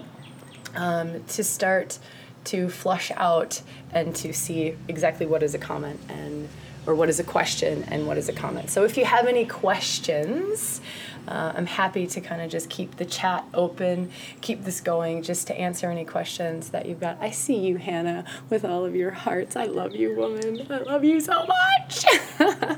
um, 0.75 1.23
to 1.25 1.43
start 1.43 1.97
to 2.45 2.69
flush 2.69 3.11
out 3.15 3.61
and 3.91 4.15
to 4.17 4.33
see 4.33 4.75
exactly 4.87 5.25
what 5.25 5.43
is 5.43 5.53
a 5.55 5.59
comment 5.59 5.99
and 6.09 6.49
or 6.85 6.95
what 6.95 7.09
is 7.09 7.19
a 7.19 7.23
question 7.23 7.83
and 7.83 8.05
what 8.07 8.17
is 8.17 8.27
a 8.27 8.33
comment. 8.33 8.69
So 8.69 8.83
if 8.83 8.97
you 8.97 9.05
have 9.05 9.25
any 9.25 9.45
questions, 9.45 10.81
uh, 11.27 11.53
I'm 11.55 11.65
happy 11.65 12.05
to 12.07 12.21
kind 12.21 12.41
of 12.41 12.51
just 12.51 12.69
keep 12.69 12.97
the 12.97 13.05
chat 13.05 13.45
open, 13.53 14.11
keep 14.41 14.65
this 14.65 14.81
going, 14.81 15.23
just 15.23 15.47
to 15.47 15.57
answer 15.57 15.89
any 15.89 16.03
questions 16.03 16.69
that 16.69 16.85
you've 16.85 16.99
got. 16.99 17.17
I 17.21 17.31
see 17.31 17.55
you, 17.55 17.77
Hannah, 17.77 18.25
with 18.49 18.65
all 18.65 18.83
of 18.83 18.95
your 18.95 19.11
hearts. 19.11 19.55
I 19.55 19.65
love 19.65 19.95
you, 19.95 20.15
woman. 20.15 20.67
I 20.69 20.79
love 20.79 21.03
you 21.03 21.21
so 21.21 21.47
much. 21.47 22.05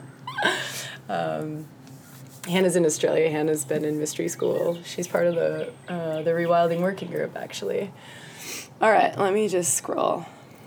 um, 1.09 1.65
Hannah's 2.47 2.75
in 2.75 2.85
Australia. 2.85 3.29
Hannah's 3.31 3.65
been 3.65 3.83
in 3.83 3.97
mystery 3.97 4.27
school. 4.27 4.77
She's 4.83 5.07
part 5.07 5.25
of 5.25 5.33
the 5.33 5.71
uh, 5.87 6.21
the 6.21 6.31
rewilding 6.31 6.81
working 6.81 7.09
group, 7.09 7.35
actually. 7.35 7.91
All 8.81 8.91
right, 8.91 9.17
let 9.17 9.33
me 9.33 9.47
just 9.47 9.73
scroll. 9.73 10.25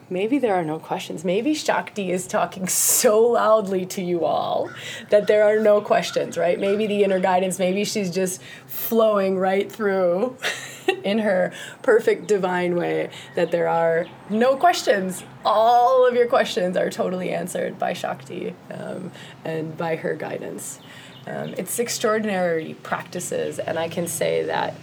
Maybe 0.09 0.39
there 0.39 0.55
are 0.55 0.65
no 0.65 0.79
questions. 0.79 1.27
Maybe 1.27 1.53
Shakti 1.53 2.11
is 2.11 2.27
talking 2.27 2.67
so 2.67 3.21
loudly 3.21 3.85
to 3.85 4.03
you 4.03 4.25
all 4.25 4.71
that 5.11 5.27
there 5.27 5.45
are 5.45 5.61
no 5.61 5.83
questions, 5.83 6.39
right? 6.39 6.59
Maybe 6.59 6.87
the 6.87 7.05
inner 7.05 7.21
guidance, 7.21 7.59
maybe 7.59 7.85
she's 7.85 8.11
just 8.11 8.41
flowing 8.67 9.37
right 9.37 9.71
through 9.71 10.39
in 11.05 11.19
her 11.19 11.53
perfect 11.83 12.27
divine 12.27 12.77
way 12.77 13.11
that 13.35 13.51
there 13.51 13.69
are 13.69 14.07
no 14.31 14.57
questions. 14.57 15.23
All 15.45 16.09
of 16.09 16.15
your 16.15 16.29
questions 16.29 16.79
are 16.79 16.89
totally 16.89 17.31
answered 17.31 17.79
by 17.79 17.93
Shakti 17.93 18.55
um, 18.71 19.13
and 19.45 19.77
by 19.77 19.97
her 19.97 20.15
guidance. 20.15 20.81
Um, 21.27 21.53
it's 21.59 21.79
extraordinary 21.79 22.73
practices, 22.83 23.59
and 23.59 23.79
I 23.79 23.91
can 23.91 24.07
say 24.07 24.45
that 24.45 24.75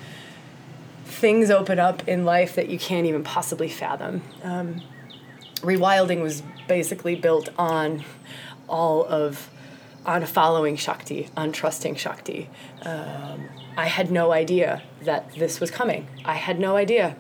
things 1.06 1.50
open 1.50 1.80
up 1.80 2.08
in 2.08 2.26
life 2.26 2.56
that 2.56 2.70
you 2.70 2.78
can't 2.78 3.06
even 3.06 3.24
possibly 3.24 3.70
fathom. 3.70 4.22
Um, 4.44 4.82
rewilding 5.58 6.22
was 6.22 6.44
basically 6.68 7.16
built 7.16 7.50
on 7.58 8.04
all 8.68 9.06
of 9.06 9.50
on 10.06 10.24
following 10.26 10.76
Shakti, 10.76 11.30
on 11.36 11.52
trusting 11.52 11.96
Shakti. 11.96 12.48
Um, 12.84 13.50
I 13.76 13.88
had 13.88 14.12
no 14.12 14.32
idea 14.32 14.84
that 15.02 15.34
this 15.34 15.60
was 15.60 15.72
coming. 15.72 16.08
I 16.24 16.36
had 16.36 16.60
no 16.60 16.76
idea. 16.76 17.16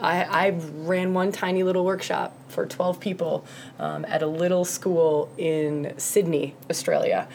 I, 0.00 0.22
I 0.22 0.50
ran 0.50 1.14
one 1.14 1.32
tiny 1.32 1.64
little 1.64 1.84
workshop 1.84 2.36
for 2.48 2.64
12 2.64 3.00
people 3.00 3.44
um, 3.80 4.04
at 4.04 4.22
a 4.22 4.28
little 4.28 4.64
school 4.64 5.32
in 5.36 5.94
Sydney, 5.98 6.54
Australia, 6.70 7.26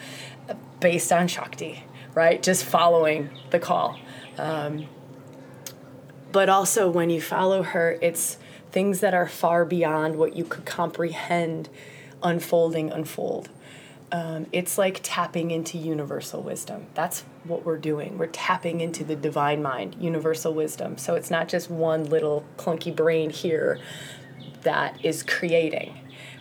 based 0.80 1.12
on 1.12 1.28
Shakti, 1.28 1.84
right? 2.14 2.42
Just 2.42 2.64
following 2.64 3.28
the 3.50 3.58
call. 3.58 3.98
Um, 4.38 4.86
but 6.34 6.48
also, 6.48 6.90
when 6.90 7.10
you 7.10 7.20
follow 7.20 7.62
her, 7.62 7.96
it's 8.02 8.38
things 8.72 8.98
that 8.98 9.14
are 9.14 9.28
far 9.28 9.64
beyond 9.64 10.16
what 10.16 10.34
you 10.34 10.44
could 10.44 10.64
comprehend 10.64 11.68
unfolding, 12.24 12.90
unfold. 12.90 13.50
Um, 14.10 14.46
it's 14.50 14.76
like 14.76 14.98
tapping 15.04 15.52
into 15.52 15.78
universal 15.78 16.42
wisdom. 16.42 16.86
That's 16.94 17.20
what 17.44 17.64
we're 17.64 17.78
doing. 17.78 18.18
We're 18.18 18.26
tapping 18.26 18.80
into 18.80 19.04
the 19.04 19.14
divine 19.14 19.62
mind, 19.62 19.94
universal 20.00 20.52
wisdom. 20.52 20.98
So 20.98 21.14
it's 21.14 21.30
not 21.30 21.46
just 21.46 21.70
one 21.70 22.06
little 22.06 22.44
clunky 22.56 22.94
brain 22.94 23.30
here 23.30 23.78
that 24.62 25.04
is 25.04 25.22
creating, 25.22 25.96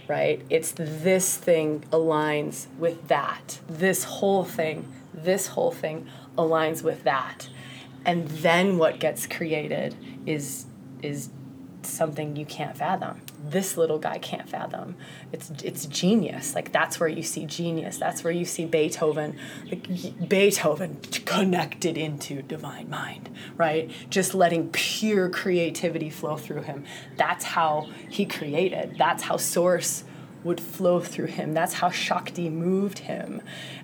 right? 0.07 0.41
It's 0.49 0.71
this 0.71 1.37
thing 1.37 1.83
aligns 1.91 2.65
with 2.79 3.09
that. 3.09 3.59
This 3.69 4.05
whole 4.05 4.43
thing, 4.43 4.91
this 5.13 5.49
whole 5.49 5.71
thing 5.71 6.07
aligns 6.35 6.81
with 6.81 7.03
that. 7.03 7.47
And 8.05 8.27
then 8.27 8.77
what 8.77 8.99
gets 8.99 9.27
created 9.27 9.95
is 10.25 10.65
is 11.01 11.29
something 11.85 12.35
you 12.35 12.45
can't 12.45 12.77
fathom. 12.77 13.21
This 13.43 13.75
little 13.77 13.99
guy 13.99 14.17
can't 14.17 14.49
fathom. 14.49 14.95
It's 15.31 15.51
it's 15.63 15.85
genius. 15.85 16.55
Like 16.55 16.71
that's 16.71 16.99
where 16.99 17.09
you 17.09 17.23
see 17.23 17.45
genius. 17.45 17.97
That's 17.97 18.23
where 18.23 18.33
you 18.33 18.45
see 18.45 18.65
Beethoven. 18.65 19.37
Like 19.69 20.29
Beethoven 20.29 20.99
connected 21.25 21.97
into 21.97 22.41
divine 22.41 22.89
mind, 22.89 23.29
right? 23.57 23.91
Just 24.09 24.33
letting 24.33 24.69
pure 24.69 25.29
creativity 25.29 26.09
flow 26.09 26.37
through 26.37 26.63
him. 26.63 26.85
That's 27.17 27.45
how 27.45 27.89
he 28.09 28.25
created. 28.25 28.95
That's 28.97 29.23
how 29.23 29.37
source 29.37 30.03
would 30.43 30.59
flow 30.59 30.99
through 30.99 31.27
him. 31.27 31.53
That's 31.53 31.75
how 31.75 31.89
Shakti 31.89 32.49
moved 32.49 32.99
him. 32.99 33.41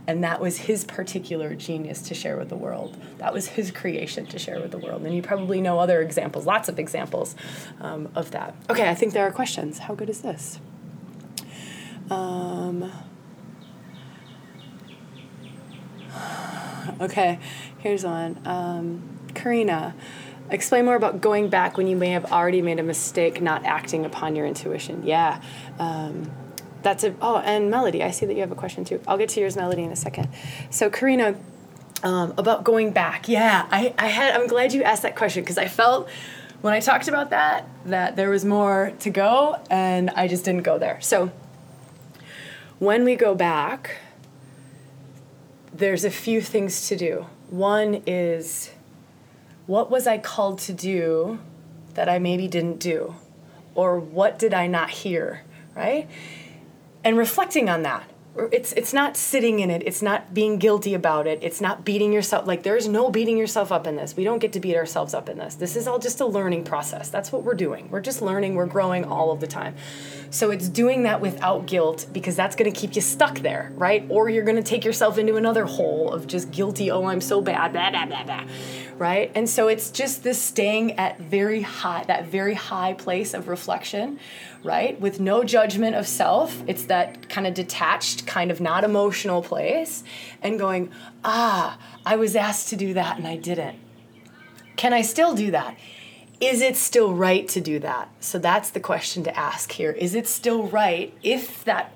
And 0.10 0.24
that 0.24 0.42
was 0.42 0.58
his 0.58 0.86
particular 0.86 1.54
genius 1.54 2.02
to 2.02 2.16
share 2.16 2.36
with 2.36 2.50
the 2.50 2.56
world. 2.56 2.98
That 3.20 3.32
was 3.32 3.50
his 3.50 3.70
creation 3.70 4.26
to 4.26 4.40
share 4.40 4.60
with 4.60 4.72
the 4.72 4.80
world. 4.80 5.04
And 5.04 5.16
you 5.16 5.22
probably 5.22 5.62
know 5.62 5.78
other 5.78 6.02
examples, 6.02 6.48
lots 6.48 6.68
of 6.68 6.80
examples 6.80 7.36
um, 7.80 8.10
of 8.16 8.32
that. 8.32 8.56
Okay, 8.72 8.90
I 8.90 8.96
think 8.96 9.14
there 9.14 9.28
are 9.28 9.32
questions. 9.32 9.78
How 9.78 9.94
good 9.94 10.10
is 10.10 10.22
this? 10.22 10.60
Um, 12.10 12.92
okay, 17.02 17.38
here's 17.78 18.04
one. 18.04 18.42
Um, 18.46 19.20
Karina. 19.36 19.94
Explain 20.50 20.86
more 20.86 20.96
about 20.96 21.22
going 21.22 21.50
back 21.50 21.78
when 21.78 21.86
you 21.86 21.96
may 21.96 22.10
have 22.10 22.32
already 22.32 22.64
made 22.64 22.80
a 22.80 22.84
mistake 22.84 23.44
not 23.44 23.64
acting 23.64 24.08
upon 24.08 24.36
your 24.36 24.48
intuition. 24.48 25.04
Yeah. 25.06 25.40
Um, 25.78 26.32
that's 26.82 27.04
a 27.04 27.14
oh 27.22 27.38
and 27.38 27.70
melody 27.70 28.04
i 28.04 28.12
see 28.12 28.26
that 28.26 28.34
you 28.34 28.42
have 28.42 28.52
a 28.52 28.56
question 28.56 28.86
too. 28.86 29.02
I'll 29.08 29.18
get 29.18 29.30
to 29.30 29.40
yours 29.40 29.56
melody 29.56 29.84
in 29.84 29.92
a 29.92 29.96
second. 29.96 30.30
So 30.70 30.90
karina 30.90 31.36
um, 32.04 32.34
about 32.38 32.64
going 32.64 32.92
back. 32.92 33.28
Yeah 33.28 33.68
I, 33.72 33.94
I 33.98 34.08
had 34.08 34.34
i'm 34.34 34.48
glad 34.48 34.74
you 34.74 34.84
asked 34.84 35.04
that 35.04 35.16
question 35.16 35.44
because 35.44 35.58
i 35.58 35.68
felt 35.68 36.10
when 36.62 36.74
i 36.74 36.80
talked 36.80 37.08
about 37.08 37.30
that 37.32 37.68
that 37.86 38.16
there 38.16 38.30
was 38.30 38.46
more 38.46 38.94
to 39.00 39.10
go 39.10 39.62
and 39.70 40.10
i 40.12 40.28
just 40.28 40.46
didn't 40.46 40.64
go 40.64 40.78
there. 40.78 41.00
So 41.02 41.32
when 42.80 43.04
we 43.04 43.16
go 43.16 43.36
back 43.36 43.98
there's 45.74 46.04
a 46.04 46.12
few 46.12 46.42
things 46.42 46.88
to 46.90 46.98
do. 46.98 47.26
One 47.50 48.04
is 48.06 48.72
what 49.66 49.90
was 49.90 50.08
i 50.08 50.18
called 50.18 50.60
to 50.60 50.74
do 50.74 51.40
that 51.94 52.10
i 52.10 52.20
maybe 52.20 52.48
didn't 52.48 52.80
do? 52.80 53.16
Or 53.76 54.00
what 54.00 54.40
did 54.40 54.54
i 54.54 54.68
not 54.68 54.90
hear 54.90 55.44
right 55.76 56.10
and 57.04 57.18
reflecting 57.18 57.70
on 57.70 57.84
that 57.84 58.10
it's 58.52 58.72
it's 58.74 58.94
not 58.94 59.18
sitting 59.18 59.60
in 59.60 59.70
it 59.70 59.84
it's 59.86 60.02
not 60.02 60.34
being 60.34 60.58
guilty 60.58 60.94
about 60.94 61.28
it 61.28 61.40
it's 61.42 61.60
not 61.60 61.84
beating 61.84 62.14
yourself 62.14 62.48
like 62.48 62.64
there's 62.64 62.88
no 62.88 63.10
beating 63.10 63.38
yourself 63.38 63.72
up 63.72 63.88
in 63.88 63.96
this. 63.96 64.16
We 64.16 64.24
don't 64.24 64.40
get 64.40 64.54
to 64.54 64.60
beat 64.60 64.76
ourselves 64.76 65.14
up 65.14 65.30
in 65.30 65.38
this. 65.38 65.56
This 65.56 65.76
is 65.76 65.88
all 65.88 66.00
just 66.00 66.22
a 66.22 66.26
learning 66.26 66.64
process. 66.64 67.10
That's 67.10 67.32
what 67.32 67.44
we're 67.44 67.56
doing. 67.56 67.90
We're 67.90 68.02
just 68.02 68.22
learning 68.22 68.56
we're 68.56 68.66
growing 68.66 69.04
all 69.04 69.32
of 69.32 69.40
the 69.40 69.48
time. 69.48 69.76
So 70.30 70.52
it's 70.52 70.70
doing 70.70 71.04
that 71.04 71.22
without 71.22 71.66
guilt 71.66 72.06
because 72.14 72.36
that's 72.36 72.56
going 72.56 72.72
to 72.72 72.80
keep 72.80 72.96
you 72.96 73.02
stuck 73.02 73.40
there 73.40 73.72
right? 73.76 74.06
Or 74.10 74.30
you're 74.30 74.44
going 74.44 74.58
to 74.58 74.64
take 74.64 74.86
yourself 74.86 75.18
into 75.18 75.36
another 75.36 75.66
hole 75.66 76.12
of 76.14 76.28
just 76.28 76.52
guilty 76.52 76.92
oh 76.92 77.06
i'm 77.06 77.22
so 77.22 77.42
bad 77.42 77.72
blah 77.74 77.90
blah 77.92 78.06
blah 78.06 78.24
blah 78.24 78.44
right 79.00 79.32
and 79.34 79.50
so 79.50 79.68
it's 79.68 79.90
just 79.90 80.24
this 80.24 80.42
staying 80.42 80.92
at 80.94 81.20
very 81.20 81.62
high 81.62 82.04
that 82.04 82.26
very 82.26 82.54
high 82.54 82.94
place 82.94 83.34
of 83.34 83.48
reflection 83.48 84.20
right? 84.64 85.00
With 85.00 85.20
no 85.20 85.44
judgment 85.44 85.96
of 85.96 86.08
self. 86.08 86.64
It's 86.68 86.86
that 86.86 87.30
kind 87.30 87.48
of 87.48 87.54
detached, 87.54 88.28
kind 88.28 88.52
of 88.52 88.60
not 88.60 88.84
emotional 88.84 89.42
place, 89.42 90.04
and 90.42 90.60
going, 90.60 90.92
ah, 91.24 91.78
I 92.06 92.16
was 92.16 92.36
asked 92.36 92.70
to 92.70 92.76
do 92.76 92.94
that 92.94 93.18
and 93.18 93.28
I 93.28 93.38
didn't. 93.38 93.80
Can 94.76 94.94
I 94.94 95.02
still 95.02 95.36
do 95.36 95.52
that? 95.52 95.78
Is 96.40 96.62
it 96.62 96.78
still 96.78 97.14
right 97.14 97.48
to 97.50 97.60
do 97.60 97.80
that? 97.80 98.10
So 98.22 98.40
that's 98.40 98.70
the 98.70 98.80
question 98.80 99.24
to 99.24 99.38
ask 99.38 99.74
here. 99.74 99.92
Is 99.92 100.16
it 100.16 100.28
still 100.28 100.68
right 100.68 101.14
if 101.22 101.66
that 101.66 101.92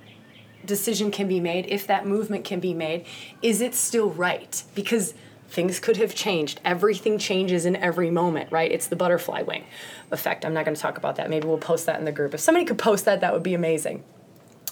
decision 0.66 1.12
can 1.12 1.28
be 1.28 1.40
made, 1.40 1.66
if 1.68 1.88
that 1.88 2.06
movement 2.06 2.44
can 2.44 2.60
be 2.60 2.74
made? 2.74 3.06
Is 3.42 3.62
it 3.62 3.74
still 3.74 4.10
right? 4.10 4.64
Because 4.76 5.14
things 5.54 5.80
could 5.80 5.98
have 5.98 6.16
changed. 6.16 6.60
Everything 6.66 7.20
changes 7.20 7.68
in 7.68 7.76
every 7.76 8.10
moment, 8.10 8.52
right? 8.52 8.72
It's 8.72 8.88
the 8.88 8.96
butterfly 8.96 9.44
wing 9.44 9.66
effect. 10.10 10.46
I'm 10.46 10.54
not 10.56 10.66
going 10.66 10.74
to 10.74 10.82
talk 10.82 10.98
about 10.98 11.18
that. 11.18 11.30
Maybe 11.30 11.48
we'll 11.48 11.60
post 11.60 11.86
that 11.86 12.00
in 12.00 12.06
the 12.06 12.12
group. 12.12 12.34
If 12.34 12.40
somebody 12.40 12.66
could 12.66 12.80
post 12.80 13.06
that, 13.06 13.22
that 13.22 13.34
would 13.34 13.44
be 13.44 13.54
amazing. 13.54 14.04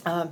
Um, 0.07 0.32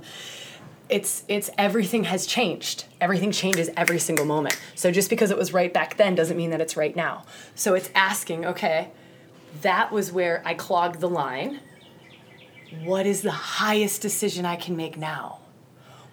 it's 0.88 1.22
it's 1.28 1.50
everything 1.56 2.02
has 2.02 2.26
changed. 2.26 2.86
Everything 3.00 3.30
changes 3.30 3.70
every 3.76 4.00
single 4.00 4.26
moment. 4.26 4.60
So 4.74 4.90
just 4.90 5.08
because 5.08 5.30
it 5.30 5.38
was 5.38 5.52
right 5.52 5.72
back 5.72 5.96
then 5.96 6.16
doesn't 6.16 6.36
mean 6.36 6.50
that 6.50 6.60
it's 6.60 6.76
right 6.76 6.96
now. 6.96 7.24
So 7.54 7.74
it's 7.74 7.88
asking, 7.94 8.44
okay, 8.44 8.90
that 9.62 9.92
was 9.92 10.10
where 10.10 10.42
I 10.44 10.54
clogged 10.54 10.98
the 10.98 11.08
line. 11.08 11.60
What 12.82 13.06
is 13.06 13.22
the 13.22 13.30
highest 13.30 14.02
decision 14.02 14.44
I 14.44 14.56
can 14.56 14.76
make 14.76 14.96
now? 14.96 15.38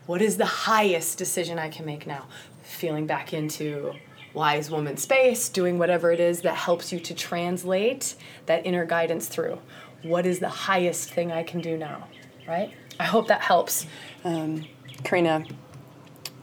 What 0.05 0.21
is 0.21 0.38
the 0.38 0.45
highest 0.45 1.17
decision 1.17 1.57
I 1.57 1.69
can 1.69 1.88
make 1.88 2.05
now? 2.05 2.27
Feeling 2.61 3.07
back 3.07 3.33
into 3.33 3.95
wise 4.38 4.69
woman 4.69 4.95
space, 4.97 5.49
doing 5.49 5.79
whatever 5.79 6.11
it 6.11 6.19
is 6.19 6.41
that 6.41 6.55
helps 6.55 6.93
you 6.93 6.99
to 6.99 7.13
translate 7.15 8.13
that 8.45 8.63
inner 8.67 8.85
guidance 8.85 9.27
through. 9.27 9.57
What 10.03 10.27
is 10.27 10.38
the 10.38 10.47
highest 10.47 11.11
thing 11.11 11.31
I 11.31 11.41
can 11.41 11.59
do 11.59 11.75
now, 11.75 12.07
right? 12.47 12.71
I 12.99 13.03
hope 13.05 13.27
that 13.29 13.41
helps. 13.41 13.88
Um, 14.23 14.63
Karina, 15.03 15.43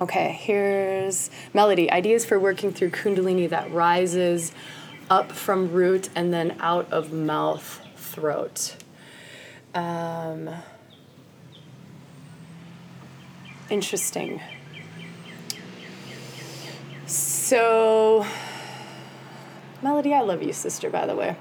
okay, 0.01 0.33
here's 0.33 1.31
Melody 1.55 1.89
ideas 1.89 2.25
for 2.25 2.37
working 2.37 2.73
through 2.73 2.91
Kundalini 2.91 3.49
that 3.49 3.71
rises 3.71 4.51
up 5.09 5.31
from 5.31 5.71
root 5.71 6.09
and 6.17 6.35
then 6.35 6.57
out 6.59 6.93
of 6.93 7.13
mouth, 7.13 7.81
throat. 7.95 8.75
Um, 9.73 10.51
interesting. 13.71 14.41
So, 17.45 18.25
Melody, 19.83 20.15
I 20.15 20.23
love 20.23 20.43
you, 20.43 20.55
sister, 20.55 20.89
by 20.89 21.05
the 21.05 21.15
way. 21.15 21.37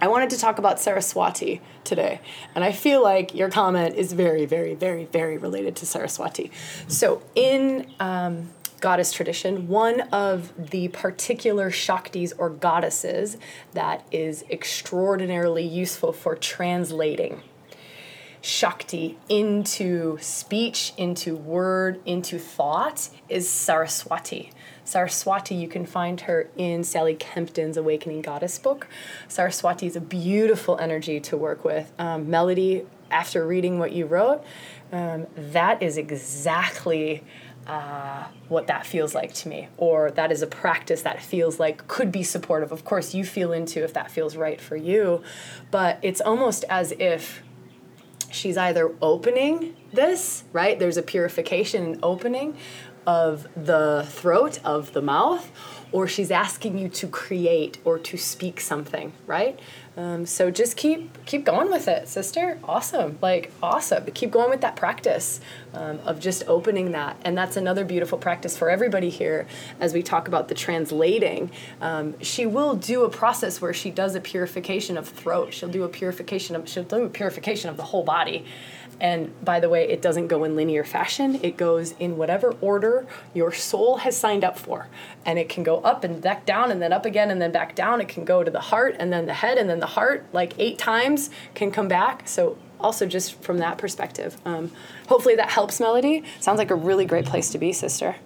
I 0.00 0.08
wanted 0.08 0.30
to 0.30 0.38
talk 0.38 0.58
about 0.58 0.80
Saraswati 0.80 1.60
today, 1.84 2.22
and 2.54 2.64
I 2.64 2.72
feel 2.72 3.02
like 3.02 3.34
your 3.34 3.50
comment 3.50 3.96
is 3.96 4.14
very, 4.14 4.46
very, 4.46 4.74
very, 4.74 5.04
very 5.04 5.36
related 5.36 5.76
to 5.76 5.84
Saraswati. 5.84 6.50
So, 6.88 7.22
in 7.34 7.92
um, 8.00 8.48
goddess 8.80 9.12
tradition, 9.12 9.68
one 9.68 10.00
of 10.10 10.70
the 10.70 10.88
particular 10.88 11.70
Shaktis 11.70 12.32
or 12.38 12.48
goddesses 12.48 13.36
that 13.74 14.02
is 14.10 14.42
extraordinarily 14.50 15.66
useful 15.66 16.14
for 16.14 16.34
translating 16.34 17.42
Shakti 18.40 19.18
into 19.28 20.16
speech, 20.22 20.94
into 20.96 21.36
word, 21.36 22.00
into 22.06 22.38
thought 22.38 23.10
is 23.28 23.46
Saraswati. 23.46 24.50
Saraswati, 24.90 25.54
you 25.54 25.68
can 25.68 25.86
find 25.86 26.22
her 26.22 26.50
in 26.56 26.82
Sally 26.82 27.14
Kempton's 27.14 27.76
Awakening 27.76 28.22
Goddess 28.22 28.58
book. 28.58 28.88
Saraswati 29.28 29.86
is 29.86 29.94
a 29.94 30.00
beautiful 30.00 30.76
energy 30.78 31.20
to 31.20 31.36
work 31.36 31.64
with. 31.64 31.92
Um, 31.96 32.28
Melody, 32.28 32.84
after 33.08 33.46
reading 33.46 33.78
what 33.78 33.92
you 33.92 34.06
wrote, 34.06 34.42
um, 34.90 35.28
that 35.36 35.80
is 35.80 35.96
exactly 35.96 37.22
uh, 37.68 38.26
what 38.48 38.66
that 38.66 38.84
feels 38.84 39.14
like 39.14 39.32
to 39.34 39.48
me, 39.48 39.68
or 39.76 40.10
that 40.10 40.32
is 40.32 40.42
a 40.42 40.48
practice 40.48 41.02
that 41.02 41.22
feels 41.22 41.60
like 41.60 41.86
could 41.86 42.10
be 42.10 42.24
supportive. 42.24 42.72
Of 42.72 42.84
course, 42.84 43.14
you 43.14 43.24
feel 43.24 43.52
into 43.52 43.84
if 43.84 43.92
that 43.92 44.10
feels 44.10 44.34
right 44.34 44.60
for 44.60 44.74
you, 44.74 45.22
but 45.70 46.00
it's 46.02 46.20
almost 46.20 46.64
as 46.68 46.90
if 46.98 47.44
she's 48.32 48.56
either 48.56 48.92
opening 49.00 49.76
this, 49.92 50.44
right? 50.52 50.78
There's 50.78 50.96
a 50.96 51.02
purification 51.02 51.84
and 51.84 51.98
opening 52.02 52.56
of 53.10 53.48
the 53.56 54.06
throat, 54.08 54.60
of 54.64 54.92
the 54.92 55.02
mouth, 55.02 55.50
or 55.90 56.06
she's 56.06 56.30
asking 56.30 56.78
you 56.78 56.88
to 56.88 57.08
create 57.08 57.76
or 57.84 57.98
to 57.98 58.16
speak 58.16 58.60
something, 58.60 59.12
right? 59.26 59.58
Um, 59.96 60.24
so 60.24 60.52
just 60.52 60.76
keep 60.76 61.26
keep 61.26 61.44
going 61.44 61.68
with 61.72 61.88
it, 61.88 62.06
sister. 62.08 62.60
Awesome, 62.62 63.18
like 63.20 63.50
awesome. 63.60 64.04
Keep 64.14 64.30
going 64.30 64.48
with 64.48 64.60
that 64.60 64.76
practice 64.76 65.40
um, 65.74 65.98
of 66.04 66.20
just 66.20 66.44
opening 66.46 66.92
that, 66.92 67.16
and 67.24 67.36
that's 67.36 67.56
another 67.56 67.84
beautiful 67.84 68.16
practice 68.16 68.56
for 68.56 68.70
everybody 68.70 69.10
here. 69.10 69.48
As 69.80 69.92
we 69.92 70.04
talk 70.04 70.28
about 70.28 70.46
the 70.46 70.54
translating, 70.54 71.50
um, 71.80 72.14
she 72.20 72.46
will 72.46 72.76
do 72.76 73.02
a 73.02 73.10
process 73.10 73.60
where 73.60 73.74
she 73.74 73.90
does 73.90 74.14
a 74.14 74.20
purification 74.20 74.96
of 74.96 75.08
throat. 75.08 75.52
She'll 75.52 75.68
do 75.68 75.82
a 75.82 75.88
purification 75.88 76.54
of 76.54 76.68
she'll 76.68 76.84
do 76.84 77.04
a 77.06 77.08
purification 77.08 77.68
of 77.68 77.76
the 77.76 77.86
whole 77.90 78.04
body. 78.04 78.44
And 79.00 79.32
by 79.44 79.60
the 79.60 79.68
way, 79.68 79.88
it 79.88 80.02
doesn't 80.02 80.28
go 80.28 80.44
in 80.44 80.56
linear 80.56 80.84
fashion. 80.84 81.40
It 81.42 81.56
goes 81.56 81.92
in 81.98 82.18
whatever 82.18 82.54
order 82.60 83.06
your 83.32 83.50
soul 83.50 83.98
has 83.98 84.16
signed 84.16 84.44
up 84.44 84.58
for. 84.58 84.88
And 85.24 85.38
it 85.38 85.48
can 85.48 85.62
go 85.62 85.78
up 85.78 86.04
and 86.04 86.20
back 86.20 86.44
down 86.44 86.70
and 86.70 86.82
then 86.82 86.92
up 86.92 87.06
again 87.06 87.30
and 87.30 87.40
then 87.40 87.50
back 87.50 87.74
down. 87.74 88.00
It 88.00 88.08
can 88.08 88.24
go 88.24 88.44
to 88.44 88.50
the 88.50 88.60
heart 88.60 88.96
and 88.98 89.12
then 89.12 89.26
the 89.26 89.34
head 89.34 89.56
and 89.56 89.70
then 89.70 89.80
the 89.80 89.86
heart, 89.86 90.26
like 90.32 90.52
eight 90.58 90.78
times, 90.78 91.30
can 91.54 91.70
come 91.70 91.88
back. 91.88 92.28
So, 92.28 92.58
also 92.78 93.06
just 93.06 93.40
from 93.42 93.58
that 93.58 93.78
perspective. 93.78 94.36
Um, 94.44 94.70
hopefully 95.08 95.36
that 95.36 95.50
helps, 95.50 95.80
Melody. 95.80 96.24
Sounds 96.40 96.58
like 96.58 96.70
a 96.70 96.74
really 96.74 97.04
great 97.04 97.26
place 97.26 97.50
to 97.50 97.58
be, 97.58 97.72
sister. 97.72 98.16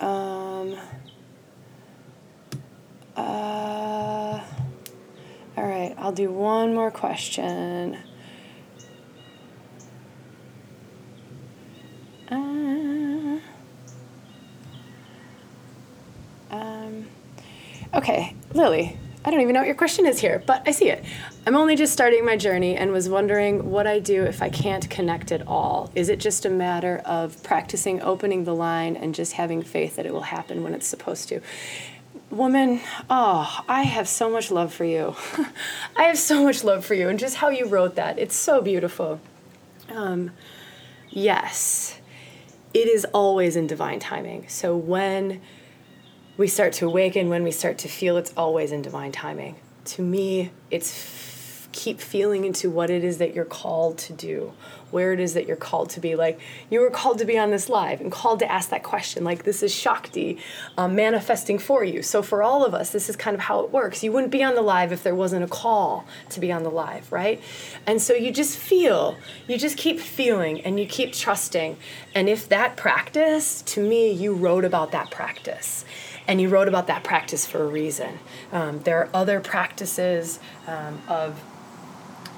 Um, 0.00 0.76
uh, 3.16 4.40
all 5.56 5.64
right, 5.64 5.94
I'll 5.98 6.12
do 6.12 6.30
one 6.30 6.74
more 6.74 6.90
question. 6.90 7.98
Okay, 17.94 18.34
Lily, 18.54 18.98
I 19.24 19.30
don't 19.30 19.40
even 19.40 19.54
know 19.54 19.60
what 19.60 19.66
your 19.66 19.76
question 19.76 20.06
is 20.06 20.18
here, 20.18 20.42
but 20.46 20.62
I 20.66 20.72
see 20.72 20.90
it. 20.90 21.04
I'm 21.46 21.54
only 21.54 21.76
just 21.76 21.92
starting 21.92 22.24
my 22.24 22.36
journey 22.36 22.76
and 22.76 22.90
was 22.90 23.08
wondering 23.08 23.70
what 23.70 23.86
I 23.86 23.98
do 23.98 24.24
if 24.24 24.42
I 24.42 24.48
can't 24.48 24.88
connect 24.90 25.30
at 25.30 25.46
all. 25.46 25.90
Is 25.94 26.08
it 26.08 26.18
just 26.18 26.44
a 26.44 26.50
matter 26.50 27.02
of 27.04 27.42
practicing 27.42 28.02
opening 28.02 28.44
the 28.44 28.54
line 28.54 28.96
and 28.96 29.14
just 29.14 29.34
having 29.34 29.62
faith 29.62 29.96
that 29.96 30.06
it 30.06 30.12
will 30.12 30.22
happen 30.22 30.62
when 30.62 30.74
it's 30.74 30.86
supposed 30.86 31.28
to? 31.28 31.40
Woman, 32.30 32.80
oh, 33.10 33.60
I 33.68 33.82
have 33.82 34.08
so 34.08 34.30
much 34.30 34.50
love 34.50 34.72
for 34.72 34.84
you. 34.84 35.14
I 35.96 36.04
have 36.04 36.18
so 36.18 36.42
much 36.42 36.64
love 36.64 36.84
for 36.84 36.94
you, 36.94 37.08
and 37.08 37.18
just 37.18 37.36
how 37.36 37.50
you 37.50 37.66
wrote 37.66 37.94
that, 37.96 38.18
it's 38.18 38.34
so 38.34 38.60
beautiful. 38.60 39.20
Um, 39.90 40.32
yes 41.10 42.00
it 42.74 42.88
is 42.88 43.04
always 43.12 43.56
in 43.56 43.66
divine 43.66 44.00
timing. 44.00 44.48
So 44.48 44.76
when 44.76 45.40
we 46.36 46.46
start 46.46 46.72
to 46.74 46.86
awaken, 46.86 47.28
when 47.28 47.44
we 47.44 47.50
start 47.50 47.78
to 47.78 47.88
feel, 47.88 48.16
it's 48.16 48.32
always 48.36 48.72
in 48.72 48.82
divine 48.82 49.12
timing. 49.12 49.56
To 49.84 50.02
me, 50.02 50.50
it's 50.70 50.90
f- 50.92 51.68
keep 51.72 52.00
feeling 52.00 52.44
into 52.44 52.70
what 52.70 52.90
it 52.90 53.02
is 53.02 53.18
that 53.18 53.34
you're 53.34 53.44
called 53.44 53.98
to 53.98 54.12
do, 54.12 54.52
where 54.90 55.12
it 55.12 55.20
is 55.20 55.34
that 55.34 55.46
you're 55.46 55.56
called 55.56 55.90
to 55.90 56.00
be. 56.00 56.14
Like 56.14 56.38
you 56.70 56.80
were 56.80 56.90
called 56.90 57.18
to 57.18 57.24
be 57.24 57.38
on 57.38 57.50
this 57.50 57.68
live 57.68 58.00
and 58.00 58.12
called 58.12 58.38
to 58.40 58.50
ask 58.50 58.70
that 58.70 58.82
question. 58.82 59.24
Like 59.24 59.44
this 59.44 59.62
is 59.62 59.74
Shakti 59.74 60.38
um, 60.76 60.94
manifesting 60.94 61.58
for 61.58 61.82
you. 61.82 62.02
So 62.02 62.22
for 62.22 62.42
all 62.42 62.64
of 62.64 62.74
us, 62.74 62.90
this 62.90 63.08
is 63.08 63.16
kind 63.16 63.34
of 63.34 63.40
how 63.40 63.60
it 63.60 63.70
works. 63.70 64.04
You 64.04 64.12
wouldn't 64.12 64.32
be 64.32 64.44
on 64.44 64.54
the 64.54 64.62
live 64.62 64.92
if 64.92 65.02
there 65.02 65.14
wasn't 65.14 65.44
a 65.44 65.48
call 65.48 66.06
to 66.30 66.40
be 66.40 66.52
on 66.52 66.62
the 66.62 66.70
live, 66.70 67.10
right? 67.10 67.42
And 67.86 68.00
so 68.00 68.12
you 68.14 68.30
just 68.30 68.58
feel, 68.58 69.16
you 69.48 69.58
just 69.58 69.76
keep 69.76 69.98
feeling 69.98 70.60
and 70.60 70.78
you 70.78 70.86
keep 70.86 71.12
trusting. 71.12 71.76
And 72.14 72.28
if 72.28 72.48
that 72.50 72.76
practice, 72.76 73.62
to 73.62 73.86
me, 73.86 74.12
you 74.12 74.34
wrote 74.34 74.64
about 74.64 74.92
that 74.92 75.10
practice 75.10 75.84
and 76.28 76.40
you 76.40 76.48
wrote 76.48 76.68
about 76.68 76.86
that 76.86 77.04
practice 77.04 77.46
for 77.46 77.62
a 77.62 77.66
reason. 77.66 78.18
Um, 78.52 78.80
there 78.80 78.98
are 78.98 79.08
other 79.12 79.40
practices 79.40 80.38
um, 80.66 81.00
of 81.08 81.42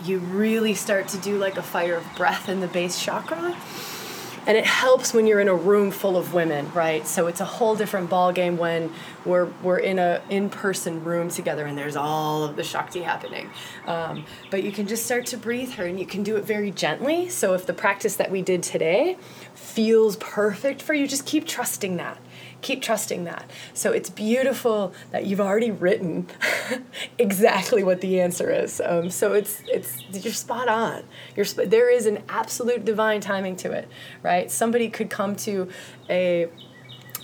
you 0.05 0.19
really 0.19 0.75
start 0.75 1.09
to 1.09 1.19
do 1.19 1.39
like 1.39 1.57
a 1.57 1.63
fire 1.63 1.97
of 1.97 2.05
breath 2.17 2.49
in 2.49 2.61
the 2.61 2.67
base 2.67 3.03
chakra. 3.03 3.57
And 4.47 4.59
it 4.59 4.67
helps 4.67 5.15
when 5.15 5.27
you're 5.27 5.41
in 5.41 5.49
a 5.49 5.55
room 5.55 5.91
full 5.91 6.19
of 6.19 6.35
women 6.35 6.71
right? 6.75 7.07
So 7.07 7.29
it's 7.29 7.41
a 7.41 7.47
whole 7.47 7.75
different 7.75 8.11
ballgame 8.11 8.59
when 8.59 8.93
we're 9.25 9.47
we're 9.63 9.79
in 9.79 9.99
a 9.99 10.21
in-person 10.29 11.03
room 11.03 11.31
together 11.31 11.65
and 11.65 11.79
there's 11.79 11.97
all 11.97 12.45
of 12.45 12.57
the 12.57 12.63
shakti 12.63 13.01
happening. 13.01 13.51
Um, 13.87 14.27
but 14.51 14.63
you 14.63 14.71
can 14.71 14.87
just 14.87 15.07
start 15.07 15.25
to 15.27 15.39
breathe 15.39 15.73
her 15.73 15.87
and 15.87 15.99
you 15.99 16.05
can 16.05 16.23
do 16.23 16.37
it 16.37 16.45
very 16.45 16.71
gently. 16.71 17.31
So 17.31 17.55
if 17.55 17.65
the 17.65 17.73
practice 17.73 18.17
that 18.17 18.31
we 18.31 18.43
did 18.43 18.63
today 18.63 19.17
feels 19.55 20.17
perfect 20.17 20.83
for 20.83 20.93
you 20.93 21.09
just 21.09 21.25
keep 21.25 21.47
trusting 21.47 21.97
that 21.97 22.19
keep 22.65 22.83
trusting 22.83 23.25
that. 23.25 23.49
So 23.75 23.93
it's 23.93 24.11
beautiful 24.11 24.93
that 25.13 25.27
you've 25.27 25.41
already 25.41 25.71
written 25.71 26.27
exactly 27.19 27.85
what 27.85 28.01
the 28.01 28.21
answer 28.21 28.51
is. 28.51 28.81
Um, 28.85 29.11
so 29.11 29.35
it's 29.35 29.63
it's 29.69 30.03
you're 30.11 30.33
spot 30.33 30.69
on. 30.69 31.05
You're 31.37 31.45
sp- 31.47 31.69
there 31.69 31.91
is 31.91 32.07
an 32.07 32.23
absolute 32.29 32.85
divine 32.85 33.21
timing 33.21 33.57
to 33.57 33.71
it, 33.71 33.87
right? 34.23 34.51
Somebody 34.51 34.89
could 34.89 35.11
come 35.11 35.37
to 35.37 35.69
a 36.09 36.49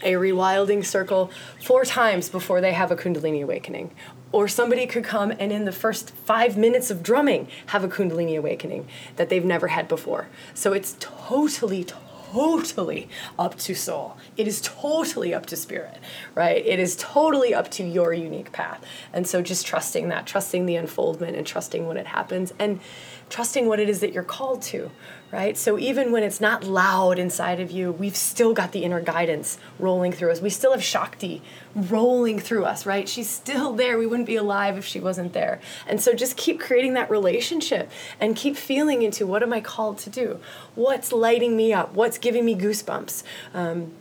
a 0.02 0.12
rewilding 0.12 0.84
circle 0.84 1.30
four 1.62 1.84
times 1.84 2.28
before 2.28 2.60
they 2.60 2.72
have 2.72 2.90
a 2.90 2.96
kundalini 2.96 3.42
awakening 3.42 3.90
or 4.32 4.48
somebody 4.48 4.86
could 4.86 5.04
come 5.04 5.30
and 5.38 5.52
in 5.52 5.64
the 5.66 5.72
first 5.72 6.10
five 6.10 6.56
minutes 6.56 6.90
of 6.90 7.02
drumming 7.02 7.46
have 7.66 7.84
a 7.84 7.88
kundalini 7.88 8.38
awakening 8.38 8.88
that 9.16 9.28
they've 9.28 9.44
never 9.44 9.68
had 9.68 9.86
before 9.88 10.26
so 10.54 10.72
it's 10.72 10.96
totally 11.00 11.84
totally 11.84 12.09
totally 12.32 13.08
up 13.38 13.56
to 13.58 13.74
soul. 13.74 14.16
It 14.36 14.46
is 14.46 14.60
totally 14.60 15.34
up 15.34 15.46
to 15.46 15.56
spirit, 15.56 15.98
right? 16.34 16.64
It 16.64 16.78
is 16.78 16.96
totally 16.96 17.54
up 17.54 17.70
to 17.72 17.84
your 17.84 18.12
unique 18.12 18.52
path. 18.52 18.84
And 19.12 19.26
so 19.26 19.42
just 19.42 19.66
trusting 19.66 20.08
that, 20.08 20.26
trusting 20.26 20.66
the 20.66 20.76
unfoldment 20.76 21.36
and 21.36 21.46
trusting 21.46 21.86
when 21.86 21.96
it 21.96 22.06
happens 22.06 22.52
and 22.58 22.80
trusting 23.28 23.66
what 23.66 23.80
it 23.80 23.88
is 23.88 24.00
that 24.00 24.12
you're 24.12 24.22
called 24.22 24.62
to, 24.62 24.90
right? 25.32 25.56
So 25.56 25.78
even 25.78 26.10
when 26.10 26.22
it's 26.22 26.40
not 26.40 26.64
loud 26.64 27.18
inside 27.18 27.60
of 27.60 27.70
you, 27.70 27.92
we've 27.92 28.16
still 28.16 28.52
got 28.52 28.72
the 28.72 28.84
inner 28.84 29.00
guidance 29.00 29.58
rolling 29.78 30.12
through 30.12 30.32
us. 30.32 30.40
We 30.40 30.50
still 30.50 30.72
have 30.72 30.82
Shakti 30.82 31.40
rolling 31.74 32.40
through 32.40 32.64
us, 32.64 32.84
right? 32.84 33.08
She's 33.08 33.28
still 33.28 33.72
there. 33.72 33.96
We 33.96 34.06
wouldn't 34.06 34.26
be 34.26 34.36
alive 34.36 34.76
if 34.76 34.84
she 34.84 34.98
wasn't 34.98 35.32
there. 35.32 35.60
And 35.86 36.00
so 36.00 36.14
just 36.14 36.36
keep 36.36 36.58
creating 36.58 36.94
that 36.94 37.10
relationship 37.10 37.90
and 38.18 38.34
keep 38.34 38.56
feeling 38.56 39.02
into 39.02 39.26
what 39.26 39.42
am 39.42 39.52
I 39.52 39.60
called 39.60 39.98
to 39.98 40.10
do? 40.10 40.40
What's 40.74 41.12
lighting 41.12 41.56
me 41.56 41.72
up? 41.72 41.94
What's 41.94 42.18
giving 42.18 42.44
me 42.44 42.56
goosebumps? 42.56 43.22
Um, 43.54 43.92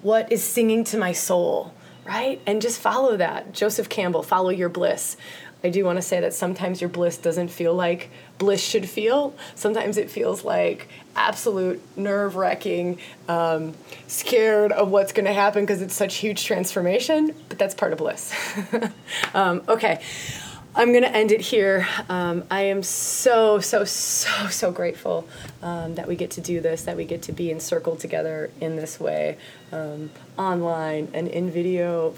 what 0.00 0.32
is 0.32 0.42
singing 0.42 0.84
to 0.84 0.98
my 0.98 1.12
soul? 1.12 1.74
Right? 2.06 2.42
And 2.46 2.60
just 2.60 2.80
follow 2.80 3.16
that. 3.16 3.52
Joseph 3.52 3.88
Campbell, 3.88 4.22
follow 4.22 4.50
your 4.50 4.68
bliss. 4.68 5.16
I 5.64 5.70
do 5.70 5.82
want 5.82 5.96
to 5.96 6.02
say 6.02 6.20
that 6.20 6.34
sometimes 6.34 6.82
your 6.82 6.90
bliss 6.90 7.16
doesn't 7.16 7.48
feel 7.48 7.74
like 7.74 8.10
bliss 8.36 8.62
should 8.62 8.86
feel. 8.86 9.34
Sometimes 9.54 9.96
it 9.96 10.10
feels 10.10 10.44
like 10.44 10.88
absolute 11.16 11.80
nerve 11.96 12.36
wracking, 12.36 12.98
um, 13.28 13.72
scared 14.06 14.72
of 14.72 14.90
what's 14.90 15.12
going 15.12 15.24
to 15.24 15.32
happen 15.32 15.62
because 15.62 15.80
it's 15.80 15.94
such 15.94 16.16
huge 16.16 16.44
transformation, 16.44 17.34
but 17.48 17.58
that's 17.58 17.74
part 17.74 17.92
of 17.92 17.98
bliss. 17.98 18.34
um, 19.34 19.62
okay. 19.66 20.02
I'm 20.76 20.90
going 20.90 21.04
to 21.04 21.16
end 21.16 21.30
it 21.30 21.40
here. 21.40 21.86
Um, 22.08 22.42
I 22.50 22.62
am 22.62 22.82
so, 22.82 23.60
so, 23.60 23.84
so, 23.84 24.48
so 24.48 24.72
grateful 24.72 25.26
um, 25.62 25.94
that 25.94 26.08
we 26.08 26.16
get 26.16 26.32
to 26.32 26.40
do 26.40 26.60
this, 26.60 26.82
that 26.82 26.96
we 26.96 27.04
get 27.04 27.22
to 27.22 27.32
be 27.32 27.52
encircled 27.52 28.00
together 28.00 28.50
in 28.60 28.74
this 28.74 28.98
way, 28.98 29.38
um, 29.70 30.10
online 30.36 31.08
and 31.14 31.28
in 31.28 31.48
video 31.48 32.10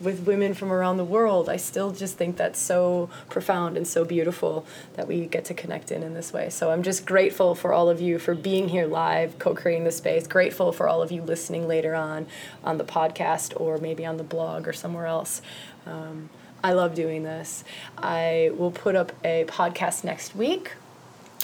with 0.00 0.26
women 0.26 0.54
from 0.54 0.72
around 0.72 0.96
the 0.96 1.04
world. 1.04 1.48
I 1.48 1.56
still 1.56 1.90
just 1.90 2.16
think 2.16 2.36
that's 2.36 2.58
so 2.58 3.10
profound 3.28 3.76
and 3.76 3.86
so 3.86 4.04
beautiful 4.04 4.64
that 4.94 5.08
we 5.08 5.26
get 5.26 5.44
to 5.46 5.54
connect 5.54 5.90
in 5.90 6.02
in 6.02 6.14
this 6.14 6.32
way. 6.32 6.50
So 6.50 6.70
I'm 6.70 6.82
just 6.82 7.06
grateful 7.06 7.54
for 7.54 7.72
all 7.72 7.88
of 7.88 8.00
you 8.00 8.18
for 8.18 8.34
being 8.34 8.68
here 8.68 8.86
live, 8.86 9.38
co-creating 9.38 9.84
the 9.84 9.92
space. 9.92 10.26
Grateful 10.26 10.72
for 10.72 10.88
all 10.88 11.02
of 11.02 11.10
you 11.10 11.22
listening 11.22 11.66
later 11.66 11.94
on 11.94 12.26
on 12.64 12.78
the 12.78 12.84
podcast 12.84 13.58
or 13.60 13.78
maybe 13.78 14.04
on 14.04 14.16
the 14.16 14.24
blog 14.24 14.68
or 14.68 14.72
somewhere 14.72 15.06
else. 15.06 15.42
Um, 15.86 16.30
I 16.62 16.72
love 16.72 16.94
doing 16.94 17.22
this. 17.22 17.64
I 17.96 18.50
will 18.56 18.72
put 18.72 18.96
up 18.96 19.12
a 19.24 19.44
podcast 19.44 20.02
next 20.02 20.34
week 20.34 20.72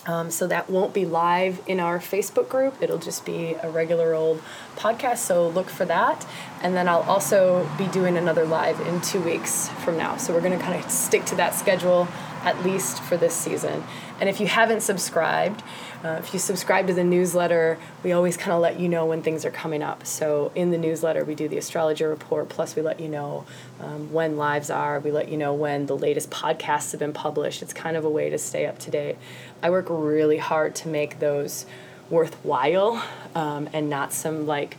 um, 0.06 0.30
so 0.30 0.46
that 0.46 0.68
won't 0.68 0.92
be 0.92 1.06
live 1.06 1.62
in 1.66 1.80
our 1.80 1.98
Facebook 1.98 2.48
group. 2.48 2.76
It'll 2.82 2.98
just 2.98 3.24
be 3.24 3.56
a 3.62 3.70
regular 3.70 4.14
old 4.14 4.42
podcast. 4.76 5.18
So 5.18 5.48
look 5.48 5.70
for 5.70 5.84
that. 5.86 6.26
And 6.62 6.74
then 6.74 6.88
I'll 6.88 7.02
also 7.02 7.68
be 7.76 7.86
doing 7.88 8.16
another 8.16 8.46
live 8.46 8.80
in 8.80 9.00
two 9.02 9.20
weeks 9.20 9.68
from 9.84 9.96
now. 9.98 10.16
So 10.16 10.32
we're 10.32 10.40
going 10.40 10.58
to 10.58 10.64
kind 10.64 10.82
of 10.82 10.90
stick 10.90 11.24
to 11.26 11.34
that 11.36 11.54
schedule 11.54 12.08
at 12.44 12.62
least 12.62 13.02
for 13.02 13.16
this 13.16 13.34
season. 13.34 13.82
And 14.20 14.28
if 14.28 14.38
you 14.38 14.46
haven't 14.46 14.82
subscribed, 14.82 15.62
uh, 16.04 16.20
if 16.20 16.32
you 16.34 16.38
subscribe 16.38 16.86
to 16.86 16.94
the 16.94 17.02
newsletter, 17.02 17.78
we 18.02 18.12
always 18.12 18.36
kind 18.36 18.52
of 18.52 18.60
let 18.60 18.78
you 18.78 18.88
know 18.88 19.06
when 19.06 19.22
things 19.22 19.44
are 19.44 19.50
coming 19.50 19.82
up. 19.82 20.06
So 20.06 20.52
in 20.54 20.70
the 20.70 20.78
newsletter, 20.78 21.24
we 21.24 21.34
do 21.34 21.48
the 21.48 21.56
astrologer 21.56 22.08
report, 22.08 22.50
plus 22.50 22.76
we 22.76 22.82
let 22.82 23.00
you 23.00 23.08
know 23.08 23.46
um, 23.80 24.12
when 24.12 24.36
lives 24.36 24.68
are. 24.68 25.00
We 25.00 25.10
let 25.10 25.30
you 25.30 25.38
know 25.38 25.54
when 25.54 25.86
the 25.86 25.96
latest 25.96 26.30
podcasts 26.30 26.92
have 26.92 27.00
been 27.00 27.14
published. 27.14 27.62
It's 27.62 27.72
kind 27.72 27.96
of 27.96 28.04
a 28.04 28.10
way 28.10 28.28
to 28.28 28.38
stay 28.38 28.66
up 28.66 28.78
to 28.80 28.90
date. 28.90 29.16
I 29.62 29.70
work 29.70 29.86
really 29.88 30.38
hard 30.38 30.74
to 30.76 30.88
make 30.88 31.18
those 31.20 31.64
worthwhile 32.10 33.02
um, 33.34 33.70
and 33.72 33.88
not 33.88 34.12
some 34.12 34.46
like 34.46 34.76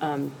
um, 0.00 0.32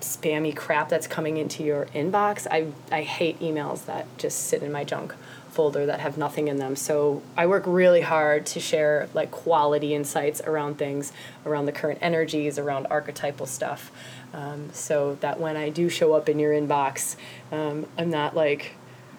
spammy 0.00 0.54
crap 0.54 0.88
that's 0.88 1.06
coming 1.06 1.36
into 1.36 1.62
your 1.62 1.86
inbox. 1.86 2.46
I, 2.50 2.68
I 2.90 3.02
hate 3.02 3.38
emails 3.40 3.86
that 3.86 4.06
just 4.18 4.46
sit 4.46 4.62
in 4.62 4.72
my 4.72 4.84
junk 4.84 5.14
folder 5.50 5.86
that 5.86 6.00
have 6.00 6.16
nothing 6.16 6.48
in 6.48 6.58
them. 6.58 6.76
So 6.76 7.22
I 7.36 7.46
work 7.46 7.64
really 7.66 8.00
hard 8.00 8.46
to 8.46 8.60
share 8.60 9.08
like 9.14 9.30
quality 9.30 9.94
insights 9.94 10.40
around 10.40 10.78
things, 10.78 11.12
around 11.44 11.66
the 11.66 11.72
current 11.72 11.98
energies, 12.00 12.58
around 12.58 12.86
archetypal 12.86 13.46
stuff. 13.46 13.90
Um, 14.32 14.70
so 14.72 15.16
that 15.20 15.40
when 15.40 15.56
I 15.56 15.68
do 15.68 15.88
show 15.88 16.12
up 16.14 16.28
in 16.28 16.38
your 16.38 16.52
inbox, 16.52 17.16
um, 17.50 17.86
I'm 17.98 18.10
not 18.10 18.36
like 18.36 18.72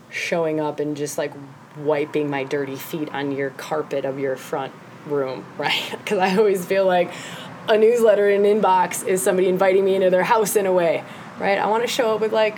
showing 0.10 0.60
up 0.60 0.80
and 0.80 0.96
just 0.96 1.18
like 1.18 1.34
wiping 1.78 2.30
my 2.30 2.44
dirty 2.44 2.76
feet 2.76 3.10
on 3.10 3.32
your 3.32 3.50
carpet 3.52 4.06
of 4.06 4.20
your 4.20 4.36
front 4.36 4.74
room, 5.06 5.46
right? 5.58 5.92
Because 5.92 6.20
I 6.20 6.38
always 6.38 6.66
feel 6.66 6.86
like 6.86 7.12
a 7.68 7.78
newsletter 7.78 8.30
in 8.30 8.46
an 8.46 8.62
inbox 8.62 9.06
is 9.08 9.22
somebody 9.22 9.48
inviting 9.48 9.86
me 9.86 9.96
into 9.96 10.10
their 10.10 10.24
house 10.24 10.56
in 10.56 10.66
a 10.66 10.72
way, 10.72 11.04
right? 11.40 11.58
I 11.58 11.68
want 11.68 11.84
to 11.84 11.88
show 11.88 12.16
up 12.16 12.22
with 12.22 12.34
like 12.34 12.58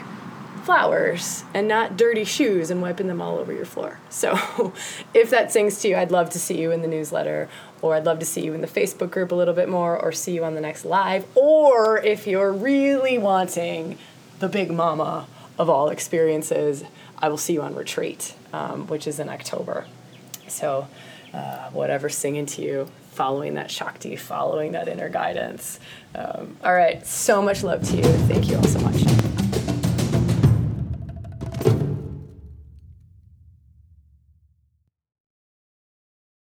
flowers 0.63 1.43
and 1.53 1.67
not 1.67 1.97
dirty 1.97 2.23
shoes 2.23 2.69
and 2.71 2.81
wiping 2.81 3.07
them 3.07 3.21
all 3.21 3.37
over 3.37 3.51
your 3.51 3.65
floor. 3.65 3.99
So, 4.09 4.73
if 5.13 5.29
that 5.29 5.51
sings 5.51 5.79
to 5.81 5.89
you, 5.89 5.95
I'd 5.95 6.11
love 6.11 6.29
to 6.31 6.39
see 6.39 6.59
you 6.59 6.71
in 6.71 6.81
the 6.81 6.87
newsletter, 6.87 7.49
or 7.81 7.95
I'd 7.95 8.05
love 8.05 8.19
to 8.19 8.25
see 8.25 8.43
you 8.43 8.53
in 8.53 8.61
the 8.61 8.67
Facebook 8.67 9.11
group 9.11 9.31
a 9.31 9.35
little 9.35 9.53
bit 9.53 9.69
more, 9.69 9.97
or 9.97 10.11
see 10.11 10.33
you 10.33 10.43
on 10.43 10.55
the 10.55 10.61
next 10.61 10.85
live. 10.85 11.25
Or 11.35 11.97
if 11.99 12.25
you're 12.25 12.53
really 12.53 13.17
wanting 13.17 13.97
the 14.39 14.47
big 14.47 14.71
mama 14.71 15.27
of 15.59 15.69
all 15.69 15.89
experiences, 15.89 16.83
I 17.19 17.27
will 17.27 17.37
see 17.37 17.53
you 17.53 17.61
on 17.61 17.75
retreat, 17.75 18.35
um, 18.53 18.87
which 18.87 19.05
is 19.05 19.19
in 19.19 19.29
October. 19.29 19.85
So, 20.47 20.87
uh, 21.33 21.69
whatever's 21.71 22.15
singing 22.15 22.45
to 22.45 22.61
you, 22.61 22.89
following 23.11 23.55
that 23.55 23.71
Shakti, 23.71 24.15
following 24.15 24.73
that 24.73 24.87
inner 24.87 25.09
guidance. 25.09 25.79
Um, 26.15 26.57
all 26.63 26.73
right, 26.73 27.05
so 27.05 27.41
much 27.41 27.63
love 27.63 27.83
to 27.89 27.97
you. 27.97 28.03
Thank 28.03 28.49
you 28.49 28.57
all 28.57 28.63
so 28.63 28.79
much. 28.79 29.32